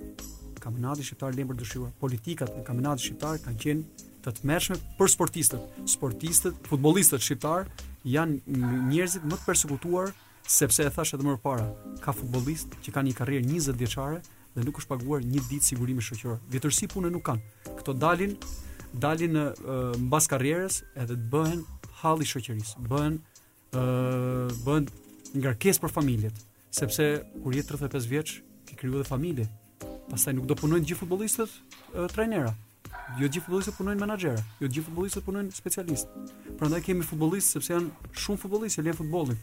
Kampionati 0.60 1.06
shqiptar 1.08 1.32
lën 1.36 1.48
për 1.52 1.58
dëshiruar. 1.62 1.96
Politikat 2.04 2.52
në 2.60 2.66
kampionatin 2.68 3.06
shqiptar 3.08 3.40
kanë 3.48 3.60
qenë 3.64 4.12
të 4.24 4.36
tmerrshme 4.42 4.78
për 5.00 5.10
sportistët, 5.12 5.80
sportistët, 5.92 6.62
futbollistët 6.72 7.20
shqiptar 7.24 7.66
janë 8.04 8.60
njerëzit 8.90 9.24
më 9.24 9.38
të 9.40 9.46
përsekutuar 9.48 10.10
sepse 10.52 10.84
e 10.84 10.90
thash 10.92 11.14
edhe 11.16 11.24
më 11.24 11.38
parë, 11.44 11.66
ka 12.04 12.12
futbollistë 12.16 12.82
që 12.84 12.92
kanë 12.94 13.08
një 13.10 13.18
karrierë 13.20 13.46
20 13.48 13.78
vjeçare 13.80 14.18
dhe 14.54 14.64
nuk 14.66 14.80
është 14.82 14.90
paguar 14.90 15.24
një 15.24 15.42
ditë 15.48 15.68
sigurimi 15.70 16.04
shoqëror. 16.04 16.36
Vjetësi 16.52 16.88
punë 16.92 17.10
nuk 17.14 17.24
kanë. 17.26 17.40
Kto 17.80 17.94
dalin, 17.96 18.36
dalin 18.92 19.32
në 19.34 19.46
uh, 19.62 19.96
mbas 20.04 20.28
karrierës 20.30 20.82
edhe 20.94 21.16
të 21.16 21.30
bëhen 21.32 21.64
halli 22.02 22.28
shoqërisë, 22.28 22.84
bëhen 22.92 23.16
ë 23.72 23.80
uh, 23.80 24.60
bën 24.68 24.86
ngarkesë 25.40 25.82
për 25.82 25.94
familjet, 25.96 26.44
sepse 26.76 27.08
kur 27.40 27.56
je 27.56 27.64
35 27.66 28.06
vjeç, 28.12 28.34
ti 28.68 28.76
krijon 28.78 29.00
edhe 29.00 29.08
familje. 29.08 29.48
Pastaj 30.10 30.36
nuk 30.36 30.44
do 30.50 30.54
punojnë 30.60 30.84
gjithë 30.86 31.00
futbollistët 31.02 31.50
uh, 31.56 32.04
trajnera 32.12 32.52
jo 33.20 33.28
gjithë 33.28 33.44
futbollistët 33.46 33.76
punojnë 33.78 34.02
menaxherë, 34.02 34.42
jo 34.62 34.68
gjithë 34.70 34.86
futbollistët 34.88 35.26
punojnë 35.26 35.54
specialistë. 35.54 36.24
Prandaj 36.60 36.82
kemi 36.86 37.06
futbollistë 37.06 37.58
sepse 37.58 37.74
janë 37.74 38.14
shumë 38.24 38.42
futbollistë 38.44 38.80
që 38.80 38.86
lënë 38.88 38.98
futbollin, 39.02 39.40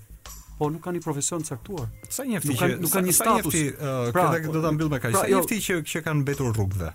po 0.59 0.69
nuk 0.73 0.83
kanë 0.85 0.99
një 0.99 1.05
profesion 1.05 1.43
të 1.45 1.53
caktuar. 1.55 1.91
Sa 2.11 2.25
njëfti 2.27 2.53
nuk 2.53 2.61
kanë 2.61 2.79
nuk 2.85 2.95
kanë 2.95 3.09
një 3.11 3.15
status. 3.21 3.53
Njëfti, 3.53 3.77
uh, 3.77 4.11
pra, 4.15 4.27
këtë 4.37 4.55
do 4.55 4.63
ta 4.65 4.73
mbyll 4.75 4.91
me 4.93 4.99
kaq. 5.03 5.15
Pra, 5.15 5.23
sa 5.23 5.29
jo- 5.31 5.39
njëfti 5.41 5.61
që 5.67 5.79
që 5.91 6.03
kanë 6.07 6.25
mbetur 6.25 6.53
rrugëve. 6.55 6.91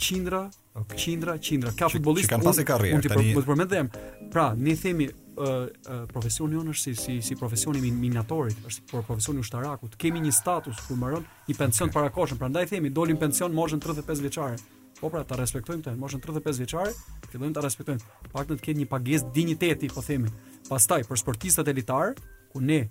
Qindra, 0.00 0.46
okay. 0.80 0.96
qindra, 0.96 1.34
qindra. 1.44 1.74
Ka 1.76 1.90
futbollistë 1.92 2.30
që 2.30 2.34
kanë 2.34 2.48
pasë 2.48 2.64
karrierë 2.70 3.02
tani. 3.04 3.24
Mund 3.30 3.36
po- 3.36 3.42
po 3.42 3.44
të 3.44 3.48
përmend 3.52 3.74
them. 3.76 3.92
Pra, 4.36 4.50
ne 4.56 4.76
themi 4.76 5.10
Uh, 5.40 5.68
uh, 5.88 5.94
profesioni 6.10 6.52
jonë 6.58 6.68
është 6.74 6.84
si, 6.84 6.92
si, 7.00 7.14
si 7.24 7.34
profesioni 7.38 7.78
min, 7.80 7.94
minatorit, 7.96 8.58
është 8.68 8.82
por 8.90 9.06
profesioni 9.06 9.40
ushtarakut. 9.40 9.94
Kemi 9.96 10.20
një 10.20 10.34
status 10.36 10.82
kur 10.84 10.98
mbaron 11.00 11.24
një 11.48 11.56
pension 11.56 11.88
okay. 11.88 11.94
parakoshëm, 11.96 12.36
prandaj 12.42 12.66
themi 12.68 12.90
dolim 12.92 13.16
pension 13.16 13.48
moshën 13.56 13.80
35 13.80 14.20
vjeçare. 14.26 14.58
Po 15.00 15.08
pra 15.08 15.22
ta 15.24 15.36
respektojmë 15.40 15.80
të 15.86 15.94
moshën 15.96 16.20
35 16.20 16.60
vjeçare, 16.60 16.90
fillojmë 17.32 17.56
ta 17.56 17.62
respektojmë. 17.64 18.02
Paktën 18.34 18.58
të 18.60 18.64
ketë 18.66 18.80
një 18.82 18.88
pagesë 18.90 19.30
digniteti, 19.34 19.88
po 19.88 20.02
themi. 20.04 20.28
Pastaj 20.68 21.06
për 21.08 21.20
sportistat 21.22 21.68
elitar, 21.72 22.12
ku 22.52 22.60
ne 22.60 22.82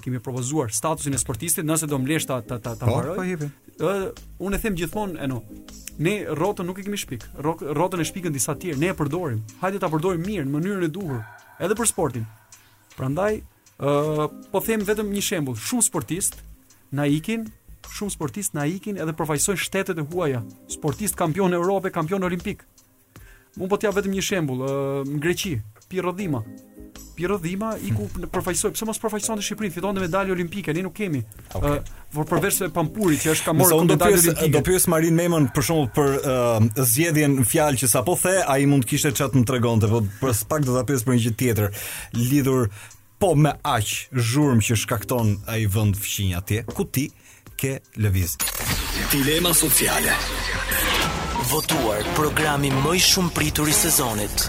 kemi 0.00 0.20
propozuar 0.24 0.72
statusin 0.72 1.12
e 1.12 1.20
sportistit, 1.20 1.66
nëse 1.68 1.88
do 1.90 1.98
mlesh 2.00 2.24
ta 2.30 2.38
ta 2.40 2.56
ta 2.64 2.72
po, 2.80 2.88
mbaroj. 2.94 3.36
Po, 3.42 3.50
po, 3.82 3.92
unë 4.48 4.58
e 4.58 4.62
them 4.64 4.78
gjithmonë, 4.80 5.18
e 5.20 5.28
no. 5.28 5.42
Ne 6.00 6.16
rrotën 6.32 6.64
nuk 6.70 6.80
e 6.80 6.86
kemi 6.86 7.02
shpik. 7.04 7.28
Rrotën 7.42 8.00
e 8.00 8.08
shpikën 8.08 8.32
disa 8.32 8.54
të 8.56 8.64
tjerë, 8.70 8.80
ne 8.86 8.92
e 8.94 8.96
përdorim. 9.02 9.44
Hajde 9.60 9.82
ta 9.84 9.92
përdorim 9.92 10.24
mirë 10.24 10.48
në 10.48 10.54
mënyrën 10.56 10.88
e 10.88 10.92
duhur, 10.96 11.20
edhe 11.60 11.76
për 11.76 11.90
sportin. 11.92 12.24
Prandaj, 12.96 13.42
ë 13.76 14.30
po 14.54 14.64
them 14.64 14.88
vetëm 14.88 15.12
një 15.12 15.26
shembull, 15.30 15.60
shumë 15.68 15.84
sportist 15.90 16.40
na 16.96 17.04
ikin 17.18 17.50
shumë 17.94 18.14
sportistë 18.14 18.58
na 18.58 18.66
ikin 18.68 18.98
edhe 19.00 19.14
përfaqësojnë 19.16 19.62
shtetet 19.62 20.00
e 20.02 20.06
huaja. 20.12 20.42
Sportist 20.72 21.16
kampion 21.18 21.54
Evropë, 21.56 21.92
kampion 21.94 22.24
olimpik. 22.28 22.64
Mund 23.58 23.70
po 23.72 23.78
t'ja 23.80 23.92
vetëm 23.96 24.14
një 24.14 24.24
shembull, 24.28 24.62
në 25.08 25.20
Greqi, 25.24 25.56
Piro 25.90 26.12
Dhima. 26.14 26.42
Piro 27.18 27.34
Dhima 27.42 27.72
i 27.82 27.90
ku 27.96 28.04
hmm. 28.06 28.28
përfaqësoi, 28.34 28.70
pse 28.76 28.86
mos 28.86 29.00
përfaqëson 29.02 29.40
në 29.40 29.46
Shqipëri, 29.46 29.68
fiton 29.74 29.96
dhe 29.96 30.04
medalje 30.04 30.34
olimpike, 30.36 30.70
ne 30.76 30.84
nuk 30.86 30.94
kemi. 30.94 31.22
Okay. 31.50 31.80
Uh, 32.14 32.22
përveç 32.28 32.60
se 32.60 32.68
Pampuri 32.74 33.16
që 33.20 33.32
është 33.34 33.48
ka 33.48 33.54
marrë 33.58 33.78
këtë 33.80 33.90
medalje 33.96 34.20
olimpike. 34.20 34.50
Do 34.54 34.62
pyes 34.68 34.86
Marin 34.92 35.18
Memon 35.18 35.48
për 35.54 35.66
shumë 35.70 35.88
për 35.96 36.12
uh, 36.18 36.68
zgjedhjen 36.78 37.38
fjalë 37.48 37.80
që 37.82 37.90
sapo 37.90 38.14
the, 38.22 38.36
ai 38.46 38.68
mund 38.70 38.86
kishte 38.86 39.10
çat 39.18 39.34
më 39.34 39.42
tregonte, 39.50 39.90
po 39.90 40.04
për 40.22 40.38
pak 40.52 40.68
do 40.68 40.76
ta 40.78 40.84
pyes 40.92 41.02
për 41.08 41.16
një 41.18 41.24
gjë 41.26 41.34
tjetër, 41.42 41.86
lidhur 42.20 42.70
po 43.18 43.32
me 43.34 43.56
aq 43.66 43.96
zhurmë 44.14 44.62
që 44.68 44.78
shkakton 44.84 45.40
ai 45.50 45.64
vend 45.74 45.98
fqinj 45.98 46.38
atje, 46.38 46.62
ku 46.70 46.86
ti? 46.86 47.08
ke 47.58 47.82
lëviz. 47.98 48.36
Dilema 49.10 49.50
sociale. 49.50 50.14
Votuar 51.50 52.06
programi 52.14 52.70
më 52.70 52.92
i 52.96 53.00
shumë 53.02 53.34
pritur 53.34 53.68
i 53.68 53.74
sezonit. 53.74 54.46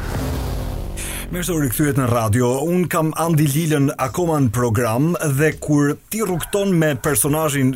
Mirë 1.29 1.45
se 1.45 1.53
u 1.55 1.59
rikthyet 1.61 1.97
në 2.01 2.07
radio. 2.09 2.51
Un 2.65 2.87
kam 2.89 3.11
Andi 3.21 3.45
Lilën 3.49 3.89
akoma 4.01 4.39
në 4.45 4.51
program 4.53 5.11
dhe 5.19 5.51
kur 5.61 5.95
ti 6.09 6.23
rrugton 6.25 6.73
me 6.77 6.93
personazhin 6.97 7.73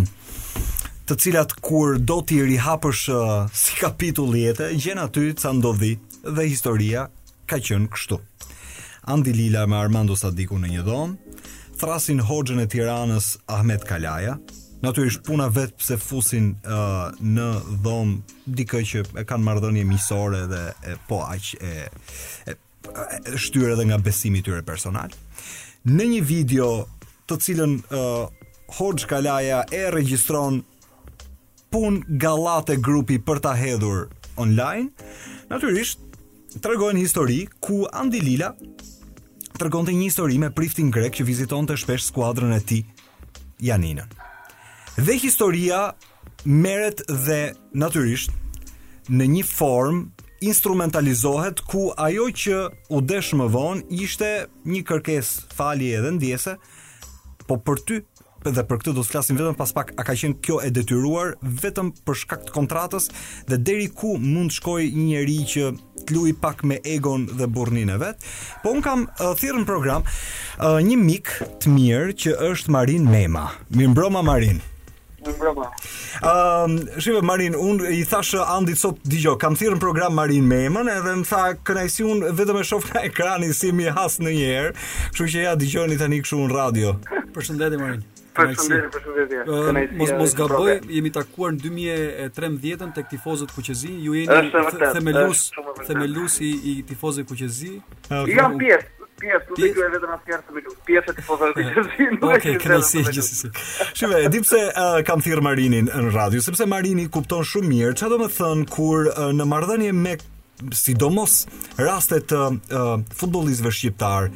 të 1.07 1.17
cilat 1.25 1.55
kur 1.63 1.97
do 1.99 2.19
ti 2.27 2.41
rihapësh 2.47 3.05
eh, 3.11 3.35
si 3.55 3.79
kapitull 3.79 4.35
jetë, 4.39 4.71
gjën 4.75 5.03
aty 5.07 5.29
ca 5.39 5.51
ndodhi 5.55 5.93
dhe 6.21 6.47
historia 6.51 7.07
ka 7.47 7.59
qenë 7.59 7.87
kështu. 7.91 8.19
Andi 9.11 9.31
Lila 9.33 9.63
me 9.65 9.79
Armando 9.81 10.13
Sadiku 10.19 10.59
në 10.61 10.69
një 10.75 10.83
dhomë, 10.85 11.30
thrasin 11.81 12.21
hoxhën 12.21 12.61
e 12.61 12.67
Tiranës 12.69 13.37
Ahmet 13.49 13.81
Kalaja. 13.89 14.35
Natyrisht 14.85 15.23
puna 15.25 15.47
vetë 15.53 15.79
pse 15.81 15.97
fusin 16.01 16.51
uh, 16.61 17.09
në 17.21 17.47
dhom 17.85 18.11
dikë 18.59 18.81
që 18.91 19.01
e 19.21 19.23
kanë 19.29 19.45
marrëdhënie 19.45 19.85
miqësore 19.89 20.41
dhe 20.51 20.61
e, 20.91 20.93
po 21.09 21.19
aq 21.25 21.49
e, 21.57 21.71
e, 22.49 22.53
e 22.53 23.37
shtyrë 23.45 23.73
edhe 23.75 23.85
nga 23.91 23.97
besimi 24.09 24.41
i 24.41 24.45
tyre 24.45 24.61
personal. 24.65 25.13
Në 25.89 26.07
një 26.15 26.21
video 26.33 26.69
të 27.29 27.39
cilën 27.47 27.75
uh, 27.81 28.29
Hoxh 28.77 29.09
Kalaja 29.09 29.63
e 29.73 29.83
regjistron 29.95 30.61
pun 31.73 32.01
gallate 32.25 32.77
grupi 32.77 33.17
për 33.25 33.41
ta 33.47 33.55
hedhur 33.57 34.05
online, 34.41 34.89
natyrisht 35.51 36.01
tregojnë 36.61 37.05
histori 37.05 37.43
ku 37.63 37.85
Andi 37.91 38.21
Lila 38.25 38.51
tregon 39.61 39.85
të 39.85 39.93
një 39.93 40.07
histori 40.07 40.39
me 40.41 40.47
priftin 40.57 40.87
grek 40.93 41.19
që 41.19 41.23
viziton 41.27 41.67
të 41.69 41.75
shpesh 41.83 42.07
skuadrën 42.07 42.53
e 42.55 42.61
ti, 42.65 42.79
Janinën. 43.61 44.07
Dhe 44.97 45.17
historia 45.21 45.91
meret 46.49 47.03
dhe 47.05 47.51
naturisht 47.83 48.33
në 49.11 49.27
një 49.35 49.43
form 49.45 49.99
instrumentalizohet 50.41 51.61
ku 51.69 51.89
ajo 52.05 52.25
që 52.43 52.57
u 52.89 53.01
desh 53.05 53.33
më 53.37 53.47
vonë 53.55 53.99
ishte 54.01 54.31
një 54.65 54.81
kërkes 54.89 55.29
fali 55.53 55.91
edhe 55.99 56.15
ndjese, 56.17 56.55
po 57.45 57.61
për 57.61 57.85
ty 57.85 57.99
dhe 58.49 58.63
për 58.65 58.79
këtë 58.81 58.93
do 58.97 59.03
të 59.05 59.11
flasim 59.11 59.37
vetëm 59.37 59.57
pas 59.59 59.71
pak 59.75 59.91
a 60.01 60.05
ka 60.05 60.15
qenë 60.17 60.39
kjo 60.45 60.57
e 60.65 60.71
detyruar 60.73 61.35
vetëm 61.61 61.91
për 62.07 62.17
shkak 62.23 62.47
të 62.47 62.55
kontratës 62.55 63.09
dhe 63.49 63.57
deri 63.67 63.89
ku 63.93 64.15
mund 64.17 64.49
të 64.51 64.57
shkojë 64.57 64.87
një 64.95 65.05
njerëz 65.11 65.43
që 65.51 65.67
të 66.09 66.23
pak 66.41 66.63
me 66.65 66.79
egon 66.89 67.27
dhe 67.37 67.45
burrnin 67.47 67.91
e 67.93 67.97
vet. 68.01 68.23
Po 68.63 68.73
un 68.73 68.81
kam 68.81 69.05
uh, 69.21 69.31
thirrën 69.37 69.65
program 69.69 70.01
uh, 70.07 70.79
një 70.81 70.97
mik 70.97 71.31
të 71.61 71.69
mirë 71.75 72.15
që 72.23 72.35
është 72.51 72.73
Marin 72.73 73.05
Mema. 73.09 73.45
Mirëmbrëma 73.77 74.23
Marin. 74.25 74.57
Mirëmbrëma. 75.21 75.67
Ëm, 76.17 76.23
ehm, 76.25 76.91
shive 76.97 77.21
Marin, 77.27 77.53
un 77.55 77.77
i 77.85 78.01
thash 78.09 78.33
Andit 78.41 78.81
sot 78.81 78.97
dëgjoj, 79.05 79.37
kam 79.43 79.55
thirrën 79.59 79.79
program 79.81 80.17
Marin 80.17 80.45
Memën, 80.49 80.89
edhe 80.95 81.13
më 81.21 81.27
tha 81.29 81.43
kënaqësi 81.67 82.07
un 82.09 82.25
vetëm 82.39 82.59
e 82.59 82.63
shoh 82.67 82.81
nga 82.89 83.05
ekrani 83.07 83.51
si 83.53 83.69
mi 83.71 83.85
has 83.93 84.17
në 84.19 84.33
një 84.33 84.49
herë. 84.53 84.73
Kështu 85.13 85.29
që 85.35 85.45
ja 85.45 85.53
dëgjoni 85.61 85.99
tani 86.01 86.21
kështu 86.25 86.41
në 86.47 86.55
radio. 86.55 86.95
Përshëndetje 87.37 87.81
Marin. 87.81 88.01
Përshëndetje. 88.35 89.43
Mos 89.99 90.11
mos 90.19 90.33
gaboj, 90.39 90.75
jemi 90.95 91.11
takuar 91.15 91.51
në 91.55 91.65
2013-ën 91.65 92.93
tek 92.95 93.09
tifozët 93.11 93.51
Kuqezi. 93.55 93.91
Ju 94.05 94.15
jeni 94.21 94.51
themelues 94.93 95.49
themelues 95.87 96.37
i, 96.47 96.51
i 96.53 96.75
tifozëve 96.89 97.27
Kuqezi. 97.31 97.73
Jam 98.31 98.55
po. 98.55 98.63
pjesë 98.63 98.99
pjesë, 99.21 99.47
nuk 99.51 99.59
e 99.61 99.89
vetëm 99.95 100.13
asnjëherë 100.15 100.45
të 100.47 100.55
më 100.55 100.61
lut. 100.65 100.79
Pjesa 100.87 101.13
të 101.17 101.25
fotografisë. 101.27 102.21
Okej, 102.31 102.55
kënaqësi 102.63 103.51
Shumë 103.99 104.21
di 104.33 104.39
pse 104.47 104.61
kam 105.05 105.21
thirr 105.25 105.43
Marinin 105.45 105.91
në 105.91 106.07
radio, 106.15 106.41
sepse 106.41 106.65
Marini 106.71 107.05
kupton 107.13 107.45
shumë 107.45 107.69
mirë 107.75 107.93
çfarë 107.99 108.15
do 108.15 108.21
të 108.25 108.33
thënë, 108.39 108.65
kur 108.73 109.11
në 109.37 109.49
marrëdhënie 109.53 109.91
me 109.99 110.15
sidomos 110.77 111.41
rastet 111.81 112.25
të 112.31 112.41
uh, 112.41 112.91
futbollistëve 113.17 113.69
shqiptar, 113.73 114.27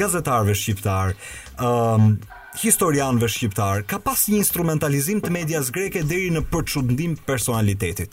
gazetarëve 0.00 0.56
shqiptar, 0.60 1.14
ëm 1.64 2.08
historianëve 2.64 3.28
shqiptar 3.30 3.82
ka 3.90 3.98
pas 4.04 4.22
një 4.28 4.40
instrumentalizim 4.42 5.20
të 5.24 5.32
medias 5.32 5.70
greke 5.72 6.02
deri 6.08 6.30
në 6.34 6.42
përçundim 6.52 7.14
personalitetit. 7.28 8.12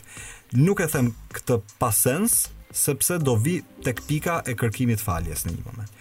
Nuk 0.56 0.82
e 0.84 0.88
them 0.92 1.12
këtë 1.36 1.58
pa 1.82 1.90
sens, 1.92 2.48
sepse 2.72 3.18
do 3.24 3.36
vi 3.44 3.58
tek 3.86 4.02
pika 4.08 4.40
e 4.48 4.56
kërkimit 4.60 5.04
faljes 5.04 5.46
në 5.48 5.56
një 5.58 5.64
moment. 5.66 5.92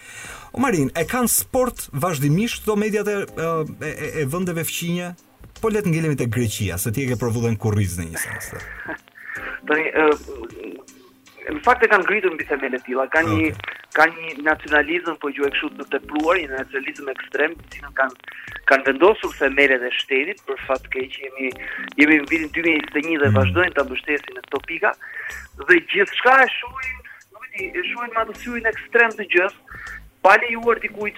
O 0.55 0.61
Marin, 0.63 0.89
e 0.95 1.03
kanë 1.09 1.31
sport 1.33 1.87
vazhdimisht 2.03 2.65
do 2.69 2.77
mediat 2.79 3.07
e 3.11 3.17
e, 3.17 3.89
e, 3.89 4.09
e 4.23 4.25
vendeve 4.33 4.63
fqinje, 4.67 5.11
po 5.61 5.69
le 5.73 5.81
të 5.81 5.93
e 6.13 6.15
te 6.19 6.25
Greqia, 6.29 6.77
se 6.77 6.91
ti 6.93 7.03
e 7.03 7.07
ke 7.09 7.15
provu 7.17 7.41
dhe 7.41 7.51
në 7.51 7.57
kurriz 7.57 7.95
në 7.97 8.11
një 8.11 8.19
sens. 8.21 8.51
Tani 9.67 9.85
në 11.55 11.61
fakt 11.63 11.83
e 11.85 11.89
kanë 11.91 12.03
ngritur 12.03 12.33
mbi 12.33 12.45
themel 12.49 12.73
të 12.73 12.79
tilla, 12.85 13.05
kanë 13.13 13.35
një 13.39 13.49
kanë 13.97 14.21
një 14.23 14.31
nacionalizëm 14.47 15.15
po 15.21 15.29
juaj 15.33 15.49
kështu 15.53 15.69
të 15.79 15.85
tepruar, 15.93 16.39
një 16.43 16.49
nacionalizëm 16.51 17.11
ekstrem, 17.13 17.55
të 17.57 17.69
cilën 17.77 17.93
kanë 17.97 18.33
kanë 18.71 18.87
vendosur 18.89 19.31
themelet 19.39 19.83
e 19.87 19.91
shtetit 19.97 20.41
për 20.49 20.59
fat 20.67 20.87
keq 20.95 21.15
jemi 21.23 21.51
jemi 22.01 22.19
në 22.21 22.27
vitin 22.31 22.53
2021 22.55 22.55
dhe 22.55 23.01
mm 23.01 23.07
-hmm. 23.07 23.37
vazhdojnë 23.39 23.75
ta 23.79 23.85
mbështesin 23.87 24.33
në 24.37 24.43
këto 24.47 24.59
pika 24.67 24.91
dhe 25.69 25.77
gjithçka 25.93 26.35
e 26.45 26.49
shohin, 26.57 26.97
nuk 27.31 27.43
e 27.47 27.49
di, 27.55 27.65
e 27.71 27.81
shohin 27.91 28.11
me 28.15 28.21
atësinë 28.23 28.69
ekstrem 28.73 29.11
të 29.19 29.25
gjës, 29.33 29.53
pa 30.23 30.35
lejuar 30.43 30.77
dikujt 30.85 31.17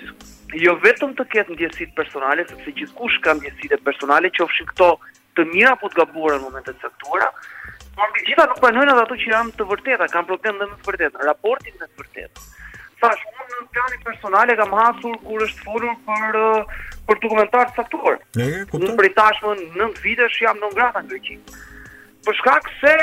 jo 0.65 0.71
vetëm 0.86 1.11
të 1.17 1.23
ketë 1.34 1.53
ndjesitë 1.57 1.93
personale, 1.99 2.47
sepse 2.51 2.75
gjithkush 2.77 3.17
ka 3.25 3.34
ndjesitë 3.39 3.82
personale, 3.88 4.30
qofshin 4.38 4.67
këto 4.71 4.89
të 5.36 5.41
mira 5.53 5.73
apo 5.73 5.88
të 5.89 5.97
gabuara 6.01 6.38
në 6.38 6.41
momentet 6.47 6.75
e 6.77 6.82
caktuara, 6.86 7.30
Po 8.00 8.06
mbi 8.08 8.22
gjitha 8.30 8.45
nuk 8.47 8.60
pranojnë 8.64 8.93
ato 9.02 9.16
që 9.22 9.32
janë 9.34 9.54
të 9.60 9.66
vërteta, 9.68 10.06
kanë 10.14 10.28
problem 10.30 10.60
dhe 10.62 10.66
me 10.72 10.76
të 10.80 10.86
vërtetë, 10.88 11.24
raportin 11.28 11.74
me 11.76 11.84
të 11.89 11.97
vërtetë. 12.04 12.43
Thash, 13.02 13.26
unë 13.41 13.58
në 13.58 13.66
plani 13.76 13.97
personale 14.06 14.56
kam 14.60 14.76
hasur 14.80 15.18
kur 15.26 15.43
është 15.47 15.66
folur 15.66 15.97
për 16.06 16.38
uh, 16.39 16.72
për 17.10 17.20
dokumentar 17.26 17.68
të 17.68 17.76
caktuar. 17.82 18.16
Ne 18.39 18.47
kuptoj. 18.72 18.93
në 19.04 19.12
tashmë 19.20 19.58
9 19.76 20.00
vitesh 20.06 20.39
jam 20.45 20.62
në 20.64 20.70
ngrata 20.72 21.04
në 21.04 21.12
Greqi. 21.12 21.38
Për 22.30 22.39
shkak 22.39 22.72
se 22.80 22.95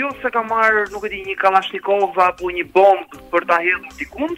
jo 0.00 0.10
se 0.24 0.34
kam 0.38 0.50
marr 0.50 0.82
nuk 0.96 1.06
e 1.06 1.12
di, 1.14 1.22
një 1.30 1.38
kalashnikov 1.46 2.18
apo 2.26 2.50
një 2.58 2.66
bomb 2.78 3.14
për 3.36 3.46
ta 3.52 3.60
hedhur 3.68 3.96
dikun, 4.02 4.34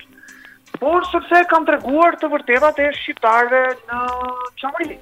por 0.82 1.08
sepse 1.14 1.40
kam 1.54 1.64
treguar 1.72 2.20
të, 2.20 2.26
të 2.28 2.34
vërtetat 2.36 2.84
e 2.84 2.92
shqiptarëve 3.00 3.66
në 3.88 4.06
Çamri 4.64 5.00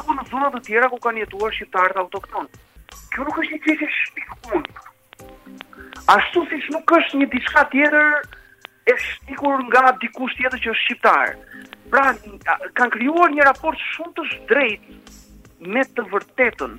apo 0.00 0.16
në 0.20 0.30
zona 0.32 0.52
të 0.56 0.64
tjera 0.70 0.92
ku 0.96 1.02
kanë 1.08 1.26
jetuar 1.26 1.52
shqiptarët 1.60 2.00
autoktonë 2.06 2.63
kjo 3.14 3.24
nuk 3.26 3.38
është 3.42 3.56
një 3.56 3.60
qështë 3.64 3.88
shpikun. 3.98 4.64
Ashtu 6.14 6.42
si 6.50 6.60
që 6.66 6.74
nuk 6.76 6.94
është 6.98 7.20
një 7.22 7.28
diska 7.34 7.64
tjetër 7.72 8.10
e 8.92 8.96
shpikur 9.06 9.62
nga 9.70 9.82
dikush 10.02 10.34
tjetër 10.40 10.60
që 10.64 10.74
është 10.74 10.84
shqiptar. 10.86 11.34
Pra, 11.92 12.04
kanë 12.80 12.94
kryuar 12.96 13.32
një 13.32 13.46
raport 13.48 13.80
shumë 13.94 14.14
të 14.18 14.26
shdrejt 14.32 15.16
me 15.74 15.84
të 15.96 16.04
vërtetën. 16.12 16.76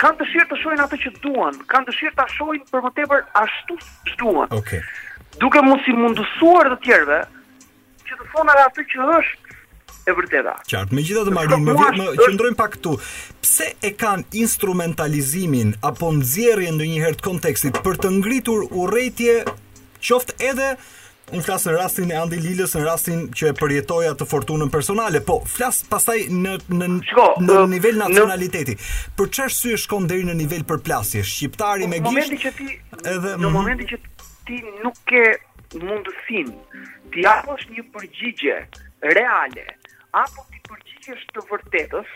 Kanë 0.00 0.16
të 0.20 0.26
shirë 0.32 0.48
të 0.52 0.58
shojnë 0.62 0.84
atë 0.86 0.98
që 1.04 1.12
duan, 1.24 1.56
kanë 1.72 1.90
të 1.90 1.96
shirë 1.98 2.14
të 2.20 2.28
shojnë 2.36 2.68
për 2.72 2.84
më 2.86 2.92
tepër 3.00 3.24
ashtu 3.42 3.76
që 4.10 4.14
duan. 4.22 4.48
Okay. 4.60 4.80
Duke 5.40 5.60
mos 5.66 5.84
i 5.90 5.92
mundësuar 5.96 6.70
dhe 6.72 6.78
tjerve, 6.86 7.18
që 8.08 8.18
të 8.20 8.28
fonar 8.32 8.62
atë 8.66 8.86
që 8.92 9.10
është 9.18 9.58
e 10.06 10.14
vërteta. 10.16 10.54
Qartë, 10.70 10.96
me 10.96 11.02
gjitha 11.04 11.24
të 11.28 11.34
marim, 11.36 11.64
me 11.66 11.74
vjetë, 11.78 11.98
më 11.98 12.06
qëndrojmë 12.24 12.58
pak 12.58 12.74
këtu, 12.76 12.94
pse 13.44 13.70
e 13.88 13.92
kanë 13.98 14.40
instrumentalizimin 14.44 15.74
apo 15.86 16.12
nëzjerje 16.16 16.72
ndë 16.78 16.88
njëherë 16.94 17.20
të 17.20 17.26
kontekstit 17.26 17.82
për 17.84 18.00
të 18.04 18.12
ngritur 18.20 18.68
rejtje, 18.94 19.40
qoftë 20.04 20.38
edhe 20.52 20.72
Unë 21.30 21.44
flasë 21.46 21.68
në 21.70 21.76
rastin 21.78 22.08
e 22.10 22.14
Andi 22.18 22.40
Lillës, 22.42 22.72
në 22.74 22.80
rastin 22.88 23.20
që 23.38 23.52
e 23.52 23.54
përjetoja 23.54 24.16
të 24.18 24.26
fortunën 24.26 24.66
personale, 24.72 25.20
po 25.22 25.36
flasë 25.46 25.84
pasaj 25.86 26.16
në, 26.34 26.56
në, 26.74 26.88
Shko, 27.06 27.26
në 27.44 27.54
uh, 27.60 27.68
nivel 27.70 28.00
nacionaliteti. 28.00 28.74
Në... 28.74 28.86
Për 29.20 29.28
qërë 29.38 29.54
sy 29.54 29.76
e 29.76 29.78
shkon 29.78 30.08
deri 30.10 30.26
në 30.26 30.34
nivel 30.40 30.64
përplasje, 30.66 31.22
shqiptari 31.22 31.86
po, 31.86 31.92
në 31.92 31.92
me 31.92 32.00
gjisht... 32.02 32.34
Në 32.34 32.34
momenti 32.34 32.42
që 32.42 32.50
ti, 32.58 32.66
edhe, 33.12 33.30
në 33.30 33.46
mhm. 33.46 33.54
momenti 33.60 33.88
që 33.92 34.00
ti 34.50 34.58
nuk 34.82 34.98
ke 35.12 35.22
mundësin, 35.86 36.50
ti 37.14 37.28
apo 37.36 37.54
është 37.60 37.78
një 37.78 37.86
përgjigje 37.94 38.58
reale, 39.20 39.68
apo 40.12 40.42
ti 40.50 40.58
përgjigjesh 40.66 41.26
të 41.34 41.42
vërtetës, 41.50 42.14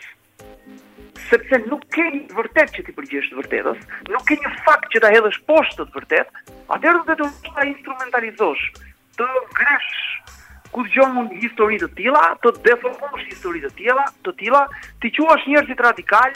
sepse 1.29 1.59
nuk 1.71 1.85
ke 1.95 2.03
një 2.11 2.23
vërtet 2.35 2.73
që 2.75 2.83
ti 2.89 2.95
përgjigjesh 2.97 3.29
të 3.31 3.39
vërtetës, 3.39 3.83
nuk 4.11 4.25
ke 4.27 4.37
një 4.41 4.51
fakt 4.65 4.89
që 4.95 5.01
ta 5.05 5.11
hedhësh 5.13 5.39
poshtë 5.47 5.85
të 5.85 5.95
vërtetë, 5.99 6.43
atëherë 6.75 7.05
do 7.23 7.27
të 7.37 7.53
ta 7.55 7.67
instrumentalizosh, 7.69 8.65
të 9.15 9.27
gresh 9.55 9.93
ku 10.75 10.83
dëgjon 10.89 11.13
mund 11.15 11.31
histori 11.39 11.79
të 11.79 11.89
tilla, 11.99 12.25
të 12.43 12.51
deformosh 12.65 13.23
histori 13.31 13.61
të 13.63 13.71
tilla, 13.79 14.03
të 14.27 14.35
tilla, 14.43 14.65
ti 14.99 15.13
quash 15.15 15.47
njerëzit 15.47 15.85
radikal, 15.87 16.35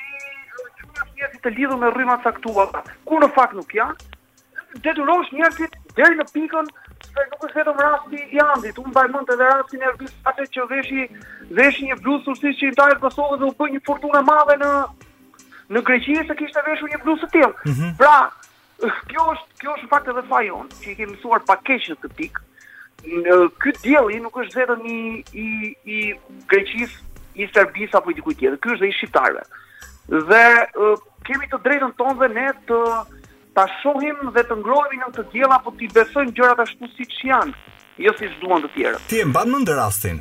ti 0.00 0.88
quash 0.88 1.12
njerëzit 1.20 1.44
të 1.44 1.52
lidhur 1.58 1.82
me 1.84 1.92
rrymat 1.92 2.24
e 2.24 2.30
caktuara, 2.30 2.80
ku 3.04 3.20
në 3.20 3.28
fakt 3.36 3.60
nuk 3.60 3.76
janë, 3.76 4.00
detyrosh 4.80 5.34
njerëzit 5.36 5.76
deri 6.00 6.16
në 6.18 6.24
pikën 6.32 6.72
është 7.14 7.30
nuk 7.30 7.44
është 7.46 7.58
vetëm 7.60 7.80
rasti 7.82 8.20
i 8.36 8.40
Andit, 8.44 8.78
unë 8.80 8.90
mbaj 8.92 9.04
mend 9.12 9.30
edhe 9.34 9.46
rastin 9.50 9.82
e 9.84 9.88
Erbis, 9.90 10.14
Pashës 10.26 10.50
që 10.54 10.64
veshi 10.70 11.02
veshi 11.58 11.88
një 11.90 11.96
bluzë 12.02 12.24
sushi 12.26 12.52
që 12.60 12.66
i 12.66 12.72
ndaj 12.74 12.94
Kosovës 13.02 13.40
dhe 13.42 13.50
u 13.50 13.54
bë 13.58 13.68
një 13.76 13.82
fortunë 13.86 14.22
madhe 14.26 14.56
në 14.64 14.70
në 15.74 15.82
Greqi 15.88 16.16
se 16.28 16.36
kishte 16.38 16.64
veshur 16.66 16.90
një 16.90 16.98
bluzë 17.04 17.26
të 17.26 17.32
tillë. 17.36 17.54
Mm 17.64 17.70
-hmm. 17.70 17.96
Pra, 17.98 18.16
kjo 19.10 19.22
është 19.34 19.48
kjo 19.62 19.70
është 19.78 19.88
fakt 19.94 20.08
edhe 20.12 20.24
fajon, 20.32 20.68
që 20.82 20.90
i 20.92 20.96
kemi 20.98 21.12
mësuar 21.14 21.40
pa 21.48 21.56
keq 21.66 21.86
të 22.04 22.08
pikë. 22.18 22.40
Në 23.24 23.34
ky 23.62 23.72
diell 23.84 24.10
i 24.16 24.20
nuk 24.24 24.34
është 24.42 24.58
vetëm 24.60 24.82
i 24.96 25.00
i 25.46 25.48
i 25.96 25.98
Greqis, 26.50 26.92
i 27.34 27.48
Serbis 27.54 27.94
apo 27.94 28.10
i 28.10 28.14
dikujt 28.18 28.38
tjetër. 28.38 28.58
Ky 28.62 28.68
është 28.74 28.82
dhe 28.84 28.88
i 28.92 28.96
shqiptarëve. 28.98 29.44
Dhe 30.30 30.44
uh, 30.64 30.96
kemi 31.26 31.46
të 31.46 31.62
drejtën 31.66 31.92
tonë 32.02 32.28
ne 32.38 32.46
të 32.68 32.78
ta 33.54 33.64
shohim 33.82 34.18
dhe 34.34 34.42
të 34.48 34.56
ngrohemi 34.60 34.98
nga 35.00 35.08
të 35.16 35.24
gjitha 35.32 35.56
apo 35.58 35.72
ti 35.78 35.88
besojmë 35.94 36.34
gjërat 36.36 36.60
ashtu 36.66 36.88
siç 36.98 37.14
janë, 37.30 37.54
jo 38.06 38.12
siç 38.20 38.34
duan 38.42 38.64
të 38.64 38.70
tjerë. 38.76 39.02
Ti 39.10 39.20
e 39.22 39.26
mban 39.30 39.52
mend 39.54 39.70
rastin? 39.78 40.20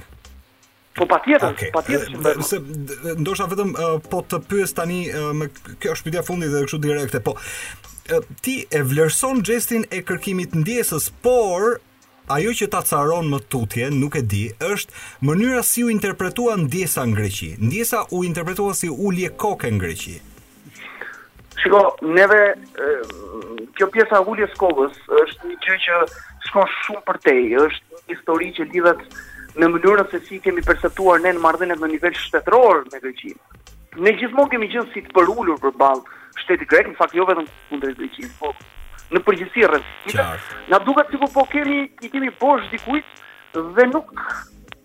Po 0.93 1.07
patjetër, 1.09 1.55
okay. 1.55 1.71
patjetër. 1.73 2.37
Nëse 2.39 2.59
ndoshta 3.23 3.47
vetëm 3.49 3.71
uh, 3.81 3.95
po 4.11 4.19
të 4.29 4.39
pyes 4.51 4.75
tani 4.77 4.99
uh, 5.09 5.31
me 5.37 5.47
kjo 5.81 5.95
është 5.95 6.09
pyetja 6.11 6.23
fundit 6.27 6.51
dhe 6.53 6.61
kështu 6.67 6.79
direkte, 6.83 7.23
po 7.25 7.33
ti 8.43 8.59
e 8.67 8.83
vlerëson 8.83 9.41
gjestin 9.47 9.87
e 9.95 10.03
kërkimit 10.05 10.53
ndjesës, 10.59 11.07
por 11.25 11.79
ajo 12.37 12.51
që 12.59 12.67
ta 12.75 12.83
caron 12.85 13.31
më 13.31 13.39
tutje, 13.51 13.87
nuk 13.95 14.19
e 14.19 14.21
di, 14.35 14.43
është 14.63 15.25
mënyra 15.25 15.63
si 15.65 15.85
u 15.87 15.89
interpretua 15.95 16.59
ndjesa 16.67 17.07
në 17.09 17.17
Greqi. 17.17 17.49
Ndjesa 17.71 18.05
u 18.13 18.21
interpretua 18.27 18.75
si 18.77 18.91
ulje 18.93 19.31
koke 19.39 19.71
në 19.73 19.81
Greqi. 19.85 20.15
Shiko, 21.61 21.95
neve, 22.01 22.53
kjo 23.77 23.87
pjesa 23.93 24.21
uljes 24.29 24.49
skogës 24.57 24.95
është 25.21 25.51
një 25.51 25.57
gjë 25.65 25.77
që 25.85 25.97
shkon 26.47 26.69
shumë 26.79 27.03
për 27.09 27.19
te, 27.27 27.35
është 27.67 27.97
një 27.97 28.15
histori 28.15 28.49
që 28.57 28.67
lidhet 28.73 29.03
në 29.61 29.69
mënyrën 29.75 30.09
se 30.11 30.19
si 30.27 30.39
kemi 30.41 30.63
perceptuar 30.65 31.21
ne 31.23 31.33
në 31.37 31.43
marrëdhënet 31.43 31.81
në 31.83 31.89
nivel 31.93 32.15
shtetëror 32.17 32.83
me 32.91 33.01
Greqinë. 33.03 33.41
Ne 34.01 34.15
gjithmonë 34.17 34.51
kemi 34.55 34.71
qenë 34.73 34.87
si 34.95 35.03
të 35.05 35.13
përulur 35.19 35.61
përballë 35.61 36.21
shtetit 36.43 36.71
grek, 36.73 36.89
në 36.93 36.97
fakt 36.97 37.13
jo 37.17 37.27
vetëm 37.29 37.49
kundër 37.69 37.93
Greqisë, 37.99 38.33
po 38.39 38.53
në 39.13 39.21
përgjithësi 39.27 39.69
rreth. 39.69 40.39
Na 40.73 40.81
duket 40.87 41.13
sikur 41.13 41.29
po 41.37 41.45
kemi 41.53 41.83
i 42.01 42.09
kemi 42.15 42.33
bosh 42.41 42.65
dikujt 42.73 43.21
dhe 43.77 43.85
nuk 43.93 44.09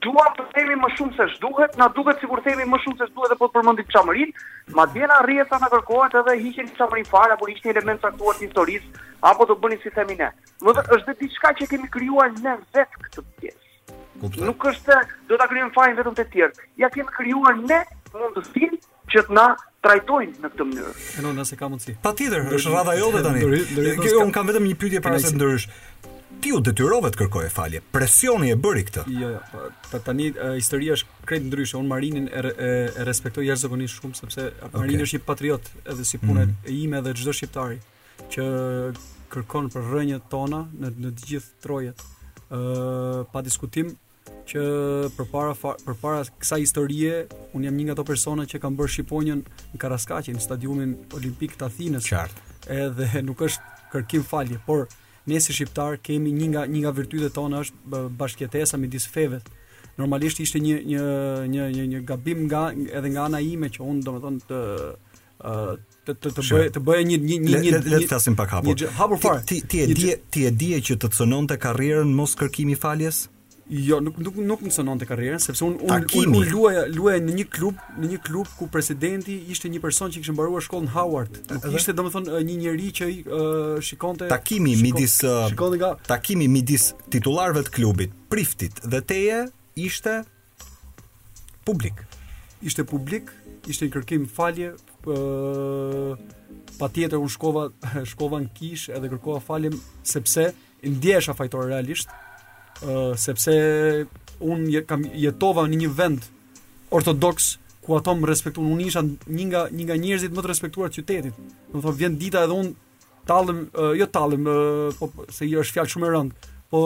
duam 0.05 0.33
të 0.37 0.45
themi 0.55 0.77
më 0.79 0.91
shumë 0.97 1.15
se 1.17 1.27
ç'duhet, 1.39 1.77
na 1.81 1.89
duket 1.97 2.21
sikur 2.23 2.43
themi 2.47 2.67
më 2.71 2.79
shumë 2.85 2.99
se 3.01 3.09
ç'duhet 3.11 3.35
apo 3.35 3.49
përmendim 3.55 3.87
çamrin, 3.95 4.33
madje 4.79 5.07
na 5.11 5.21
rrieta 5.25 5.59
na 5.63 5.71
kërkohet 5.73 6.15
edhe 6.23 6.37
hiqen 6.43 6.71
çamrin 6.79 7.09
fare 7.13 7.35
apo 7.35 7.49
ishte 7.55 7.73
element 7.73 8.03
caktuar 8.07 8.37
të 8.39 8.47
historisë 8.49 9.07
apo 9.33 9.47
do 9.51 9.57
bëni 9.65 9.81
si 9.83 9.93
themi 9.99 10.19
ne. 10.21 10.31
Do 10.65 10.75
të 10.79 10.85
është 10.99 11.17
diçka 11.23 11.55
që 11.61 11.71
kemi 11.73 11.91
krijuar 11.97 12.35
ne 12.45 12.57
vetë 12.75 13.01
këtë 13.07 13.25
pjesë. 13.41 13.65
Nuk 14.47 14.69
është 14.73 15.01
do 15.31 15.39
ta 15.39 15.47
krijojmë 15.51 15.75
fajin 15.79 15.99
vetëm 16.03 16.17
të 16.19 16.29
tjerë. 16.35 16.69
Ja 16.85 16.91
kemi 16.95 17.11
krijuar 17.19 17.59
ne 17.73 17.83
mundësinë 18.15 18.81
që 19.09 19.25
të 19.29 19.37
na 19.39 19.49
trajtojnë 19.87 20.41
në 20.43 20.49
këtë 20.53 20.65
mënyrë. 20.69 20.95
Jo, 21.23 21.31
nëse 21.39 21.57
ka 21.59 21.69
mundsi. 21.71 21.95
Patjetër, 22.03 22.49
është 22.57 22.73
rradha 22.73 22.97
jote 22.99 23.21
tani. 23.25 23.45
Unë 23.47 24.35
kam 24.35 24.51
vetëm 24.51 24.67
një 24.73 24.79
pyetje 24.81 25.03
para 25.05 25.21
se 25.23 25.31
ndërysh 25.39 25.69
ti 26.41 26.53
u 26.57 26.61
detyrove 26.61 27.11
të 27.13 27.19
kërkoje 27.23 27.49
falje. 27.51 27.81
Presioni 27.93 28.53
e 28.53 28.57
bëri 28.59 28.85
këtë. 28.89 29.03
Jo, 29.19 29.31
jo. 29.35 29.45
Po, 29.91 30.01
tani 30.07 30.29
historia 30.57 30.95
është 30.99 31.27
krejt 31.29 31.47
ndryshe. 31.49 31.79
Un 31.79 31.89
Marinin 31.91 32.29
e, 32.29 32.41
e, 32.41 32.73
e 33.03 33.07
respektoj 33.09 33.47
jashtëzakonisht 33.49 33.99
shumë 33.99 34.19
sepse 34.19 34.45
Marini 34.75 35.07
është 35.07 35.19
i 35.19 35.23
një 35.23 35.27
patriot 35.29 35.71
edhe 35.85 36.05
si 36.09 36.21
punë 36.23 36.45
mm. 36.47 36.55
e 36.71 36.75
ime 36.85 37.01
dhe 37.05 37.15
çdo 37.19 37.35
shqiptari 37.35 37.81
që 38.35 38.47
kërkon 39.33 39.71
për 39.75 39.87
rrënjët 39.93 40.29
tona 40.33 40.63
në 40.79 40.93
në 41.07 41.15
të 41.19 41.29
gjithë 41.33 41.59
trojet. 41.67 42.07
ë 42.49 42.61
pa 43.33 43.43
diskutim 43.45 43.91
që 44.49 44.61
përpara 45.19 45.53
përpara 45.85 46.23
kësaj 46.41 46.61
historie 46.63 47.27
un 47.53 47.65
jam 47.67 47.77
një 47.77 47.85
nga 47.85 47.93
ato 47.99 48.05
persona 48.09 48.47
që 48.49 48.61
kanë 48.63 48.77
bërë 48.79 48.93
shqiponjën 48.95 49.43
në 49.75 49.81
Karaskaqi 49.83 50.33
në 50.33 50.41
stadiumin 50.47 50.95
olimpik 51.19 51.59
të 51.61 51.67
Athinës. 51.69 52.09
Qartë. 52.09 52.49
Edhe 52.79 53.23
nuk 53.27 53.43
është 53.43 53.77
kërkim 53.93 54.25
falje, 54.31 54.57
por 54.65 54.87
ne 55.29 55.41
si 55.45 55.53
shqiptar 55.53 55.97
kemi 56.07 56.33
një 56.33 56.49
nga 56.55 56.63
një 56.73 56.81
nga 56.85 56.93
virtytet 56.99 57.35
tona 57.37 57.61
është 57.65 58.01
bashkëtesa 58.21 58.81
midis 58.81 59.07
feve. 59.13 59.41
Normalisht 60.01 60.41
ishte 60.41 60.61
një 60.63 60.79
një 60.93 61.05
një 61.55 61.65
një 61.77 61.85
një 61.93 62.03
gabim 62.09 62.45
nga 62.49 62.67
edhe 62.99 63.13
nga 63.13 63.29
ana 63.29 63.41
ime 63.45 63.71
që 63.75 63.85
unë 63.93 64.05
domethën 64.09 64.41
të 64.49 64.61
të 65.39 66.17
të 66.17 66.31
të, 66.31 66.35
të 66.35 66.47
bëj 66.51 66.69
të 66.77 66.83
bëj 66.91 67.01
një 67.13 67.21
një 67.23 67.41
një 67.47 67.63
një 67.65 67.73
le, 67.73 67.81
le, 67.81 67.97
le 67.97 68.05
të 68.07 68.13
flasim 68.15 68.37
pak 68.39 68.55
hapur. 68.57 68.87
Hapur 69.01 69.21
fare. 69.25 69.43
Ti 69.51 69.61
ti 69.71 69.83
e 69.85 69.89
di 69.93 70.15
ti 70.33 70.47
e 70.49 70.55
di 70.63 70.71
që 70.91 70.97
të 71.03 71.13
cononte 71.19 71.61
karrierën 71.65 72.15
mos 72.21 72.35
kërkimi 72.41 72.79
faljes? 72.87 73.27
Jo, 73.71 73.99
nuk 74.01 74.17
nuk 74.17 74.35
nuk 74.41 74.61
më 74.65 74.71
sononte 74.73 75.05
karrierën, 75.05 75.39
sepse 75.45 75.61
un 75.65 75.75
un 75.85 76.05
un 76.19 76.47
luaj 76.49 76.89
luaj 76.89 77.19
në 77.21 77.33
një 77.39 77.45
klub, 77.53 77.77
në 78.01 78.09
një 78.15 78.19
klub 78.25 78.49
ku 78.57 78.67
presidenti 78.73 79.35
ishte 79.53 79.69
një 79.69 79.81
person 79.83 80.09
që 80.09 80.23
kishte 80.23 80.33
mbaruar 80.33 80.65
shkollën 80.65 80.89
Howard. 80.95 81.37
Nuk 81.53 81.67
ishte 81.77 81.93
domethënë 81.93 82.39
një 82.49 82.55
njeri 82.63 82.89
që 82.99 83.09
uh, 83.09 83.41
shikonte 83.85 84.31
takimi 84.33 84.73
shiko, 84.73 84.85
midis 84.87 85.17
shikonte 85.53 85.81
nga 85.83 85.91
takimi 86.09 86.47
midis 86.49 86.95
titullarëve 87.13 87.67
të 87.69 87.75
klubit, 87.77 88.15
priftit 88.33 88.81
dhe 88.87 89.03
teje 89.05 89.41
ishte 89.77 90.23
publik. 91.69 92.01
Ishte 92.65 92.87
publik, 92.89 93.29
ishte 93.69 93.85
një 93.91 93.95
kërkim 93.99 94.25
falje 94.33 94.73
uh, 95.05 96.17
Pa 96.79 96.87
tjetër 96.95 97.19
unë 97.21 97.33
shkova, 97.35 97.63
shkova 98.13 98.41
në 98.41 98.49
kish 98.57 98.89
edhe 98.95 99.11
kërkova 99.13 99.43
falim 99.45 99.77
sepse 100.07 100.47
ndjesha 100.87 101.35
fajtore 101.37 101.69
realisht 101.75 102.09
sepse 103.17 103.53
un 104.43 104.65
kam 104.87 105.03
jetova 105.15 105.67
në 105.69 105.81
një 105.87 105.91
vend 105.95 106.27
ortodoks 106.95 107.59
ku 107.83 107.97
ato 107.97 108.13
më 108.15 108.29
respektuan 108.29 108.71
unë 108.75 108.87
isha 108.87 109.03
një 109.03 109.47
nga 109.51 109.63
një 109.73 109.87
nga 109.89 109.97
njerëzit 109.99 110.33
më 110.37 110.45
të 110.45 110.49
respektuar 110.53 110.91
të 110.93 111.01
qytetit 111.03 111.35
do 111.73 111.79
të 111.79 111.83
thotë 111.85 111.99
vjen 111.99 112.19
dita 112.21 112.43
edhe 112.47 112.55
un 112.55 112.69
tallëm 113.27 113.65
jo 113.99 114.07
tallëm 114.15 114.47
po 115.01 115.11
se 115.33 115.49
i 115.49 115.57
është 115.59 115.79
fjalë 115.79 115.93
shumë 115.95 116.07
e 116.07 116.13
rëndë 116.15 116.49
po 116.73 116.83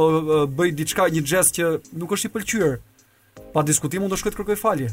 bëj 0.57 0.73
diçka 0.79 1.11
një 1.13 1.25
xhes 1.29 1.53
që 1.59 1.71
nuk 2.01 2.17
është 2.17 2.31
i 2.31 2.35
pëlqyer 2.39 2.73
pa 3.53 3.67
diskutim 3.67 4.07
unë 4.07 4.15
do 4.15 4.21
shkoj 4.23 4.33
të 4.33 4.41
kërkoj 4.41 4.59
falje 4.63 4.89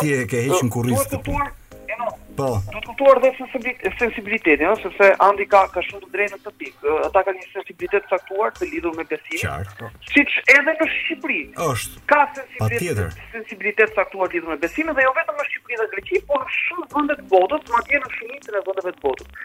ti 0.00 0.12
e 0.16 0.24
ke 0.26 0.40
hequr 0.48 0.70
kurrizën. 0.74 1.57
Po. 2.38 2.50
Duhet 2.72 2.86
kuptuar 2.88 3.18
dhe 3.22 3.30
sensibilitetin, 3.98 4.62
ëh, 4.66 4.66
jo, 4.66 4.74
sepse 4.82 5.06
Andi 5.26 5.44
ka 5.50 5.60
ka 5.74 5.82
shumë 5.82 6.04
të 6.04 6.10
drejtë 6.12 6.36
në 6.36 6.42
këtë 6.44 6.58
pikë. 6.62 6.92
Ata 7.08 7.22
kanë 7.26 7.38
një 7.40 7.48
sensibilitet 7.54 8.04
të 8.06 8.10
caktuar 8.12 8.52
të 8.58 8.68
lidhur 8.74 8.94
me 8.98 9.04
besimin. 9.10 9.42
Qartë. 9.42 9.88
Siç 10.12 10.36
edhe 10.54 10.74
në 10.78 10.86
Shqipëri. 10.94 11.38
Është. 11.66 12.04
Ka 12.12 12.20
sensibilitet, 12.36 13.18
sensibilitet 13.34 13.90
të 13.90 13.98
caktuar 13.98 14.30
lidhur 14.36 14.54
me 14.54 14.58
besimin 14.66 14.94
dhe 15.00 15.08
jo 15.08 15.16
vetëm 15.18 15.40
në 15.40 15.48
Shqipëri 15.48 15.80
dhe 15.82 15.88
Greqi, 15.96 16.22
por 16.30 16.44
në 16.44 16.54
shumë 16.60 16.88
vende 16.94 17.18
të 17.22 17.26
botës, 17.34 17.66
madje 17.74 18.02
në 18.06 18.14
shumë 18.20 18.40
të 18.46 18.50
në 18.58 18.62
vendeve 18.70 18.94
të 18.94 19.06
botës. 19.08 19.36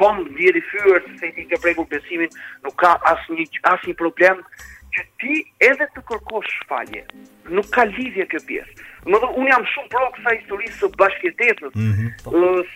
kom 0.00 0.22
vjen 0.38 0.56
i 0.60 0.64
fyer 0.70 1.02
se 1.20 1.30
ti 1.36 1.44
ke 1.50 1.56
prekur 1.60 1.86
besimin, 1.90 2.32
nuk 2.64 2.74
ka 2.80 2.94
asnjë 3.12 3.46
asnjë 3.72 3.94
problem 4.00 4.40
që 4.96 5.04
ti 5.20 5.36
edhe 5.68 5.86
të 5.92 6.02
kërkosh 6.08 6.56
falje. 6.70 7.00
Nuk 7.52 7.68
ka 7.76 7.84
lidhje 7.92 8.26
kjo 8.32 8.40
pjesë. 8.48 8.82
Më 9.08 9.20
dhe 9.22 9.30
unë 9.40 9.48
jam 9.52 9.64
shumë 9.72 9.92
pro 9.92 10.06
kësa 10.16 10.34
historisë 10.40 10.76
së 10.82 10.90
bashkjetetës, 11.00 11.74
mm 11.76 11.92
-hmm. 11.92 12.10
Po. 12.24 12.32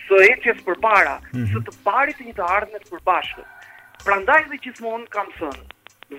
së 0.07 0.17
eqjes 0.31 0.61
për 0.69 0.77
para, 0.87 1.15
mm 1.19 1.39
-hmm. 1.39 1.49
së 1.53 1.59
të 1.65 1.71
parit 1.89 2.19
një 2.27 2.33
të 2.37 2.43
ardhme 2.57 2.79
për 2.79 2.89
përbashkët. 2.97 3.47
Pra 4.05 4.15
ndaj 4.23 4.41
dhe 4.51 4.61
gjithmonë 4.65 5.07
kam 5.17 5.27
thënë, 5.37 5.63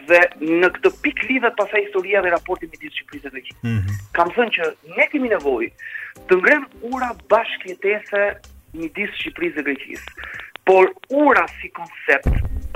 dhe 0.09 0.19
në 0.61 0.69
këtë 0.77 0.91
pik 1.05 1.21
lidhet 1.29 1.57
pasaj 1.59 1.83
historia 1.85 2.23
dhe 2.25 2.31
raporti 2.33 2.69
me 2.71 2.79
ditë 2.81 2.95
Shqipërisë 2.97 3.31
dhe 3.35 3.43
gjithë. 3.45 3.61
Mm 3.67 3.79
-hmm. 3.81 3.99
Kam 4.19 4.31
thënë 4.37 4.55
që 4.57 4.65
ne 4.97 5.07
kemi 5.13 5.29
nevoj 5.33 5.67
të 6.31 6.39
ngrem 6.41 6.65
ura 6.95 7.11
bashkjetese 7.35 8.23
një 8.81 8.89
disë 8.99 9.19
Shqipërisë 9.21 9.67
dhe 9.69 9.75
gjithë. 9.83 10.29
Por 10.71 10.89
ura 11.25 11.45
si 11.59 11.69
koncept 11.81 12.33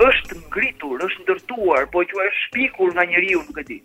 është 0.09 0.37
ngritur, 0.45 0.95
është 1.07 1.23
ndërtuar, 1.25 1.81
po 1.91 1.99
që 2.09 2.21
e 2.27 2.31
shpikur 2.43 2.91
nga 2.93 3.03
njëri 3.09 3.33
nuk 3.33 3.57
e 3.61 3.63
di. 3.69 3.79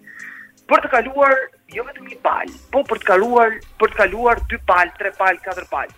Për 0.68 0.78
të 0.82 0.88
kaluar, 0.94 1.32
jo 1.76 1.82
vetëm 1.88 2.04
një 2.10 2.18
palë, 2.26 2.54
po 2.72 2.78
për 2.90 2.98
të 3.00 3.06
kaluar, 3.12 3.50
për 3.80 3.88
të 3.90 3.96
kaluar 4.02 4.36
dy 4.50 4.58
palë, 4.70 4.92
tre 4.98 5.10
palë, 5.20 5.40
katër 5.46 5.66
palë. 5.74 5.94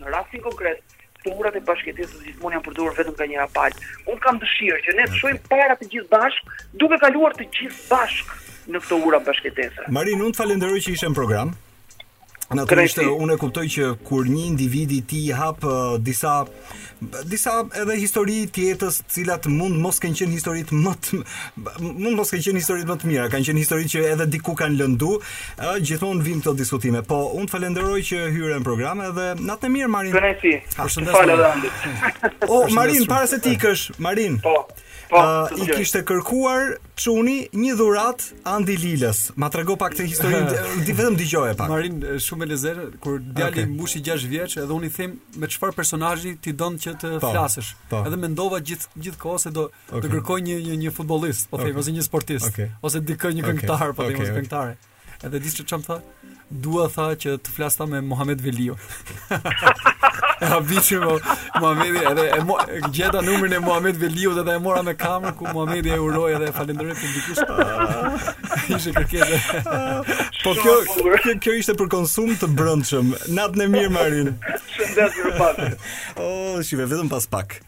Në 0.00 0.06
rastin 0.14 0.40
konkret, 0.46 0.78
të 1.24 1.32
urat 1.38 1.56
e 1.58 1.62
bashkëtesë 1.68 2.12
së 2.16 2.26
gjithmonë 2.28 2.56
janë 2.56 2.66
përdorur 2.68 2.94
vetëm 2.98 3.16
nga 3.20 3.28
një 3.32 3.40
apal. 3.44 3.76
Un 4.10 4.20
kam 4.24 4.40
dëshirë 4.44 4.78
që 4.86 4.94
ne 5.00 5.08
të 5.10 5.18
shojmë 5.22 5.42
para 5.52 5.76
të 5.80 5.88
gjithë 5.94 6.12
bashk, 6.14 6.54
duke 6.82 7.00
kaluar 7.04 7.36
të 7.38 7.48
gjithë 7.56 7.88
bashk 7.90 8.36
në 8.70 8.82
këtë 8.86 9.00
ura 9.08 9.20
bashkëtesë. 9.28 9.88
Marin, 9.96 10.22
u 10.28 10.32
falenderoj 10.40 10.80
që 10.86 10.96
ishe 10.96 11.10
në 11.12 11.20
program. 11.22 11.52
Natyrisht 12.50 12.98
unë 12.98 13.36
e 13.36 13.38
kuptoj 13.38 13.62
që 13.70 13.88
kur 14.02 14.26
një 14.26 14.40
individ 14.50 14.90
i 14.94 15.04
ti 15.06 15.18
hap 15.38 15.62
disa 16.02 16.40
disa 17.30 17.52
edhe 17.78 17.94
histori 18.00 18.40
të 18.50 18.64
jetës, 18.72 18.98
të 19.06 19.14
cilat 19.16 19.46
mund 19.52 19.78
mos 19.84 20.00
kënë 20.02 20.18
qenë 20.20 20.34
histori 20.34 20.64
të 20.66 20.78
më 20.80 20.94
mund 21.84 22.18
mos 22.18 22.34
kanë 22.34 22.48
qenë 22.48 22.58
histori 22.62 22.82
më 22.90 22.96
të 23.04 23.08
mira, 23.12 23.28
kanë 23.32 23.46
qenë 23.52 23.62
histori 23.62 23.86
që 23.94 24.02
edhe 24.16 24.26
diku 24.34 24.56
kanë 24.58 24.80
lëndu, 24.80 25.12
uh, 25.20 25.76
gjithmonë 25.86 26.26
vim 26.26 26.42
këto 26.42 26.56
diskutime. 26.58 27.04
Po 27.12 27.20
unë 27.38 27.46
të 27.46 27.54
falenderoj 27.54 28.00
që 28.10 28.24
hyre 28.34 28.58
në 28.58 28.66
program 28.66 29.04
edhe 29.06 29.30
natë 29.46 29.70
e 29.70 29.74
mirë 29.78 29.92
Marin. 29.94 30.18
Kënaqësi. 30.18 31.06
Falë 31.14 31.38
Andit. 31.52 32.46
O 32.50 32.64
Marin, 32.80 33.06
para 33.14 33.30
se 33.30 33.38
ti 33.46 33.54
ikësh, 33.54 33.92
Marin. 34.02 34.42
Po. 34.42 34.58
Po, 35.10 35.18
uh, 35.18 35.48
i 35.62 35.66
kishte 35.74 36.04
kërkuar 36.06 36.76
Pshuni 36.94 37.48
një 37.56 37.72
dhurat 37.74 38.22
Andi 38.46 38.76
Lilës. 38.78 39.24
Ma 39.40 39.48
trego 39.50 39.74
pak 39.78 39.96
të 39.98 40.06
historinë, 40.06 40.60
di 40.86 40.94
vetëm 40.94 41.16
dëgjoje 41.18 41.56
pak. 41.58 41.70
Marin 41.72 41.98
shumë 42.22 42.46
e 42.46 42.50
lezetë 42.52 42.84
kur 43.02 43.18
djali 43.18 43.48
okay. 43.56 43.66
mbushi 43.72 44.04
6 44.06 44.28
vjeç 44.30 44.54
edhe 44.62 44.70
unë 44.76 44.86
i 44.86 44.92
them 44.94 45.16
me 45.42 45.50
çfarë 45.50 45.74
personazhi 45.80 46.36
ti 46.42 46.54
don 46.62 46.78
që 46.78 46.94
të 47.02 47.12
po, 47.24 47.32
flasësh. 47.34 47.72
Po. 47.90 48.04
Edhe 48.06 48.20
mendova 48.22 48.60
gjith 48.62 48.86
gjithkohë 48.94 49.42
se 49.48 49.54
do 49.58 49.66
okay. 49.72 50.04
të 50.06 50.12
kërkoj 50.14 50.38
një 50.46 50.60
një, 50.68 50.78
një 50.84 50.94
futbollist, 51.00 51.50
po 51.50 51.58
okay. 51.58 51.72
them 51.72 51.82
ose 51.82 51.96
një 51.98 52.06
sportist, 52.06 52.52
okay. 52.52 52.70
ose 52.86 53.02
dikë 53.10 53.34
një 53.40 53.48
këngëtar, 53.48 53.82
okay. 53.88 53.96
po 53.98 54.06
them 54.06 54.14
okay. 54.14 54.30
ose 54.30 54.38
këngëtare. 54.38 54.78
Edhe 55.26 55.42
di 55.44 55.58
çam 55.66 55.82
tha? 55.84 55.98
dua 56.50 56.88
tha 56.90 57.08
që 57.18 57.36
të 57.44 57.52
flas 57.54 57.76
ta 57.78 57.86
me 57.86 58.00
Muhamet 58.02 58.40
Velio. 58.42 58.74
e 60.42 60.48
habiti 60.50 60.98
po, 60.98 61.18
me 61.62 61.70
Muhamet 61.76 62.10
edhe 62.10 62.26
e 62.30 62.80
gjeta 62.94 63.22
numrin 63.24 63.52
e 63.54 63.58
Muhamet 63.64 63.98
Velio 64.00 64.32
dhe 64.34 64.44
e 64.52 64.58
mora 64.62 64.82
me 64.82 64.96
kamerë 64.98 65.36
ku 65.38 65.46
Muhamet 65.52 65.86
e 65.92 65.98
uroi 66.02 66.34
dhe 66.40 66.50
e 66.50 66.52
falenderoi 66.56 66.96
publikisht. 66.98 67.56
Ishte 68.74 68.94
kërkesë. 68.98 69.40
Po 70.44 70.54
kjo 70.58 70.76
kjo 71.44 71.54
ishte 71.60 71.74
për 71.78 71.90
konsum 71.92 72.32
të 72.40 72.48
brendshëm. 72.56 73.14
Natën 73.38 73.64
e 73.66 73.70
mirë 73.74 73.90
Marin. 73.94 74.34
Shëndet 74.74 75.18
për 75.20 75.34
pak. 75.38 75.82
Oh, 76.18 76.60
si 76.66 76.78
vetëm 76.80 77.10
pas 77.12 77.26
pak. 77.30 77.60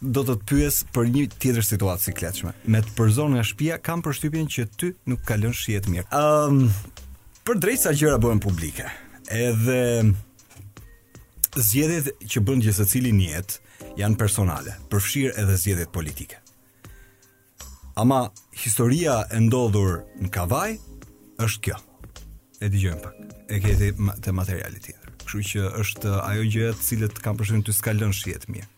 Do 0.00 0.22
të 0.24 0.38
të 0.40 0.46
pyes 0.48 0.76
për 0.96 1.08
një 1.14 1.22
tjetër 1.42 1.66
situatë 1.68 2.06
sikletshme. 2.08 2.54
Me 2.72 2.80
të 2.84 2.94
përzon 2.96 3.34
nga 3.36 3.42
shpia 3.44 3.76
kam 3.84 4.00
përshtypjen 4.04 4.48
që 4.52 4.68
ty 4.80 4.92
nuk 5.12 5.24
ka 5.28 5.36
lënë 5.40 5.56
shihet 5.60 5.90
mirë. 5.92 6.06
um, 6.16 6.62
për 7.50 7.58
drejtë 7.58 7.82
sa 7.82 7.90
gjëra 7.98 8.18
bëhen 8.22 8.38
publike. 8.38 8.84
Edhe 9.34 10.10
zgjedhjet 11.58 12.12
që 12.30 12.42
bën 12.46 12.60
gjë 12.62 12.74
secili 12.76 13.10
në 13.16 13.24
jetë 13.32 13.88
janë 13.98 14.18
personale, 14.20 14.76
përfshir 14.92 15.32
edhe 15.40 15.56
zgjedhjet 15.58 15.90
politike. 15.94 16.38
Ama 17.98 18.20
historia 18.54 19.18
e 19.34 19.40
ndodhur 19.48 20.04
në 20.22 20.30
Kavaj 20.36 20.76
është 21.42 21.64
kjo. 21.66 21.80
E 22.62 22.70
dëgjojmë 22.70 23.02
pak. 23.02 23.18
E 23.50 23.58
ke 23.66 23.74
ti 23.82 23.88
te 24.22 24.36
materialit 24.36 24.86
tjetër. 24.86 25.10
Kështu 25.26 25.42
që 25.50 25.64
është 25.82 26.10
uh, 26.10 26.28
ajo 26.30 26.46
gjë 26.54 26.68
e 26.70 26.78
cilët 26.86 27.18
kam 27.24 27.40
përshtynë 27.40 27.66
ty 27.66 27.74
s'ka 27.74 27.96
lënë 27.98 28.18
shihet 28.20 28.46
mirë. 28.52 28.70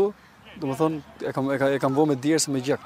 domethën 0.60 0.96
e 1.28 1.34
kam 1.36 1.52
e 1.52 1.58
kam, 1.60 1.76
kam 1.84 1.92
vënë 2.00 2.16
me 2.24 2.38
se 2.46 2.50
me 2.54 2.62
gjak. 2.64 2.80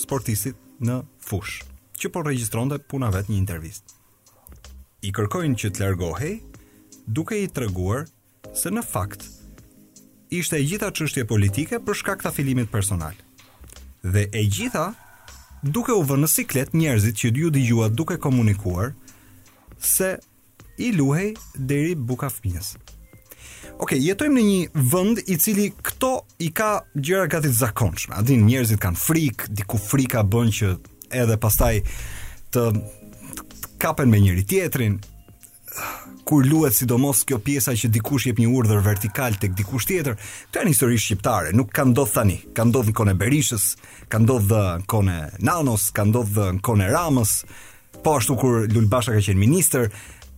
sportistit 0.00 0.60
në 0.84 1.00
fush, 1.24 1.62
që 2.00 2.12
po 2.12 2.22
regjistronte 2.28 2.78
puna 2.90 3.08
vet 3.14 3.30
një 3.32 3.40
intervistë. 3.40 4.00
I 5.08 5.12
kërkojnë 5.16 5.58
që 5.60 5.70
të 5.76 5.84
largohej 5.86 6.32
duke 7.12 7.36
i 7.42 7.50
treguar 7.52 8.06
se 8.56 8.70
në 8.72 8.84
fakt 8.84 9.26
ishte 10.38 10.56
e 10.60 10.64
gjitha 10.68 10.88
çështje 10.94 11.24
politike 11.30 11.78
për 11.84 11.98
shkak 12.00 12.22
të 12.24 12.30
afilimit 12.32 12.70
personal. 12.72 13.14
Dhe 14.04 14.26
e 14.32 14.42
gjitha 14.44 14.86
duke 15.64 15.94
u 15.96 16.04
vënë 16.06 16.26
në 16.26 16.30
siklet 16.32 16.74
njerëzit 16.76 17.18
që 17.20 17.30
ju 17.40 17.52
dëgjuat 17.56 17.94
duke 17.98 18.18
komunikuar 18.20 18.92
se 19.80 20.14
i 20.84 20.90
luhej 20.96 21.34
deri 21.54 21.94
buka 21.94 22.30
fëmijës. 22.34 22.74
Ok, 23.80 23.94
jetojmë 23.98 24.38
në 24.40 24.42
një 24.48 24.84
vend 24.92 25.22
i 25.34 25.38
cili 25.40 25.70
këto 25.86 26.10
i 26.46 26.50
ka 26.54 26.80
gjëra 26.94 27.28
gati 27.32 27.50
të 27.50 27.60
zakonshme. 27.64 28.14
A 28.14 28.22
din 28.22 28.44
njerëzit 28.46 28.82
kanë 28.82 29.00
frikë, 29.00 29.48
diku 29.56 29.80
frika 29.82 30.22
bën 30.24 30.52
që 30.58 30.74
edhe 31.22 31.38
pastaj 31.42 31.78
të, 32.54 32.66
të 32.70 33.74
kapen 33.82 34.10
me 34.12 34.20
njëri 34.22 34.44
tjetrin 34.50 35.00
kur 36.24 36.44
luhet 36.46 36.74
sidomos 36.76 37.20
kjo 37.28 37.38
pjesa 37.44 37.74
që 37.76 37.90
dikush 37.92 38.26
jep 38.30 38.38
një 38.40 38.48
urdhër 38.56 38.80
vertikal 38.86 39.34
tek 39.40 39.52
dikush 39.58 39.86
tjetër, 39.88 40.14
këtë 40.48 40.60
janë 40.62 40.72
histori 40.72 40.98
shqiptare, 41.00 41.50
nuk 41.56 41.70
ka 41.74 41.84
ndodh 41.84 42.14
tani. 42.14 42.38
Ka 42.56 42.64
ndodhur 42.64 42.92
në 42.94 42.98
konë 43.00 43.14
Berishës, 43.20 43.66
ka 44.08 44.20
ndodhur 44.22 44.80
në 44.80 44.86
konë 44.90 45.16
Nanos, 45.44 45.90
ka 45.94 46.06
ndodhur 46.08 46.54
në 46.56 46.64
konë 46.64 46.88
Ramës, 46.94 47.34
po 48.04 48.16
ashtu 48.18 48.38
kur 48.40 48.64
Lulbasha 48.72 49.12
ka 49.18 49.22
qenë 49.26 49.40
ministër, 49.42 49.90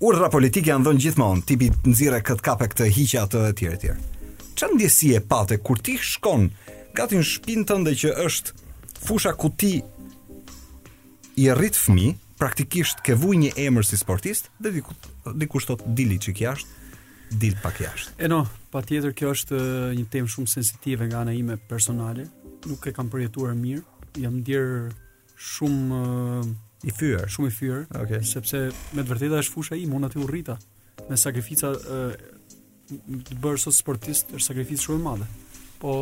urdhra 0.03 0.31
politike 0.35 0.73
janë 0.75 0.89
dhënë 0.89 1.03
gjithmonë, 1.07 1.47
tipi 1.49 1.71
nxirre 1.91 2.21
kët 2.27 2.43
kapë 2.45 2.71
këtë 2.75 2.91
hiqje 2.99 3.23
atë 3.23 3.45
etj 3.55 3.67
etj. 3.77 3.89
Çfarë 4.57 4.75
ndjesie 4.81 5.19
e 5.21 5.27
patë 5.31 5.61
kur 5.67 5.79
ti 5.85 5.97
shkon 6.01 6.49
gati 6.99 7.19
në 7.21 7.27
shpinën 7.31 7.67
tënde 7.69 7.95
që 8.03 8.17
është 8.25 8.57
fusha 9.07 9.37
ku 9.39 9.53
ti 9.61 9.75
i 11.43 11.51
rrit 11.53 11.77
fëmijë 11.79 12.15
praktikisht 12.41 13.01
ke 13.05 13.17
vuj 13.17 13.37
një 13.41 13.51
emër 13.67 13.87
si 13.89 13.97
sportist 14.01 14.51
dhe 14.61 14.73
diku 15.39 15.61
thot 15.65 15.85
dili 15.97 16.19
çik 16.21 16.41
jashtë 16.45 16.85
dil 17.43 17.57
pak 17.63 17.81
jashtë. 17.83 18.13
E 18.23 18.29
no, 18.31 18.45
pa 18.71 18.85
tjetër 18.87 19.15
kjo 19.19 19.33
është 19.35 19.59
një 19.99 20.05
temë 20.13 20.29
shumë 20.31 20.53
sensitive 20.53 21.09
nga 21.09 21.25
ana 21.25 21.33
ime 21.35 21.57
personale. 21.59 22.29
Nuk 22.71 22.87
e 22.87 22.93
kam 22.95 23.09
përjetuar 23.11 23.57
mirë. 23.59 23.83
Jam 24.23 24.37
ndjerë 24.45 24.77
shumë 25.35 26.01
i 26.87 26.95
fyer, 26.95 27.25
shumë 27.33 27.51
i 27.51 27.55
fyer, 27.57 27.83
okay. 27.91 28.23
sepse 28.25 28.61
me 28.95 29.03
të 29.03 29.11
vërtetë 29.11 29.41
është 29.43 29.53
fusha 29.57 29.79
ime, 29.81 29.99
më 30.05 30.13
në 30.15 30.23
u 30.23 30.29
rrita 30.29 30.55
me 31.11 31.17
sakrifica 31.19 31.73
e, 31.73 31.97
të 33.27 33.41
bërë 33.43 33.61
sot 33.65 33.75
sportist 33.77 34.31
është 34.31 34.45
sakrificë 34.53 34.85
shumë 34.87 35.01
e 35.01 35.05
madhe. 35.09 35.27
Po 35.83 35.97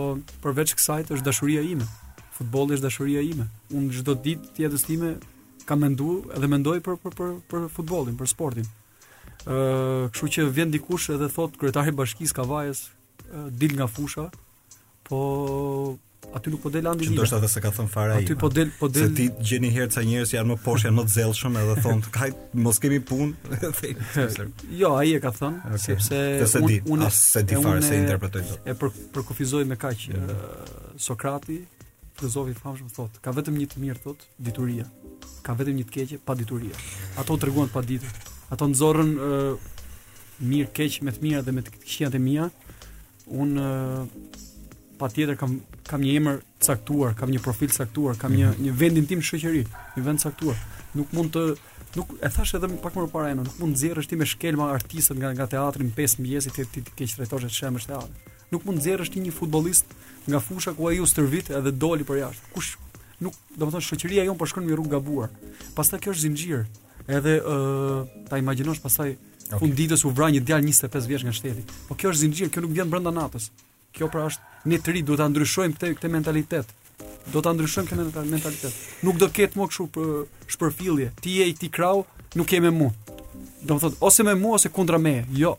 përveç 0.45 0.75
kësaj 0.77 1.07
është 1.09 1.25
dashuria 1.31 1.65
ime. 1.65 1.89
Futbolli 2.37 2.77
është 2.77 2.85
dashuria 2.91 3.25
ime. 3.25 3.49
Unë 3.73 4.03
çdo 4.03 4.19
ditë 4.29 4.53
tjetër 4.61 4.85
time 4.91 5.15
kam 5.65 5.81
mendu 5.81 6.15
edhe 6.37 6.49
mendoj 6.53 6.81
për 6.85 6.97
për 7.05 7.17
për 7.19 7.33
për 7.51 7.65
futbollin, 7.77 8.17
për 8.21 8.31
sportin. 8.31 8.69
Ë, 9.45 10.09
kështu 10.15 10.29
që 10.39 10.47
vjen 10.57 10.73
dikush 10.77 11.11
edhe 11.17 11.29
thot 11.33 11.57
kryetari 11.61 11.93
i 11.93 11.99
bashkisë 11.99 12.37
Kavajës 12.39 12.85
dil 13.61 13.75
nga 13.79 13.87
fusha, 13.89 14.29
po 15.09 15.19
aty 16.35 16.51
nuk 16.53 16.63
po 16.65 16.71
del 16.73 16.89
andi. 16.91 17.09
Që 17.11 17.17
ndoshtë 17.17 17.39
thotë 17.39 17.51
se 17.53 17.63
ka 17.65 17.71
thënë 17.79 17.93
fara 17.93 18.17
i. 18.21 18.25
Aty 18.25 18.37
po 18.41 18.49
del 18.53 18.71
po 18.79 18.89
del. 18.93 19.11
Se 19.11 19.19
ti 19.21 19.27
gjeni 19.53 19.71
herë 19.75 19.93
sa 19.99 20.05
njerëz 20.07 20.33
janë 20.39 20.53
më 20.55 20.59
poshtë, 20.65 20.89
janë 20.91 20.99
më 20.99 21.05
të 21.11 21.15
zellshëm 21.19 21.59
edhe 21.63 21.77
thon, 21.87 22.03
"Hajt, 22.17 22.43
mos 22.67 22.81
kemi 22.83 23.01
punë." 23.13 23.61
jo, 24.83 24.91
i 25.01 25.15
e 25.15 25.21
ka 25.25 25.33
thënë, 25.39 25.63
okay. 25.67 25.85
sepse 25.87 26.25
unë 26.49 27.09
ah, 27.09 27.13
se 27.23 27.45
di 27.45 27.61
fare 27.69 27.83
se 27.85 28.01
interpretoj 28.01 28.45
dot. 28.51 28.67
E 28.73 28.77
për 28.81 28.97
për 29.17 29.29
kufizoj 29.33 29.65
me 29.69 29.77
kaq 29.81 30.09
mm. 30.13 30.43
Sokrati, 31.05 31.61
filozofi 32.19 32.51
i 32.55 32.59
famshëm 32.59 32.91
thotë, 32.95 33.23
ka 33.25 33.33
vetëm 33.35 33.57
një 33.59 33.67
të 33.73 33.83
mirë 33.83 34.03
thot, 34.05 34.21
dituria. 34.47 34.87
Ka 35.45 35.55
vetëm 35.59 35.81
një 35.81 35.87
të 35.89 35.95
keqe 35.97 36.21
pa 36.25 36.37
dituria. 36.39 36.75
Ato 37.21 37.37
treguan 37.43 37.71
pa 37.73 37.83
ditur. 37.83 38.11
Ato 38.55 38.69
nxorrën 38.71 39.13
uh, 39.19 39.69
mirë 40.45 40.71
keq 40.77 41.01
me 41.07 41.15
të 41.17 41.25
mira 41.25 41.43
dhe 41.45 41.55
me 41.57 41.65
të 41.67 41.75
këqija 41.77 42.13
të 42.15 42.21
mia. 42.23 42.47
Un 43.33 43.55
uh, 43.59 44.41
patjetër 45.01 45.39
kam 45.41 45.59
kam 45.85 46.01
një 46.01 46.13
emër 46.17 46.39
caktuar, 46.65 47.13
kam 47.13 47.29
një 47.29 47.43
profil 47.45 47.69
caktuar, 47.69 48.15
kam 48.17 48.33
një 48.33 48.55
mhm. 48.55 48.61
një 48.67 48.75
vendin 48.79 49.09
tim 49.11 49.21
shoqëri, 49.21 49.67
një 49.99 50.05
vend 50.07 50.23
caktuar. 50.25 50.61
Nuk 50.97 51.11
mund 51.13 51.35
të 51.35 51.43
nuk 51.95 52.15
e 52.25 52.31
thash 52.35 52.55
edhe 52.59 52.71
pak 52.83 52.95
më 52.99 53.09
parë 53.13 53.35
ajo, 53.35 53.43
nuk 53.45 53.59
mund 53.61 53.75
të 53.75 53.81
nxjerrësh 53.83 54.09
ti 54.11 54.19
me 54.19 54.27
shkelma 54.29 54.71
artistët 54.79 55.21
nga 55.21 55.35
nga 55.37 55.49
teatri 55.57 55.85
në 55.85 55.93
pesë 55.99 56.23
mbiesi 56.23 56.55
ti 56.57 56.65
ti 56.73 56.85
ke 56.89 57.11
të 57.11 57.51
shëmësh 57.59 57.91
teatrit 57.91 58.31
nuk 58.55 58.65
mund 58.71 58.79
nxjerrësh 58.81 59.13
ti 59.15 59.19
një 59.27 59.35
futbollist 59.35 59.91
nga 60.31 60.41
fusha 60.43 60.73
ku 60.79 60.87
ai 60.91 61.01
u 61.03 61.09
stërvit 61.11 61.51
edhe 61.59 61.75
doli 61.83 62.07
për 62.07 62.21
jashtë. 62.23 62.51
Kush 62.55 62.73
nuk, 63.25 63.35
domethënë 63.59 63.87
shoqëria 63.91 64.25
jon 64.29 64.39
po 64.41 64.47
shkon 64.49 64.65
me 64.67 64.75
rrugë 64.77 64.95
gabuar. 64.97 65.31
Pastaj 65.77 66.01
kjo 66.05 66.15
është 66.15 66.23
zinxhir. 66.29 66.63
Edhe 67.19 67.35
ë 67.43 67.55
uh, 67.57 68.25
ta 68.31 68.39
imagjinosh 68.41 68.81
pastaj 68.85 69.11
okay. 69.11 69.61
funditës 69.61 70.05
u 70.09 70.13
vran 70.17 70.33
një 70.39 70.45
djalë 70.49 70.69
25 70.71 71.11
vjeç 71.11 71.27
nga 71.27 71.35
shteti. 71.37 71.67
Po 71.91 71.97
kjo 71.99 72.13
është 72.15 72.23
zinxhir, 72.25 72.53
kjo 72.55 72.65
nuk 72.65 72.73
vjen 72.79 72.91
brenda 72.95 73.13
natës. 73.15 73.51
Kjo 73.95 74.09
pra 74.13 74.25
është 74.31 74.69
ne 74.73 74.81
tri 74.85 75.03
duhet 75.05 75.21
ta 75.23 75.29
ndryshojmë 75.31 75.77
këtë 75.79 75.93
këtë 75.99 76.13
mentalitet. 76.15 76.73
Do 77.35 77.43
ta 77.45 77.53
ndryshojmë 77.55 77.93
këtë 77.93 78.25
mentalitet. 78.31 78.81
Nuk 79.07 79.21
do 79.23 79.29
ketë 79.39 79.61
më 79.61 79.69
kështu 79.73 79.89
për 79.95 80.15
shpërfillje. 80.57 81.13
Ti 81.23 81.37
je 81.41 81.51
i 81.53 81.57
ti 81.61 81.69
krau, 81.71 82.01
nuk 82.39 82.53
je 82.53 82.63
me 82.65 82.73
mua. 82.75 82.97
Domethënë 83.65 84.01
ose 84.05 84.25
me 84.27 84.35
mua 84.41 84.59
ose 84.59 84.71
kundra 84.73 84.99
meje. 85.01 85.27
Jo, 85.43 85.55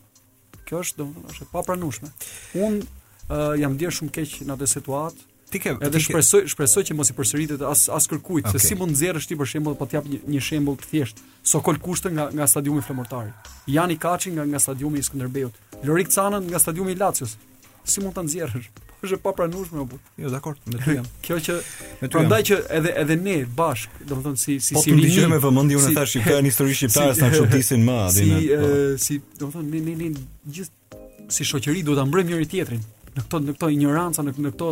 kjo 0.68 0.82
është 0.84 1.00
domethënë 1.00 1.32
është 1.34 1.46
e 1.46 1.48
papranueshme. 1.52 2.10
Un 2.66 2.78
uh, 2.82 3.54
jam 3.60 3.74
ndier 3.76 3.94
shumë 3.94 4.12
keq 4.16 4.36
në 4.48 4.56
atë 4.56 4.68
situatë. 4.74 5.26
Ti 5.46 5.60
ke 5.62 5.76
edhe 5.86 6.00
shpresoj 6.02 6.40
shpresoj 6.50 6.82
që 6.88 6.96
mos 6.98 7.12
i 7.12 7.14
përsëritet 7.16 7.60
as 7.70 7.84
as 7.94 8.08
kërkujt 8.10 8.48
okay. 8.48 8.58
se 8.58 8.72
si 8.72 8.78
mund 8.80 8.96
nxjerrësh 8.96 9.28
ti 9.30 9.36
për 9.38 9.50
shembull 9.52 9.76
po 9.78 9.86
të 9.86 10.00
jap 10.00 10.08
një, 10.10 10.18
një 10.34 10.40
shembull 10.42 10.78
të 10.82 10.88
thjeshtë. 10.90 11.24
Sokol 11.46 11.78
Kushtë 11.86 12.10
nga 12.16 12.26
nga 12.34 12.48
stadiumi 12.50 12.82
Flamurtari. 12.82 13.30
Jani 13.70 13.98
Kaçi 14.02 14.34
nga 14.34 14.46
nga 14.50 14.58
stadiumi 14.62 14.98
i 14.98 15.06
Skënderbeut. 15.06 15.54
Lorik 15.86 16.10
Canan 16.16 16.50
nga 16.50 16.58
stadiumi 16.58 16.96
i 16.96 16.98
Lazios. 16.98 17.36
Si 17.86 18.02
mund 18.02 18.18
ta 18.18 18.26
nxjerrësh? 18.26 18.72
është 19.02 19.14
e 19.16 19.20
papranueshme 19.22 19.80
apo? 19.84 19.98
Jo, 20.18 20.30
dakor, 20.30 20.56
me 20.66 20.78
ty 20.84 20.94
jam. 20.96 21.06
Kjo 21.26 21.38
që 21.46 21.54
me 21.58 22.08
ty. 22.08 22.12
Prandaj 22.14 22.40
që 22.48 22.58
edhe 22.78 22.92
edhe 23.02 23.16
ne 23.20 23.36
bashk, 23.58 23.98
domethënë 24.08 24.40
si 24.40 24.56
si 24.64 24.76
po, 24.76 24.82
si 24.84 24.94
rini. 24.94 25.26
me 25.30 25.40
vëmendje 25.42 25.80
unë 25.80 25.88
si, 25.88 25.96
thash, 25.96 26.18
kjo 26.24 26.36
është 26.38 26.48
histori 26.50 26.76
shqiptare, 26.80 27.14
sa 27.18 27.30
çuditsin 27.34 27.84
më 27.86 27.96
atë. 28.06 28.16
Si 28.16 28.28
si, 28.28 28.42
po. 28.50 28.74
si 29.06 29.18
domethënë 29.42 29.72
ne 29.76 29.80
ne 29.86 29.96
ne 30.02 30.26
gjithë 30.58 31.32
si 31.36 31.42
shoqëri 31.52 31.82
duhet 31.84 31.98
ta 32.00 32.04
mbrojmë 32.08 32.30
njëri 32.32 32.46
tjetrin 32.52 32.84
në 33.16 33.22
këto 33.26 33.40
në 33.44 33.56
këto 33.58 33.70
ignoranca, 33.76 34.22
në, 34.22 34.36
në 34.44 34.52
këto 34.54 34.68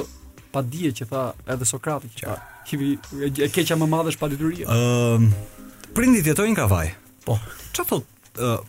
padije 0.54 0.92
që 1.00 1.08
tha 1.10 1.22
edhe 1.52 1.66
Sokrati 1.66 2.12
që 2.14 2.26
tha, 2.28 2.36
kivi 2.68 2.92
e 3.42 3.48
keqja 3.52 3.74
më 3.80 3.88
madhe 3.90 4.12
është 4.14 4.22
padituria. 4.22 4.68
Ëm 4.70 5.24
um, 5.26 5.32
prindit 5.96 6.28
jetojnë 6.30 6.54
ka 6.54 6.68
vaj. 6.70 6.92
Po. 7.26 7.40
Ç'a 7.74 7.86
thot 7.88 8.06
uh, 8.38 8.60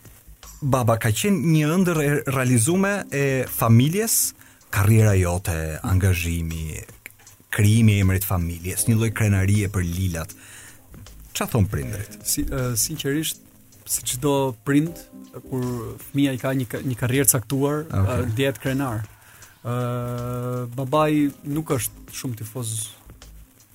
baba 0.66 0.96
ka 0.98 1.12
qenë 1.14 1.52
një 1.54 1.70
ëndër 1.78 2.02
e 2.06 2.10
realizuar 2.34 3.04
e 3.14 3.24
familjes, 3.52 4.18
karriera 4.76 5.14
jote, 5.14 5.78
angazhimi, 5.82 6.76
krijimi 7.50 7.92
i 7.96 8.00
emrit 8.04 8.24
familjes, 8.28 8.84
një 8.86 8.96
lloj 8.98 9.10
krenarie 9.16 9.68
për 9.72 9.84
Lilat. 9.88 10.34
Çfarë 11.36 11.52
thon 11.54 11.64
prindrit? 11.72 12.18
Si, 12.28 12.44
uh, 12.44 12.74
sinqerisht, 12.80 13.40
si 13.88 14.04
çdo 14.12 14.34
prind 14.68 15.00
kur 15.48 15.64
fëmia 16.10 16.34
i 16.36 16.40
ka 16.40 16.52
një 16.58 16.68
një 16.90 16.96
karrierë 17.00 17.28
caktuar, 17.30 17.86
okay. 17.88 18.26
uh, 18.26 18.34
dihet 18.36 18.60
krenar. 18.60 19.06
Ë 19.64 19.72
uh, 19.72 20.60
babai 20.76 21.30
nuk 21.56 21.72
është 21.76 22.18
shumë 22.20 22.36
tifoz 22.42 22.74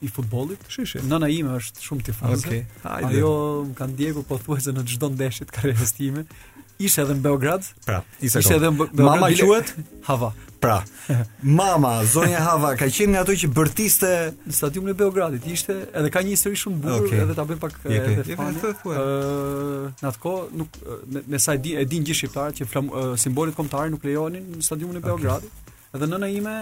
i 0.06 0.10
futbollit. 0.10 0.62
Shishë. 0.72 1.02
Nana 1.02 1.26
Nëna 1.26 1.32
ime 1.34 1.58
është 1.62 1.88
shumë 1.88 2.08
tifoz. 2.12 2.46
Okay. 2.46 2.62
Ajo 2.86 3.34
më 3.72 3.76
ka 3.82 3.90
ndjekur 3.92 4.30
pothuajse 4.30 4.72
në 4.78 4.86
çdo 4.94 5.10
ndeshje 5.18 5.50
të 5.50 5.58
karrierës 5.58 5.98
time. 5.98 6.28
Ishte 6.82 7.06
edhe 7.08 7.18
në 7.18 7.26
Beograd. 7.26 7.74
Pra, 7.90 8.04
ishte 8.22 8.46
edhe 8.54 8.70
në 8.70 8.78
Beograd. 8.84 9.06
Mama 9.10 9.34
quhet 9.34 9.76
Hava. 10.06 10.32
Pra, 10.62 10.84
mama, 11.44 12.04
zonja 12.06 12.40
Hava, 12.46 12.76
ka 12.78 12.86
qenë 12.94 13.16
nga 13.16 13.22
ato 13.26 13.34
që 13.40 13.48
bërtiste... 13.56 14.10
Në 14.46 14.54
stadium 14.54 14.86
në 14.92 14.94
Beogradit, 15.00 15.48
ishte, 15.50 15.74
edhe 15.98 16.12
ka 16.14 16.22
një 16.22 16.36
histori 16.36 16.60
shumë 16.62 16.78
burë, 16.84 16.98
okay. 17.02 17.22
edhe 17.26 17.36
ta 17.40 17.46
bëjmë 17.50 17.62
pak 17.64 17.78
Jepi. 17.90 18.18
edhe 18.22 18.38
fanë. 18.38 18.76
Uh, 18.86 18.92
në 20.04 20.12
atë 20.12 20.22
ko, 20.22 20.36
nuk, 20.62 20.78
me, 21.16 21.24
me 21.34 21.58
di, 21.66 21.74
e 21.82 21.88
din 21.90 22.06
gjithë 22.06 22.20
shqiptarë 22.20 22.56
që 22.60 22.68
flam, 22.76 22.92
uh, 22.94 23.16
simbolit 23.22 23.58
komtarë 23.58 23.90
nuk 23.96 24.06
lejonin 24.06 24.46
në 24.60 24.62
stadium 24.70 24.94
në 24.94 25.02
Beogradit, 25.08 25.50
okay. 25.50 25.96
edhe 25.98 26.12
nëna 26.14 26.30
ime 26.36 26.56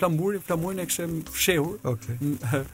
flamburin, 0.00 0.42
flamurin 0.48 0.82
e 0.82 0.88
kështë 0.90 1.08
fshehur, 1.36 1.78
okay. 1.94 2.18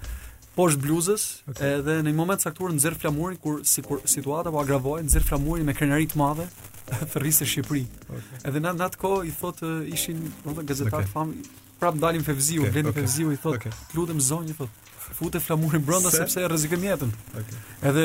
poshtë 0.56 0.84
bluzës, 0.86 1.28
okay. 1.52 1.76
edhe 1.84 2.00
në 2.00 2.08
një 2.14 2.18
moment 2.24 2.40
saktur 2.46 2.72
në 2.72 2.80
zërë 2.86 3.02
flamurin, 3.04 3.36
kur, 3.44 3.60
si, 3.68 3.84
kur 3.84 4.00
situata 4.08 4.52
po 4.56 4.64
agravojnë, 4.64 5.10
në 5.12 5.18
zërë 5.18 5.28
flamurin 5.34 5.68
me 5.68 5.76
krenarit 5.76 6.16
madhe, 6.20 6.48
të 6.94 7.06
rrisë 7.22 7.46
Shqipëri. 7.52 7.82
Okay. 7.86 8.42
Edhe 8.50 8.62
në 8.64 8.72
atë 8.86 9.00
kohë 9.00 9.26
i 9.30 9.34
thotë 9.40 9.72
ishin, 9.94 10.22
do 10.44 10.54
të 10.58 10.66
thonë 10.78 10.94
okay. 10.94 11.10
famë, 11.14 11.50
prapë 11.82 12.00
ndalin 12.02 12.26
Fevziu, 12.26 12.64
okay. 12.66 12.74
vlen 12.76 12.90
okay. 12.92 13.00
Fevziu 13.06 13.34
i 13.34 13.40
thotë, 13.40 13.64
okay. 13.70 13.96
lutem 13.98 14.22
zonjë, 14.32 14.56
thotë, 14.60 14.89
fute 15.22 15.38
flamurin 15.40 15.84
brenda 15.86 16.08
sepse 16.10 16.40
e 16.40 16.46
rrezikon 16.48 16.78
jetën. 16.88 17.10
Okay. 17.36 17.58
Edhe 17.90 18.04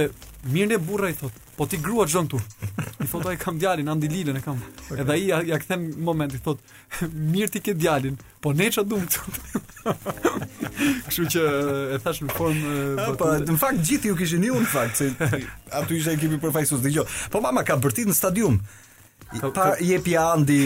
mirën 0.51 0.76
e 0.76 0.78
burra 0.88 1.07
i 1.09 1.16
thot, 1.16 1.34
po 1.55 1.66
ti 1.72 1.78
grua 1.84 2.03
çon 2.11 2.28
këtu. 2.28 2.39
I 3.05 3.07
thot 3.07 3.28
ai 3.32 3.38
kam 3.39 3.55
djalin 3.61 3.88
Andi 3.93 4.09
Lilën 4.11 4.38
e 4.38 4.41
kam. 4.43 4.59
Okay. 4.89 4.99
Edhe 5.05 5.16
ai 5.16 5.22
ja, 5.30 5.39
ja 5.53 5.59
kthen 5.63 5.86
moment 6.03 6.36
i 6.36 6.41
thot, 6.43 6.59
mirë 7.34 7.53
ti 7.55 7.61
ke 7.68 7.76
djalin, 7.80 8.18
po 8.43 8.51
ne 8.53 8.68
ç'a 8.76 8.84
dum 8.91 9.05
këtu. 9.07 9.63
Kështu 11.07 11.28
që 11.38 11.45
e 11.95 12.01
thash 12.03 12.22
në 12.26 12.36
formë 12.36 13.07
po 13.22 13.32
në 13.45 13.57
fakt 13.63 13.86
gjithë 13.91 14.11
ju 14.11 14.18
kishin 14.20 14.47
ju 14.49 14.59
në 14.63 14.72
fakt 14.76 14.99
se 15.01 15.07
aty 15.80 16.01
ishte 16.01 16.16
ekipi 16.18 16.41
përfaqësues 16.43 16.84
dëgjoj. 16.84 17.07
Po 17.32 17.41
mama 17.47 17.63
ka 17.63 17.80
bërtit 17.80 18.11
në 18.11 18.18
stadium. 18.20 18.59
Pa 19.55 19.72
jepi 19.84 20.18
Andi 20.20 20.61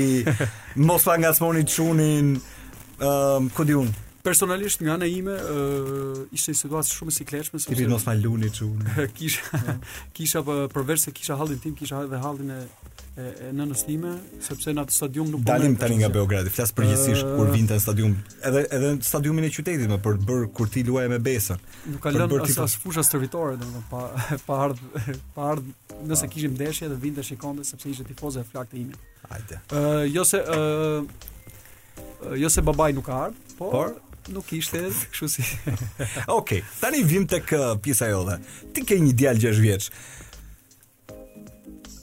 mos 0.82 1.06
pa 1.06 1.20
smoni 1.34 1.66
çunin. 1.70 2.38
Ëm, 3.00 3.06
um, 3.06 3.52
ku 3.56 3.64
unë? 3.64 4.09
personalisht 4.24 4.82
nga 4.84 4.96
ana 5.00 5.08
ime 5.08 5.36
ë 5.36 5.56
uh, 5.56 6.22
ishte 6.36 6.52
një 6.52 6.60
situatë 6.62 6.92
shumë 6.96 7.14
e 7.14 7.18
sikletshme 7.18 7.60
sepse 7.62 7.76
tipi 7.76 7.86
mos 7.90 8.06
maluni 8.08 8.50
kisha 9.18 9.78
kisha 10.18 10.42
përveç 10.74 11.06
se 11.08 11.14
kisha 11.16 11.38
hallin 11.40 11.60
tim, 11.64 11.76
kisha 11.76 12.04
edhe 12.08 12.20
hallin 12.24 12.52
e 12.58 12.62
e, 13.10 13.22
e 13.22 13.48
nënës 13.56 13.82
time, 13.84 14.14
sepse 14.44 14.72
në 14.72 14.84
atë 14.86 14.96
stadium 14.96 15.28
nuk 15.32 15.42
po 15.44 15.50
dalim 15.50 15.74
tani 15.80 15.98
nga 16.02 16.08
Beogradi, 16.12 16.52
flas 16.56 16.72
përgjithsisht 16.76 17.26
uh, 17.26 17.32
kur 17.36 17.50
vinte 17.52 17.76
në 17.76 17.84
stadium, 17.84 18.14
edhe 18.48 18.62
edhe 18.78 18.92
në 18.96 19.04
stadiumin 19.08 19.48
e 19.48 19.54
qytetit 19.56 19.88
më 19.92 19.98
për 20.06 20.20
të 20.22 20.28
bërë 20.30 20.50
kur 20.60 20.72
ti 20.72 20.84
luaje 20.88 21.10
me 21.12 21.18
Besën. 21.24 21.60
Nuk 21.92 22.00
ka 22.06 22.14
lënë 22.16 22.40
tipa... 22.48 22.64
as 22.68 22.78
fusha 22.80 23.04
stërvitore 23.04 23.58
domethënë 23.64 23.88
pa 23.92 24.04
pa 24.48 24.60
ardh 24.68 24.84
pa 25.36 25.48
ardh 25.56 25.64
nëse 25.64 26.28
pa. 26.28 26.28
Ah. 26.30 26.34
kishim 26.36 26.56
ndeshje 26.56 26.88
dhe 26.94 27.00
vinte 27.08 27.26
shikonte 27.28 27.66
sepse 27.68 27.92
ishte 27.92 28.08
tifozë 28.12 28.44
e 28.46 28.52
flakët 28.52 28.78
ime. 28.84 29.00
Hajde. 29.30 29.60
Ë 29.68 29.88
uh, 29.90 30.04
jo 30.16 30.24
se 30.32 30.44
ë 30.44 30.60
uh, 31.02 31.04
jo 32.40 32.56
se 32.56 32.64
babai 32.72 32.92
nuk 32.96 33.10
ka 33.12 33.20
ardhur, 33.30 33.58
po 33.60 33.72
Por? 33.76 33.98
nuk 34.32 34.52
ishte 34.52 34.82
kështu 35.14 35.28
si. 35.32 35.46
Okej, 36.28 36.62
okay, 36.62 36.62
tani 36.82 37.04
vim 37.04 37.26
tek 37.30 37.54
uh, 37.56 37.74
pjesa 37.82 38.10
jote. 38.12 38.38
Ti 38.76 38.84
ke 38.88 38.98
një 39.00 39.16
djalë 39.18 39.44
6 39.46 39.64
vjeç. 39.64 39.90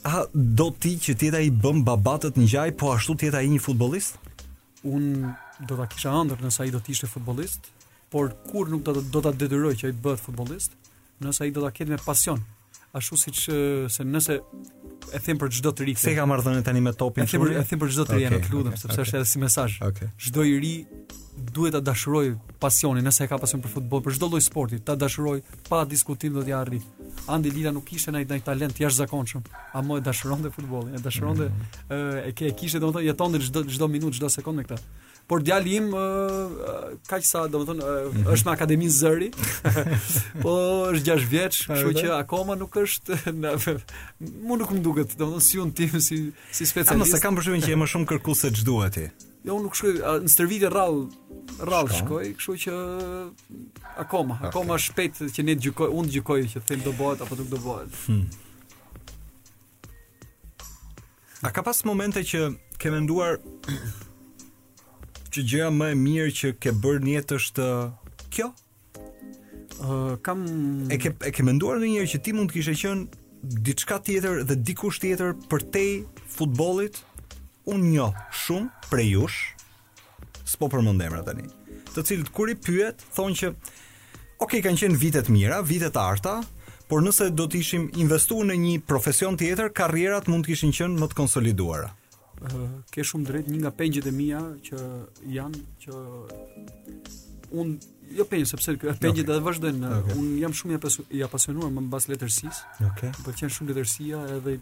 A 0.07 0.21
do 0.33 0.69
ti 0.71 0.95
që 1.03 1.17
ti 1.19 1.31
ta 1.33 1.41
i 1.43 1.51
bëm 1.51 1.81
babatët 1.85 2.39
ngjaj 2.39 2.69
po 2.79 2.93
ashtu 2.95 3.17
ti 3.23 3.31
ta 3.33 3.41
i 3.43 3.49
një 3.51 3.61
futbollist? 3.65 4.17
Un 4.87 5.29
do 5.67 5.77
ta 5.79 5.87
kisha 5.91 6.13
ëndër 6.21 6.45
nëse 6.45 6.63
ai 6.63 6.71
do 6.73 6.79
të 6.81 6.93
ishte 6.93 7.09
futbollist, 7.11 7.67
por 8.13 8.31
kur 8.47 8.69
nuk 8.71 8.85
do 8.87 8.95
ta 8.95 9.01
do 9.03 9.23
ta 9.25 9.33
detyroj 9.35 9.75
që 9.81 9.89
ai 9.89 9.97
bëhet 10.05 10.21
futbollist, 10.23 10.77
nëse 11.25 11.43
ai 11.47 11.51
do 11.51 11.65
ta 11.65 11.73
ketë 11.75 11.91
me 11.91 11.99
pasion. 12.05 12.39
Ashtu 12.95 13.17
siç 13.19 13.41
uh, 13.51 13.85
se 13.91 14.05
nëse 14.07 14.39
e 15.13 15.19
them 15.23 15.37
për 15.39 15.51
çdo 15.59 15.71
të 15.71 15.85
ri. 15.87 15.93
Se 15.97 16.13
ka 16.17 16.25
marrë 16.27 16.43
dhënë 16.45 16.63
tani 16.67 16.81
me 16.83 16.91
topin. 16.95 17.23
E 17.23 17.29
them 17.29 17.43
për, 17.45 17.79
për 17.83 17.93
çdo 17.93 18.05
të 18.09 18.17
ri, 18.19 18.27
okay, 18.29 18.41
e 18.41 18.51
lutem, 18.51 18.73
okay, 18.73 18.81
sepse 18.81 18.93
okay. 18.99 19.05
është 19.05 19.19
edhe 19.21 19.29
si 19.31 19.41
mesazh. 19.41 19.77
Çdo 20.25 20.41
okay. 20.43 20.51
i 20.51 20.59
ri 20.61 20.73
duhet 21.53 21.75
ta 21.77 21.81
dashuroj 21.87 22.31
pasionin, 22.61 23.05
nëse 23.05 23.25
e 23.25 23.29
ka 23.29 23.37
pasion 23.41 23.61
për 23.63 23.73
futboll, 23.75 24.01
për 24.05 24.15
çdo 24.17 24.29
lloj 24.31 24.41
sporti, 24.47 24.79
ta 24.85 24.95
dashuroj 24.99 25.41
pa 25.69 25.83
diskutim 25.89 26.35
do 26.35 26.43
të 26.47 26.55
arrit. 26.57 26.85
Andi 27.29 27.51
Lila 27.53 27.71
nuk 27.77 27.85
kishte 27.91 28.11
ndaj 28.13 28.25
ndaj 28.29 28.43
talent 28.47 28.75
të 28.77 28.85
jashtëzakonshëm, 28.87 29.45
a 29.77 29.83
më 29.85 30.01
e 30.01 30.05
dashuronte 30.07 30.51
futbollin, 30.57 30.97
e 30.97 31.03
dashuronte 31.05 31.51
mm 31.51 31.99
e, 32.31 32.31
e 32.49 32.53
kishte 32.57 32.81
domethënë 32.81 33.11
jetonte 33.11 33.43
çdo 33.47 33.65
çdo 33.77 33.89
minutë, 33.93 34.19
çdo 34.19 34.33
sekondë 34.39 34.63
me 34.63 34.67
këtë 34.73 34.87
por 35.27 35.43
djali 35.43 35.75
im 35.75 35.91
kaq 37.07 37.21
sa 37.21 37.41
domethën 37.51 37.79
mhm. 37.79 38.27
është 38.31 38.47
në 38.47 38.51
akademinë 38.53 38.93
zëri 38.95 39.27
po 40.43 40.51
është 40.93 41.13
6 41.13 41.29
vjeç 41.29 41.57
po, 41.67 41.73
kështu 41.73 41.91
po. 41.91 42.03
që 42.03 42.13
akoma 42.17 42.55
nuk 42.55 42.75
është 42.83 43.17
në, 43.43 43.55
mu 44.47 44.57
nuk 44.57 44.71
më 44.71 44.81
duket 44.85 45.15
domethën 45.19 45.43
si 45.47 45.59
un 45.59 45.71
tim 45.71 45.99
si 45.99 46.21
si 46.51 46.65
specialist 46.65 46.95
ama 46.95 47.09
sa 47.11 47.19
kam 47.19 47.35
përshtypjen 47.35 47.65
që 47.67 47.75
e 47.75 47.79
më 47.83 47.89
shumë 47.91 48.09
kërkues 48.13 48.45
se 48.45 48.53
ç'dua 48.55 48.87
ti 48.95 49.07
jo 49.47 49.57
un 49.59 49.67
nuk 49.67 49.75
shkoj 49.75 49.93
në 50.23 50.31
stërvitje 50.31 50.71
rall 50.71 51.03
rall 51.71 51.91
shkoj 51.97 52.31
kështu 52.39 52.55
që 52.63 52.73
akoma 54.07 54.39
akoma 54.47 54.79
okay. 54.79 54.85
shpejt 54.87 55.21
që 55.35 55.43
ne 55.51 55.57
gjykoj 55.59 55.91
un 55.91 56.11
gjykoj 56.15 56.39
që 56.55 56.63
them 56.71 56.87
do 56.87 56.95
bëhet 56.99 57.27
apo 57.27 57.39
nuk 57.41 57.51
do 57.53 57.63
bëhet 57.69 58.03
hmm. 58.07 58.27
A 61.45 61.51
ka 61.53 61.61
pas 61.61 61.83
momente 61.85 62.17
që 62.25 62.39
ke 62.81 62.89
menduar 62.89 63.37
që 65.37 65.45
gjëja 65.45 65.67
më 65.73 65.87
e 65.93 65.97
mirë 66.01 66.31
që 66.39 66.49
ke 66.63 66.71
bërë 66.81 67.03
në 67.05 67.11
jetë 67.17 67.35
është 67.37 67.65
kjo? 68.33 68.47
Ëh 68.97 69.85
uh, 69.85 70.13
kam 70.25 70.41
e 70.89 70.97
ke 70.97 71.11
e 71.29 71.33
ke 71.35 71.45
menduar 71.45 71.77
ndonjëherë 71.77 72.09
që 72.15 72.21
ti 72.25 72.33
mund 72.33 72.49
të 72.49 72.55
kishe 72.57 72.73
qenë 72.79 73.61
diçka 73.67 73.99
tjetër 74.01 74.39
dhe 74.49 74.57
dikush 74.65 74.97
tjetër 75.03 75.35
për 75.51 75.65
te 75.75 75.83
futbollit? 76.33 77.03
Unë 77.69 77.89
një 77.93 78.07
shumë 78.45 78.87
për 78.89 79.03
ju. 79.05 79.27
S'po 80.47 80.69
përmend 80.71 81.03
emra 81.05 81.21
tani. 81.27 81.45
Të 81.91 82.05
cilët 82.07 82.31
kur 82.33 82.49
i 82.49 82.55
pyet, 82.57 83.03
thonë 83.17 83.37
që 83.41 83.51
ok, 84.41 84.53
kanë 84.63 84.85
qenë 84.85 85.01
vite 85.01 85.21
të 85.27 85.33
mira, 85.35 85.59
vite 85.65 85.91
të 85.91 86.01
arta. 86.01 86.39
Por 86.87 87.03
nëse 87.03 87.29
do 87.35 87.45
të 87.51 87.59
ishim 87.61 87.89
investuar 87.99 88.47
në 88.47 88.55
një 88.63 88.75
profesion 88.87 89.35
tjetër, 89.37 89.69
karrierat 89.75 90.31
mund 90.31 90.47
të 90.47 90.53
kishin 90.55 90.73
qenë 90.73 91.01
më 91.03 91.11
të 91.11 91.19
konsoliduara 91.19 91.91
ke 92.93 93.03
shumë 93.03 93.25
drejt 93.25 93.47
një 93.49 93.59
nga 93.63 93.71
pengjet 93.77 94.05
e 94.07 94.13
mia 94.13 94.39
që 94.67 94.81
janë 95.35 95.61
që 95.83 96.01
un 97.61 97.71
jo 98.17 98.25
pengjë 98.29 98.49
sepse 98.51 98.75
pengjet 98.77 99.23
okay. 99.23 99.23
edhe 99.23 99.37
vazhdojnë 99.47 99.91
okay. 99.99 100.17
un 100.21 100.27
jam 100.41 100.53
shumë 100.55 100.77
i 101.17 101.23
apasionuar 101.25 101.71
më 101.73 101.85
mbas 101.87 102.07
letërsisë. 102.13 102.73
Okej. 102.73 102.89
Okay. 102.89 103.13
Pëlqen 103.25 103.53
shumë 103.57 103.71
letërsia 103.73 104.21
edhe 104.37 104.57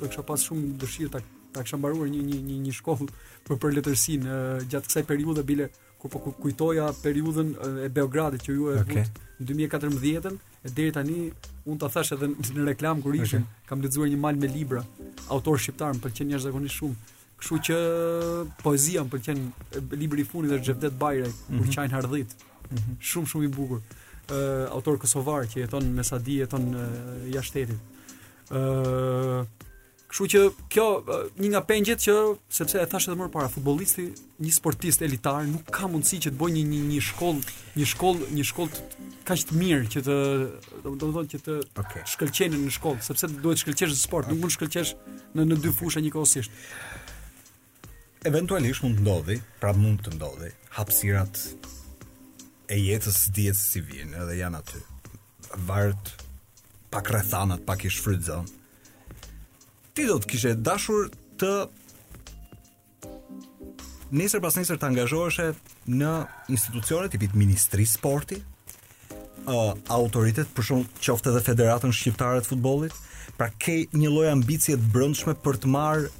do 0.00 0.08
kisha 0.10 0.24
pas 0.28 0.44
shumë 0.48 0.74
dëshirë 0.82 1.12
ta 1.16 1.22
ta 1.54 1.64
kisha 1.66 1.78
mbaruar 1.80 2.10
një 2.12 2.20
një 2.26 2.42
një 2.50 2.58
një 2.68 2.76
shkollë 2.80 3.08
për 3.48 3.60
për 3.64 3.76
letërsinë 3.78 4.36
gjatë 4.70 4.88
kësaj 4.92 5.06
periudhe 5.08 5.46
bile 5.48 5.70
kur 6.00 6.12
po 6.12 6.20
kujtoja 6.44 6.90
periudhën 7.04 7.48
e 7.86 7.90
Beogradit 7.96 8.44
që 8.46 8.54
ju 8.56 8.68
e 8.74 8.78
okay. 8.84 9.02
vut 9.40 9.50
2014-ën, 9.50 10.36
deri 10.60 10.90
tani 10.90 11.32
un 11.62 11.76
ta 11.76 11.88
thash 11.92 12.12
edhe 12.16 12.28
në 12.56 12.66
reklam 12.72 13.00
kur 13.02 13.14
ishim, 13.16 13.44
okay. 13.44 13.66
kam 13.68 13.80
lexuar 13.84 14.10
një 14.10 14.18
mal 14.20 14.36
me 14.36 14.48
libra, 14.52 14.82
autor 15.32 15.58
shqiptar, 15.60 15.94
më 15.96 16.02
pëlqen 16.04 16.32
jashtëzakonisht 16.36 16.80
shumë. 16.80 17.16
Kështu 17.40 17.58
që 17.70 17.78
poezia 18.60 19.04
më 19.06 19.12
pëlqen 19.14 19.46
libri 20.00 20.24
i 20.24 20.28
fundit 20.28 20.52
është 20.58 20.66
Xhevdet 20.68 20.98
Bajraj, 21.00 21.30
mm 21.30 21.36
-hmm. 21.38 21.58
kur 21.58 21.66
mhm. 21.66 21.74
qajn 21.74 21.94
hardhit. 21.96 22.30
Mm 22.36 22.76
-hmm. 22.76 22.98
Shumë 23.10 23.26
shumë 23.32 23.44
i 23.44 23.48
bukur. 23.56 23.80
Ë 24.28 24.36
uh, 24.36 24.74
autor 24.76 24.98
kosovar 24.98 25.46
që 25.46 25.56
jeton 25.64 25.84
me 25.96 26.02
sa 26.04 26.18
di 26.18 26.34
jeton 26.40 26.64
uh, 26.74 27.40
shtetit. 27.42 27.78
Ë 28.50 28.60
uh, 28.60 29.68
Kështu 30.10 30.26
që 30.26 30.40
kjo 30.74 30.84
një 31.38 31.48
nga 31.52 31.60
pengjet 31.70 32.00
që 32.02 32.12
sepse 32.50 32.80
e 32.82 32.86
thash 32.90 33.06
edhe 33.06 33.14
më 33.20 33.28
parë, 33.30 33.50
futbollisti, 33.52 34.08
një 34.42 34.50
sportist 34.56 35.04
elitar 35.06 35.44
nuk 35.46 35.68
ka 35.70 35.86
mundësi 35.86 36.18
që 36.26 36.32
të 36.32 36.40
bëjë 36.40 36.54
një 36.56 36.64
një 36.72 36.80
një 36.88 37.02
shkollë, 37.10 37.52
një 37.78 37.86
shkollë, 37.92 38.30
një 38.34 38.46
shkollë 38.50 38.88
kaq 39.30 39.44
të 39.52 39.58
mirë 39.62 39.86
që 39.94 40.02
të 40.08 40.16
do 40.88 40.94
të 41.04 41.10
thonë 41.16 41.30
që 41.36 41.40
të 41.46 41.56
okay. 41.84 42.02
shkëlqejnë 42.14 42.58
në 42.64 42.72
shkollë, 42.80 43.04
sepse 43.06 43.30
duhet 43.36 43.62
të 43.62 43.68
shkëlqesh 43.68 43.94
në 43.94 44.00
sport, 44.02 44.26
okay. 44.26 44.34
nuk 44.34 44.42
mund 44.42 44.50
të 44.50 44.58
shkëlqesh 44.58 44.92
në 45.38 45.46
në 45.52 45.60
dy 45.66 45.74
fusha 45.78 46.02
njëkohësisht. 46.02 46.68
Eventualisht 48.32 48.82
mund 48.84 48.98
të 48.98 49.06
ndodhi, 49.06 49.38
pra 49.62 49.76
mund 49.78 50.02
të 50.08 50.16
ndodhi 50.18 50.50
hapësirat 50.74 51.44
e 52.66 52.82
jetës 52.82 53.28
dihet 53.38 53.62
si 53.62 53.84
vjen, 53.86 54.18
edhe 54.24 54.40
janë 54.42 54.58
aty. 54.58 54.82
Vart 55.70 56.16
pak 56.90 57.14
rrethanat, 57.14 57.62
pak 57.62 57.86
i 57.86 57.94
shfrytzon, 57.94 58.50
ti 59.94 60.06
do 60.06 60.18
të 60.22 60.30
kishe 60.30 60.52
dashur 60.56 61.08
të 61.40 61.54
nesër 64.16 64.42
pas 64.42 64.56
nesër 64.58 64.78
të 64.80 64.88
angazhoheshe 64.90 65.48
në 65.90 66.14
institucione 66.52 67.10
tipit 67.10 67.34
Ministri 67.38 67.86
Sporti, 67.88 68.38
uh, 69.48 69.74
autoritet 69.90 70.50
për 70.54 70.68
shumë 70.70 71.00
qoftë 71.02 71.32
edhe 71.32 71.42
Federatën 71.46 71.94
Shqiptare 71.94 72.42
të 72.42 72.52
Futbollit, 72.52 72.94
pra 73.38 73.50
ke 73.62 73.80
një 73.96 74.12
lloj 74.12 74.30
ambicie 74.34 74.78
të 74.78 74.92
brendshme 74.94 75.34
për 75.44 75.58
të 75.64 75.72
marrë 75.74 76.10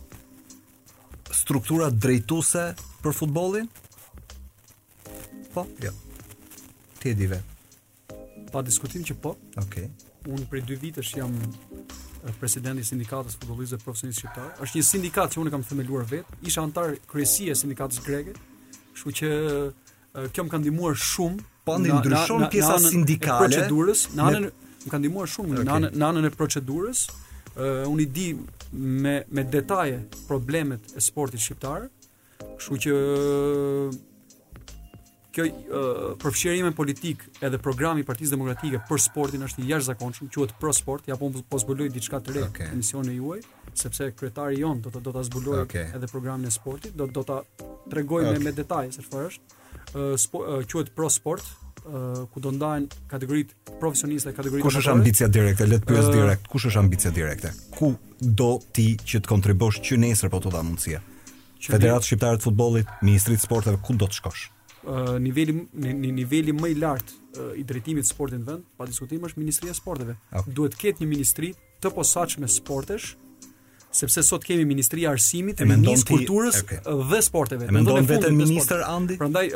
struktura 1.34 1.90
drejtuese 1.94 2.72
për 3.04 3.14
futbollin? 3.14 3.68
Po, 5.54 5.62
jo. 5.82 5.92
Ti 7.00 7.12
e 7.12 7.14
di 7.16 7.28
vetë. 7.30 8.16
Pa 8.50 8.62
diskutim 8.66 9.04
që 9.06 9.14
po. 9.22 9.36
Okej. 9.62 9.86
Okay. 9.86 10.30
Unë 10.30 10.48
prej 10.50 10.64
dy 10.68 10.78
vitësh 10.82 11.12
jam 11.20 11.30
presidenti 12.40 12.80
i 12.82 12.88
sindikatës 12.88 13.36
futbollistëve 13.38 13.80
profesionistë 13.84 14.24
shqiptar. 14.24 14.50
Është 14.64 14.78
një 14.80 14.84
sindikat 14.86 15.34
që 15.34 15.40
unë 15.44 15.52
kam 15.54 15.64
themeluar 15.66 16.06
vetë, 16.10 16.38
isha 16.48 16.62
antar 16.64 16.94
kryesie 17.10 17.52
e 17.54 17.58
sindikatës 17.58 18.02
greke, 18.04 18.34
kështu 18.96 19.14
që 19.20 19.30
kjo 20.34 20.44
më 20.46 20.50
ka 20.52 20.60
ndihmuar 20.60 20.98
shumë 20.98 21.44
po 21.64 21.78
ndryshon 21.80 22.48
pjesa 22.50 22.76
sindikale 22.82 23.46
e 23.46 23.48
procedurës, 23.48 24.04
në 24.18 24.26
anën 24.28 24.48
më 24.86 24.92
ka 24.94 25.00
ndihmuar 25.00 25.30
shumë 25.30 25.60
okay. 25.62 25.88
në 26.00 26.04
anën 26.10 26.28
e 26.30 26.34
procedurës. 26.36 27.06
Uh, 27.50 27.82
unë 27.90 28.04
i 28.04 28.06
di 28.14 28.26
me 28.78 29.16
me 29.36 29.42
detaje 29.42 29.96
problemet 30.28 30.92
e 30.96 31.02
sportit 31.02 31.42
shqiptar, 31.42 31.88
kështu 32.56 32.76
që 32.84 32.98
kjo 35.32 35.44
uh, 35.46 36.18
përfshirje 36.22 36.70
politik 36.74 37.24
edhe 37.44 37.58
programi 37.62 38.02
i 38.02 38.06
Partisë 38.06 38.34
Demokratike 38.34 38.80
për 38.88 39.00
sportin 39.02 39.44
është 39.46 39.62
i 39.62 39.68
jashtëzakonshëm, 39.70 40.30
quhet 40.34 40.54
Pro 40.58 40.72
Sport, 40.74 41.06
ja 41.10 41.16
po 41.20 41.30
po 41.48 41.60
zbuloj 41.62 41.88
diçka 41.94 42.20
të 42.20 42.34
re 42.36 42.44
okay. 42.48 42.70
emisionin 42.74 43.16
juaj, 43.20 43.44
sepse 43.82 44.10
kryetari 44.18 44.60
jon 44.62 44.80
do 44.84 44.90
të 44.94 45.02
do 45.06 45.14
ta 45.16 45.22
zbuloj 45.28 45.62
okay. 45.62 45.86
edhe 45.96 46.08
programin 46.10 46.50
e 46.50 46.54
sportit, 46.54 46.94
do 46.96 47.06
do 47.06 47.22
ta 47.22 47.40
tregoj 47.90 48.24
okay. 48.26 48.38
me 48.40 48.50
me 48.50 48.56
detaje 48.60 48.92
se 48.92 49.06
çfarë 49.06 49.30
është. 49.30 49.58
Uh, 49.94 50.62
quhet 50.70 50.94
Pro 50.94 51.10
Sport, 51.10 51.56
Uh, 51.80 52.26
ku 52.28 52.42
do 52.44 52.50
ndajnë 52.52 52.90
kategoritë 53.08 53.54
dhe 53.80 54.32
kategoritë 54.36 54.66
Kush 54.66 54.76
është 54.82 54.92
ambicia 54.92 55.28
direkte? 55.32 55.66
Le 55.66 55.78
të 55.80 55.88
pyes 55.88 56.08
uh, 56.10 56.12
direkt. 56.12 56.44
Kush 56.52 56.66
është 56.68 56.78
ambicia 56.78 57.10
direkte? 57.10 57.54
Ku 57.78 57.94
do 58.20 58.50
ti 58.76 58.98
që 59.00 59.22
të 59.24 59.30
kontribosh 59.32 59.80
që 59.80 59.96
nesër 60.04 60.28
po 60.30 60.42
të 60.44 60.52
dha 60.52 60.60
mundësia? 60.60 61.00
Federatë 61.70 62.10
Shqiptare 62.10 62.36
të 62.36 62.50
Futbollit, 62.50 62.92
Ministri 63.00 63.34
i 63.34 63.40
ku 63.40 63.96
do 63.96 64.06
të 64.06 64.12
shkosh? 64.20 64.50
niveli 65.20 65.54
në 65.76 66.12
niveli 66.16 66.52
më 66.56 66.70
i 66.72 66.76
lartë 66.80 67.44
i 67.60 67.64
drejtimit 67.68 68.04
të 68.04 68.10
sportit 68.14 68.40
në 68.40 68.46
vend, 68.46 68.64
pa 68.78 68.86
diskutim 68.88 69.22
është 69.28 69.38
Ministria 69.42 69.72
e 69.72 69.74
Sporteve. 69.76 70.16
Okay. 70.30 70.54
Duhet 70.56 70.74
të 70.74 70.78
ketë 70.84 71.04
një 71.04 71.08
ministri 71.12 71.50
të 71.80 71.90
posaçme 71.94 72.48
sportesh 72.50 73.12
sepse 73.92 74.22
sot 74.22 74.44
kemi 74.46 74.62
Ministria 74.70 75.08
e 75.10 75.12
Arsimit, 75.16 75.60
e 75.60 75.66
Ministrisë 75.66 76.06
Kulturës 76.10 76.60
okay. 76.62 76.78
dhe 77.10 77.20
Sporteve. 77.26 77.66
E 77.66 77.74
mendon 77.74 78.06
vetëm 78.06 78.36
ministër 78.38 78.82
Andi? 78.86 79.16
Prandaj 79.18 79.48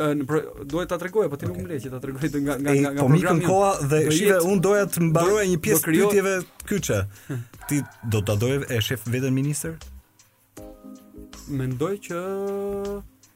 duhet 0.73 0.91
ta 0.91 0.99
tregoj, 1.03 1.27
po 1.33 1.39
ti 1.39 1.47
nuk 1.49 1.61
më 1.63 1.71
le 1.73 1.81
ta 1.87 2.01
tregoj 2.03 2.31
nga 2.49 2.57
nga 2.65 2.75
nga 2.83 2.93
po 2.99 3.09
programi. 3.09 3.25
Po 3.25 3.39
mikën 3.39 3.43
koha 3.47 3.89
dhe 3.93 4.03
shive 4.11 4.39
un 4.51 4.63
doja 4.67 4.89
të 4.91 5.07
mbaroja 5.09 5.47
një 5.55 5.61
pjesë 5.65 5.89
pyetjeve 5.93 6.37
kyçe. 6.69 7.01
Ti 7.69 7.79
do 8.13 8.21
ta 8.21 8.35
doje 8.37 8.59
e 8.69 8.81
shef 8.85 9.07
vetëm 9.09 9.33
ministër? 9.39 9.79
Mendoj 11.49 11.95
që 12.11 12.19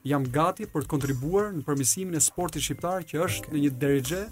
jam 0.06 0.24
gati 0.32 0.66
për 0.70 0.84
të 0.86 0.90
kontribuar 0.90 1.50
në 1.56 1.64
përmisimin 1.66 2.18
e 2.18 2.22
sportit 2.22 2.62
shqiptar 2.64 3.06
që 3.08 3.22
është 3.24 3.46
okay. 3.48 3.56
në 3.56 3.62
një 3.64 3.72
derëxhe 3.80 4.22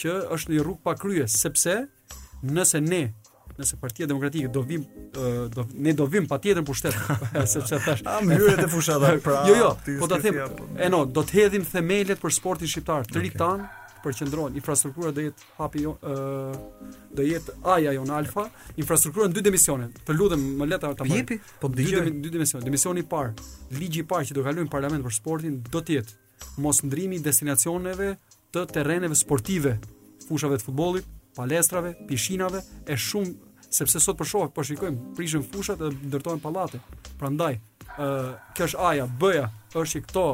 që 0.00 0.16
është 0.36 0.52
në 0.52 0.58
një 0.58 0.64
rrug 0.66 0.80
pa 0.84 0.94
krye, 1.00 1.26
sepse 1.28 1.78
nëse 2.48 2.80
ne 2.84 3.02
nëse 3.60 3.76
Partia 3.80 4.06
Demokratike 4.08 4.48
do 4.52 4.62
vim 4.64 4.84
do 5.52 5.66
ne 5.74 5.92
do 5.92 6.06
vim 6.08 6.24
patjetër 6.30 6.62
në 6.62 6.68
pushtet, 6.68 6.96
sepse 7.50 7.76
thash 7.84 8.04
mënyrët 8.24 8.62
e 8.64 8.68
fushave 8.72 9.14
pra. 9.24 9.42
Jo, 9.50 9.58
jo, 9.66 9.70
po 10.00 10.08
ta 10.08 10.16
them. 10.22 10.38
Po. 10.56 10.68
E 10.80 10.88
no, 10.88 11.02
do 11.04 11.24
të 11.28 11.36
hedhim 11.42 11.66
themelet 11.68 12.20
për 12.22 12.32
sportin 12.36 12.70
shqiptar 12.72 13.04
të 13.10 13.20
okay 13.20 13.58
përqendrohen 14.04 14.54
infrastruktura 14.58 15.12
do 15.14 15.24
jetë 15.24 15.46
hapi 15.58 15.80
ë 15.80 15.82
jo, 15.84 15.92
uh, 16.00 16.96
do 17.16 17.24
jetë 17.26 17.54
aja 17.74 17.92
jon 17.96 18.10
alfa 18.16 18.46
infrastruktura 18.80 19.28
në 19.28 19.36
dy 19.36 19.42
dimensione 19.48 19.88
të 20.06 20.16
lutem 20.16 20.42
më 20.60 20.68
le 20.70 20.78
ta 20.82 20.92
marr 21.08 21.34
po 21.62 21.70
dy 21.74 21.86
dy 21.92 22.32
dimensione 22.34 22.64
dimensioni 22.66 23.04
i 23.04 23.08
parë 23.12 23.76
ligji 23.78 24.04
i 24.04 24.08
parë 24.10 24.30
që 24.30 24.38
do 24.40 24.44
kalojmë 24.46 24.72
parlament 24.72 25.06
për 25.06 25.16
sportin 25.18 25.60
do 25.70 25.80
të 25.82 25.98
jetë 25.98 26.60
mos 26.64 26.82
ndrimi 26.86 27.18
i 27.20 27.24
destinacioneve 27.26 28.14
të 28.54 28.64
terreneve 28.74 29.18
sportive 29.20 29.76
fushave 30.28 30.58
të 30.60 30.68
futbollit 30.68 31.08
palestrave 31.36 31.94
pishinave 32.08 32.62
e 32.90 32.96
shumë 32.96 33.68
sepse 33.70 34.00
sot 34.02 34.18
po 34.18 34.26
shohim 34.26 34.50
po 34.56 34.64
shikojmë 34.66 35.14
prishin 35.18 35.44
fushat 35.46 35.78
dhe 35.84 35.92
ndërtojnë 36.10 36.42
pallate 36.44 36.80
prandaj 37.20 37.52
ë 37.96 38.06
uh, 38.06 38.30
kjo 38.54 38.70
është 38.70 38.86
aja 38.92 39.08
bja 39.20 39.48
është 39.74 39.92
që 39.94 40.04
këto 40.08 40.24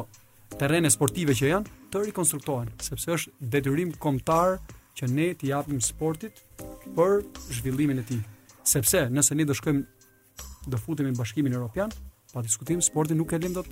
terrene 0.61 0.89
sportive 0.93 1.35
që 1.35 1.49
janë 1.51 1.75
tërë 1.97 2.65
i 2.67 2.83
sepse 2.87 3.11
është 3.17 3.31
detyrim 3.41 3.91
kombëtar 4.03 4.57
që 4.97 5.07
ne 5.11 5.31
t'i 5.37 5.49
japim 5.49 5.79
sportit 5.81 6.33
për 6.97 7.23
zhvillimin 7.57 7.99
e 7.99 8.05
tij. 8.05 8.19
Sepse 8.67 9.07
nëse 9.09 9.35
ne 9.37 9.45
do 9.49 9.53
shkojmë 9.53 9.83
do 10.67 10.77
futemi 10.81 11.09
në 11.09 11.17
Bashkimin 11.17 11.53
Evropian, 11.55 11.89
pa 12.33 12.41
diskutim 12.43 12.81
sporti 12.83 13.15
nuk 13.17 13.31
e 13.33 13.39
lëm 13.41 13.53
dot 13.57 13.69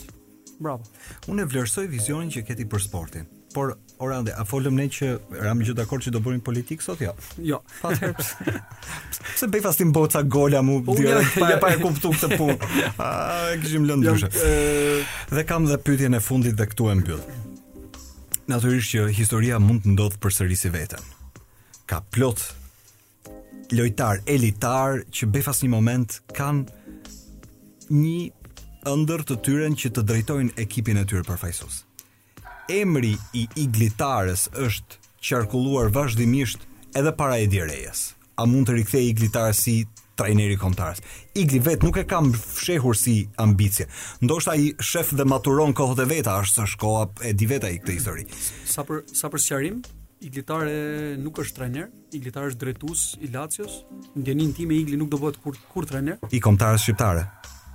Bravo. 0.55 0.85
Unë 1.27 1.43
e 1.43 1.47
vlerësoj 1.51 1.83
vizionin 1.91 2.29
që 2.31 2.45
keti 2.47 2.63
për 2.71 2.79
sportin. 2.79 3.25
Por 3.51 3.73
Orande, 4.03 4.31
a 4.39 4.45
folëm 4.47 4.77
ne 4.79 4.85
që 4.91 5.09
ramë 5.43 5.65
gjithë 5.67 5.77
dakord 5.81 6.03
që 6.05 6.13
do 6.15 6.21
bërim 6.23 6.39
politikë 6.43 6.83
sot 6.85 7.01
jo? 7.03 7.11
Jo. 7.43 7.59
Fatherse. 7.81 8.39
Pse 9.35 9.49
bëj 9.51 9.61
fastim 9.65 9.91
boca 9.95 10.21
gola 10.23 10.61
mu 10.63 10.79
direkt 10.95 11.35
pa 11.41 11.57
pa 11.59 11.73
kuptuar 11.81 12.15
këtë 12.21 12.39
punë. 12.39 12.69
A, 13.03 13.09
e 13.51 13.59
kishim 13.65 13.87
lënë 13.87 14.15
Dhe 15.33 15.43
kam 15.49 15.67
dhe 15.67 15.79
pyetjen 15.87 16.15
e 16.15 16.23
fundit 16.23 16.55
dhe 16.59 16.69
këtu 16.71 16.87
e 16.91 16.95
mbyll 17.01 17.23
natyrisht 18.51 18.93
që 18.95 19.05
historia 19.17 19.59
mund 19.61 19.83
të 19.85 19.93
ndodhë 19.95 20.19
për 20.21 20.33
si 20.57 20.69
vetën. 20.71 21.05
Ka 21.89 21.99
plot 22.01 22.41
lojtar, 23.73 24.21
elitar, 24.29 25.01
që 25.09 25.27
befas 25.33 25.63
një 25.65 25.69
moment 25.73 26.09
kanë 26.37 26.65
një 27.89 28.31
ëndër 28.85 29.23
të 29.25 29.35
tyren 29.45 29.75
që 29.77 29.89
të 29.95 30.01
drejtojnë 30.09 30.55
ekipin 30.61 30.97
e 31.01 31.05
tyre 31.05 31.25
përfaqësues. 31.25 31.81
Emri 32.69 33.15
i 33.37 33.45
Iglitarës 33.61 34.47
është 34.57 34.99
qarkulluar 35.25 35.89
vazhdimisht 35.93 36.61
edhe 36.97 37.11
para 37.13 37.41
Edi 37.41 37.61
A 38.37 38.45
mund 38.45 38.67
të 38.67 38.73
rikthej 38.77 39.09
Iglitarës 39.09 39.61
si 39.63 39.83
Trajneri 40.15 40.55
komentator. 40.57 41.01
Igli 41.35 41.59
vet 41.59 41.83
nuk 41.83 41.97
e 41.99 42.03
kam 42.07 42.29
fshehur 42.33 42.95
si 42.95 43.25
ambicie. 43.41 43.87
Ndoshta 44.23 44.51
ai 44.53 44.69
shef 44.79 45.11
dhe 45.11 45.25
maturon 45.27 45.73
kohët 45.75 45.99
e 46.05 46.05
veta, 46.07 46.37
është 46.43 46.61
s'është 46.63 46.79
koha 46.79 47.03
e 47.27 47.33
diveta 47.35 47.69
i 47.71 47.79
këtë 47.81 47.95
histori. 47.97 48.23
Sa 48.71 48.85
për 48.87 49.03
sa 49.11 49.31
për 49.33 49.43
sqarim, 49.45 49.81
Iglitarë 50.25 51.17
nuk 51.21 51.35
është 51.43 51.57
trajner, 51.57 51.89
iglitare 52.15 52.47
është 52.49 52.61
drejtues 52.61 53.01
i 53.19 53.27
Lacios. 53.33 53.81
Ndjenin 54.17 54.53
tim 54.57 54.71
e 54.71 54.77
Igli 54.79 54.95
nuk 54.97 55.11
do 55.11 55.19
bëhet 55.21 55.35
kur 55.43 55.85
trajner, 55.85 56.15
i 56.33 56.39
komentatorët 56.41 56.81
shqiptare. 56.81 57.25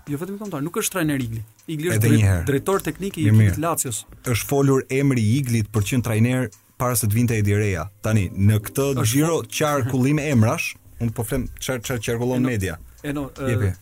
Jo 0.09 0.16
vetëm 0.18 0.38
komentator, 0.41 0.64
nuk 0.64 0.80
është 0.80 0.97
trajner 0.97 1.20
Igli. 1.22 1.45
Igli 1.70 1.93
është 1.93 2.41
drejtor 2.49 2.82
teknik 2.88 3.20
i 3.22 3.28
Lacios. 3.61 4.07
Është 4.24 4.49
folur 4.51 4.86
emri 4.88 5.20
i 5.20 5.36
Iglit 5.43 5.68
për 5.70 5.84
të 5.86 5.93
qenë 5.93 6.09
trajner 6.09 6.49
para 6.80 6.97
se 6.97 7.05
të 7.11 7.20
vinte 7.20 7.36
Edireja. 7.38 7.84
Tani 8.03 8.30
në 8.32 8.59
këtë 8.66 8.88
giro 9.12 9.43
qarkullim 9.47 10.18
emrash 10.24 10.72
unë 11.05 11.14
po 11.16 11.24
flem 11.26 11.46
çfarë 11.61 11.82
çfarë 11.86 12.03
qarkullon 12.11 12.44
media. 12.44 12.76
E 13.03 13.14
no, 13.16 13.26
e 13.40 13.55
no, 13.57 13.72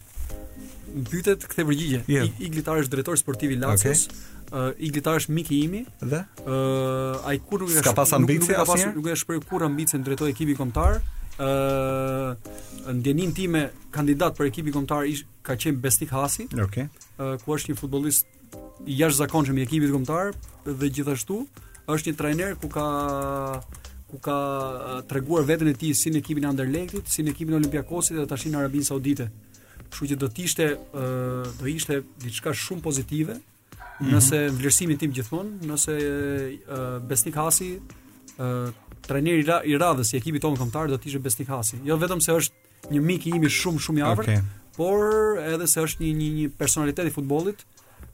këthe 1.11 1.35
përgjigje. 1.69 2.03
Yeah. 2.11 2.33
Igli 2.43 2.63
është 2.65 2.95
drejtori 2.97 3.21
sportiv 3.21 3.53
i 3.53 3.59
Lazës. 3.59 4.07
Okay. 4.49 4.89
Uh, 4.89 5.15
është 5.15 5.35
Miki 5.37 5.59
imi. 5.67 5.85
Dhe 6.01 6.23
uh, 6.47 7.29
ai 7.29 7.37
kur 7.39 7.67
nuk 7.67 7.75
ka 7.85 7.93
pas 7.97 8.15
ambicie 8.17 8.57
asnjë, 8.57 8.95
nuk 8.97 9.11
e 9.13 9.17
shpreh 9.21 9.43
kur 9.51 9.67
ambicien 9.67 10.05
drejtori 10.07 10.33
ekipi 10.37 10.55
kombëtar. 10.59 11.01
Ë 11.39 11.45
uh, 11.45 12.95
ndjenin 12.99 13.35
time 13.37 13.67
kandidat 13.95 14.35
për 14.39 14.49
ekipin 14.51 14.75
kombëtar 14.75 15.07
ish 15.11 15.27
ka 15.47 15.59
qen 15.61 15.77
Bestik 15.85 16.15
Hasi. 16.17 16.49
Okej. 16.55 16.89
Okay. 16.89 17.11
Uh, 17.19 17.35
ku 17.45 17.59
është 17.59 17.75
një 17.75 17.79
futbollist 17.83 18.35
i 18.89 18.97
jashtëzakonshëm 19.03 19.59
i 19.61 19.67
ekipit 19.67 19.93
kombëtar 19.93 20.33
dhe 20.81 20.91
gjithashtu 20.97 21.43
është 21.93 22.11
një 22.13 22.17
trajner 22.19 22.57
ku 22.63 22.71
ka 22.73 22.87
ku 24.09 24.19
ka 24.19 24.37
treguar 25.09 25.45
veten 25.45 25.69
e 25.69 25.75
tij 25.77 25.93
si 25.95 26.11
në 26.13 26.23
ekipin 26.23 26.47
e 26.47 26.49
Anderlechtit, 26.49 27.11
si 27.13 27.23
në 27.23 27.35
ekipin 27.35 27.55
e 27.55 27.59
Olympiakosit 27.61 28.17
dhe 28.17 28.27
tashin 28.31 28.55
në 28.55 28.63
Arabinë 28.63 28.89
Saudite. 28.89 29.27
Kështu 29.89 30.09
që 30.13 30.17
do 30.23 30.29
të 30.33 30.45
ishte 30.49 30.67
do 31.61 31.69
ishte 31.69 32.01
diçka 32.25 32.55
shumë 32.65 32.83
pozitive 32.85 33.37
mhm. 33.37 34.11
nëse 34.11 34.35
mm 34.35 34.47
-hmm. 34.47 34.61
vlerësimi 34.61 34.97
tim 35.01 35.13
gjithmonë, 35.17 35.53
nëse 35.69 35.95
Besnik 37.09 37.37
Hasi 37.37 37.71
trajneri 39.09 39.45
i 39.73 39.77
radhës 39.85 40.07
i 40.07 40.09
si 40.11 40.17
ekipit 40.21 40.43
tonë 40.45 40.59
kombëtar 40.63 40.87
do 40.89 40.97
të 40.99 41.07
ishte 41.13 41.21
Besnik 41.29 41.49
Hasi. 41.53 41.77
Jo 41.85 41.95
vetëm 41.97 42.21
se 42.25 42.33
është 42.39 42.53
një 42.93 43.01
mik 43.09 43.23
i 43.27 43.31
imi 43.37 43.49
shumë 43.61 43.81
shumë 43.85 43.99
i 43.99 44.03
afërt, 44.13 44.29
okay. 44.29 44.41
por 44.77 44.99
edhe 45.53 45.67
se 45.73 45.79
është 45.85 46.01
një 46.05 46.13
një, 46.21 46.29
një 46.39 46.47
personalitet 46.61 47.07
i 47.09 47.11
futbollit, 47.11 47.59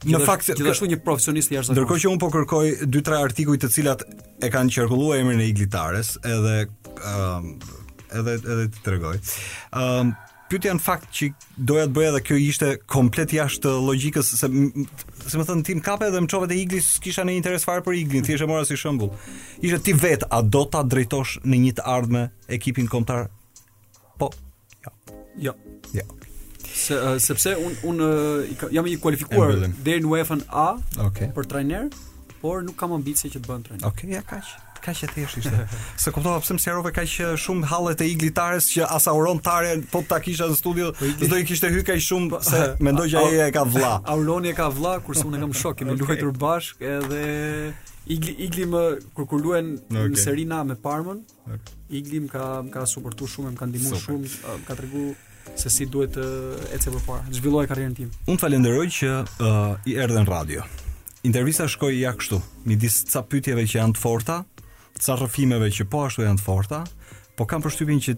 Në 0.05 0.18
fakt 0.26 0.50
është 0.55 0.90
një 0.94 0.98
profesionist 1.05 1.52
i 1.52 1.57
jashtëzakonshëm. 1.59 1.80
Ndërkohë 1.86 2.05
që 2.05 2.12
un 2.12 2.20
po 2.22 2.28
kërkoj 2.34 2.90
dy 2.92 3.00
tre 3.07 3.20
artikuj 3.24 3.57
të 3.62 3.70
cilat 3.72 4.02
e 4.44 4.50
kanë 4.52 4.74
qarkulluar 4.76 5.20
emrin 5.22 5.40
e 5.40 5.46
iglitares, 5.48 6.14
edhe 6.28 6.57
ëm 7.14 7.48
um, 7.48 7.50
edhe 8.14 8.34
edhe 8.42 8.66
t'i 8.76 8.84
tregoj. 8.88 9.16
Ëm 9.80 10.12
um, 10.12 10.14
Pyetja 10.44 10.74
në 10.76 10.82
fakt 10.84 11.07
që 11.16 11.26
doja 11.66 11.86
të 11.88 11.94
bëja 11.96 12.11
dhe 12.14 12.18
kjo 12.28 12.36
ishte 12.44 12.66
komplet 12.92 13.32
jashtë 13.34 13.70
logjikës 13.82 14.28
se 14.42 14.46
si 14.46 15.38
më 15.40 15.46
thon 15.48 15.62
tim 15.66 15.80
kape 15.82 16.11
dhe 16.12 16.20
më 16.22 16.28
çove 16.30 16.50
te 16.50 16.59
Iglis 16.61 16.90
kisha 17.02 17.24
në 17.26 17.34
interes 17.38 17.64
fare 17.66 17.80
për 17.82 17.96
Iglin, 18.02 18.26
thjesht 18.28 18.44
e 18.44 18.46
mora 18.50 18.66
si 18.68 18.76
shembull. 18.78 19.11
Ishte 19.64 19.80
ti 19.88 19.94
vet 20.05 20.26
a 20.28 20.42
do 20.44 20.66
ta 20.70 20.84
drejtosh 20.84 21.38
në 21.48 21.62
një 21.64 21.72
të 21.80 21.86
ardhme 21.96 22.26
ekipin 22.59 22.92
kombëtar? 22.92 23.32
Po. 24.20 24.30
Jo. 24.84 24.94
Jo. 25.48 25.57
Jo 25.96 26.05
se, 26.75 26.95
uh, 26.95 27.20
sepse 27.20 27.57
un 27.66 27.89
un 27.91 27.99
uh, 27.99 28.68
jam 28.72 28.87
i 28.89 28.97
kualifikuar 28.99 29.59
deri 29.83 30.03
në 30.05 30.11
UEFA 30.11 30.39
A 30.49 30.66
okay. 31.07 31.31
për 31.35 31.47
trajner, 31.49 31.89
por 32.43 32.64
nuk 32.66 32.77
kam 32.81 32.93
ambicie 32.97 33.31
që 33.31 33.43
të 33.43 33.49
bëhem 33.49 33.62
trajner. 33.68 33.87
Okej, 33.89 34.09
okay, 34.09 34.14
ja 34.18 34.22
kaq. 34.22 34.55
Kaq 34.85 34.99
e 35.07 35.09
thjesht 35.14 35.39
ishte. 35.41 35.68
se 36.03 36.12
kuptova 36.12 36.43
pse 36.45 36.57
më 36.57 36.61
sqarove 36.61 36.91
kaq 36.93 37.12
eh, 37.25 37.39
shumë 37.41 37.70
hallet 37.70 38.03
e 38.05 38.09
iglitares 38.12 38.66
që 38.75 38.89
asa 38.93 39.14
uron 39.16 39.39
tare 39.41 39.79
po 39.91 40.03
ta 40.09 40.18
kisha 40.20 40.51
në 40.51 40.59
studio, 40.59 40.91
po 40.99 41.29
do 41.31 41.39
i 41.41 41.47
kishte 41.49 41.70
hyrë 41.72 41.87
kaq 41.93 42.03
shumë 42.05 42.31
po, 42.35 42.43
se 42.45 42.61
mendoj 42.87 43.07
që 43.14 43.22
ai 43.22 43.41
e 43.47 43.49
ka 43.55 43.62
vlla. 43.64 43.95
Auroni 44.14 44.53
e 44.53 44.57
ka 44.59 44.68
vlla 44.75 44.99
kurse 45.07 45.25
unë 45.31 45.41
kam 45.41 45.55
shok, 45.62 45.79
kemi 45.81 45.95
okay. 45.97 46.03
luajtur 46.05 46.37
bashkë 46.43 46.93
edhe 46.99 47.22
Igli 48.05 48.35
Igli 48.45 48.64
më 48.68 48.81
kur 49.16 49.25
kur 49.31 49.41
luajn 49.41 49.70
në 49.95 50.03
okay. 50.11 50.20
Serina 50.20 50.59
me 50.68 50.75
Parmën. 50.77 51.22
Okay. 51.49 51.79
Igli 52.01 52.20
më 52.27 52.35
ka 52.35 52.45
më 52.66 52.75
ka 52.75 52.85
suportuar 52.91 53.33
shumë, 53.33 53.55
më 53.55 53.62
ka 53.62 53.70
ndihmuar 53.72 54.03
shumë, 54.05 54.33
më 54.59 54.68
ka 54.68 54.77
treguar 54.83 55.14
se 55.59 55.68
si 55.72 55.86
duhet 55.90 56.14
të 56.16 56.24
ecë 56.76 56.92
përpara, 56.97 57.24
zhvilloj 57.36 57.66
karrierën 57.70 57.95
tim. 57.97 58.11
Unë 58.30 58.40
falenderoj 58.40 58.86
që 58.99 59.11
uh, 59.24 59.90
i 59.90 59.97
erdhën 60.01 60.22
në 60.24 60.28
radio. 60.30 60.64
Intervista 61.24 61.68
shkoi 61.70 62.01
ja 62.03 62.12
kështu, 62.16 62.40
midis 62.68 63.03
ca 63.11 63.22
pyetjeve 63.24 63.64
që 63.70 63.78
janë 63.80 63.97
të 63.97 64.03
forta, 64.05 64.38
ca 65.01 65.16
rrëfimeve 65.20 65.70
që 65.78 65.86
po 65.90 66.05
ashtu 66.09 66.24
janë 66.26 66.40
të 66.42 66.47
forta, 66.47 66.82
po 67.38 67.47
kam 67.51 67.64
përshtypjen 67.64 68.03
që 68.09 68.16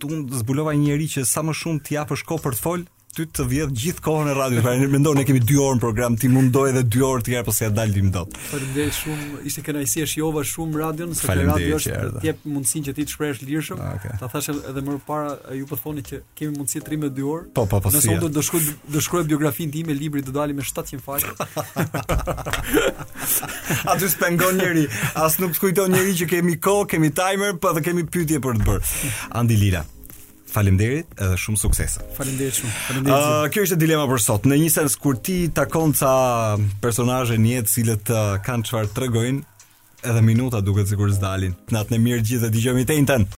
tu 0.00 0.10
zbulova 0.40 0.74
një 0.76 0.88
njerëz 0.90 1.14
që 1.18 1.24
sa 1.28 1.42
më 1.44 1.56
shumë 1.60 1.84
t'i 1.86 1.96
japësh 1.98 2.26
kohë 2.28 2.44
për 2.46 2.56
të 2.58 2.64
fol, 2.66 2.84
ty 3.16 3.24
të 3.26 3.44
vjedh 3.50 3.72
gjithë 3.74 4.02
kohën 4.04 4.28
e 4.30 4.34
radios, 4.38 4.62
pra 4.62 4.72
ne 4.78 4.86
mendon 4.90 5.16
ne 5.18 5.24
kemi 5.26 5.40
2 5.42 5.56
orë 5.64 5.78
në 5.78 5.82
program, 5.82 6.16
ti 6.20 6.28
mundoj 6.30 6.68
edhe 6.70 6.82
2 6.94 7.00
orë 7.08 7.24
tjetër 7.26 7.42
pas 7.46 7.50
po 7.50 7.56
se 7.56 7.64
ja 7.66 7.70
dalim 7.74 8.10
dot. 8.14 8.36
Faleminderit 8.50 8.94
shumë, 8.94 9.40
ishte 9.50 9.64
kënaqësi 9.66 10.02
e 10.04 10.06
shjova 10.12 10.44
shumë 10.46 10.80
radion, 10.84 11.14
se 11.18 11.26
te 11.26 11.36
radio 11.40 11.80
është 11.80 12.22
jep 12.28 12.46
mundësinë 12.46 12.86
që 12.88 12.94
ti 13.00 13.06
të 13.08 13.14
shprehësh 13.16 13.42
lirshëm. 13.48 13.82
Ah, 13.82 13.96
okay. 13.98 14.14
Ta 14.22 14.30
thash 14.30 14.52
edhe 14.54 14.84
më 14.86 14.96
parë 15.10 15.56
ju 15.58 15.68
po 15.72 15.80
thoni 15.82 16.04
që 16.06 16.20
kemi 16.38 16.54
mundësi 16.60 16.84
të 16.86 16.92
rrimë 16.94 17.12
2 17.18 17.28
orë. 17.34 17.46
Po, 17.58 17.66
po, 17.74 17.82
po. 17.88 17.92
Nëse 17.98 18.18
do 18.22 18.30
të 18.36 18.44
shkruaj 18.46 18.74
do 18.96 19.02
shkruaj 19.08 19.26
biografinë 19.34 19.80
time, 19.80 19.98
libri 19.98 20.22
do 20.28 20.34
dalim 20.36 20.60
me 20.60 20.68
700 20.70 21.06
faqe. 21.10 21.94
A 23.82 23.94
do 23.94 24.04
të 24.06 24.12
spengon 24.14 24.60
njëri, 24.62 24.86
as 25.24 25.40
nuk 25.42 25.58
kujton 25.60 25.90
njëri 25.98 26.16
që 26.22 26.30
kemi 26.36 26.58
kohë, 26.62 26.86
kemi 26.94 27.12
timer, 27.18 27.58
po 27.60 27.74
dhe 27.76 27.82
kemi 27.90 28.06
pyetje 28.06 28.38
për 28.46 28.62
të 28.62 28.68
bërë. 28.70 29.48
Lila. 29.50 29.80
Faleminderit 30.52 31.06
edhe 31.20 31.38
shumë 31.40 31.60
sukses. 31.60 31.96
Faleminderit 32.16 32.58
shumë. 32.60 32.72
Faleminderit. 32.88 33.14
Ëh, 33.14 33.28
ah, 33.28 33.44
uh, 33.46 33.50
kjo 33.54 33.64
ishte 33.66 33.78
dilema 33.80 34.06
për 34.10 34.22
sot. 34.24 34.48
Në 34.50 34.58
një 34.64 34.72
sens 34.74 34.96
kur 35.00 35.18
ti 35.26 35.40
takon 35.56 35.94
ca 35.98 36.14
personazhe 36.82 37.38
në 37.40 37.54
jetë 37.56 37.74
cilët 37.76 38.14
uh, 38.14 38.32
kanë 38.46 38.66
çfarë 38.70 38.92
tregojnë, 38.96 39.44
edhe 40.00 40.22
minuta 40.24 40.62
duket 40.64 40.90
sikur 40.90 41.12
zdalin. 41.14 41.54
Natën 41.74 41.98
e 41.98 42.02
mirë 42.02 42.24
gjithë 42.24 42.48
dhe 42.48 42.54
dëgjojmë 42.58 42.88
të 42.90 43.02
njëjtën. 43.04 43.28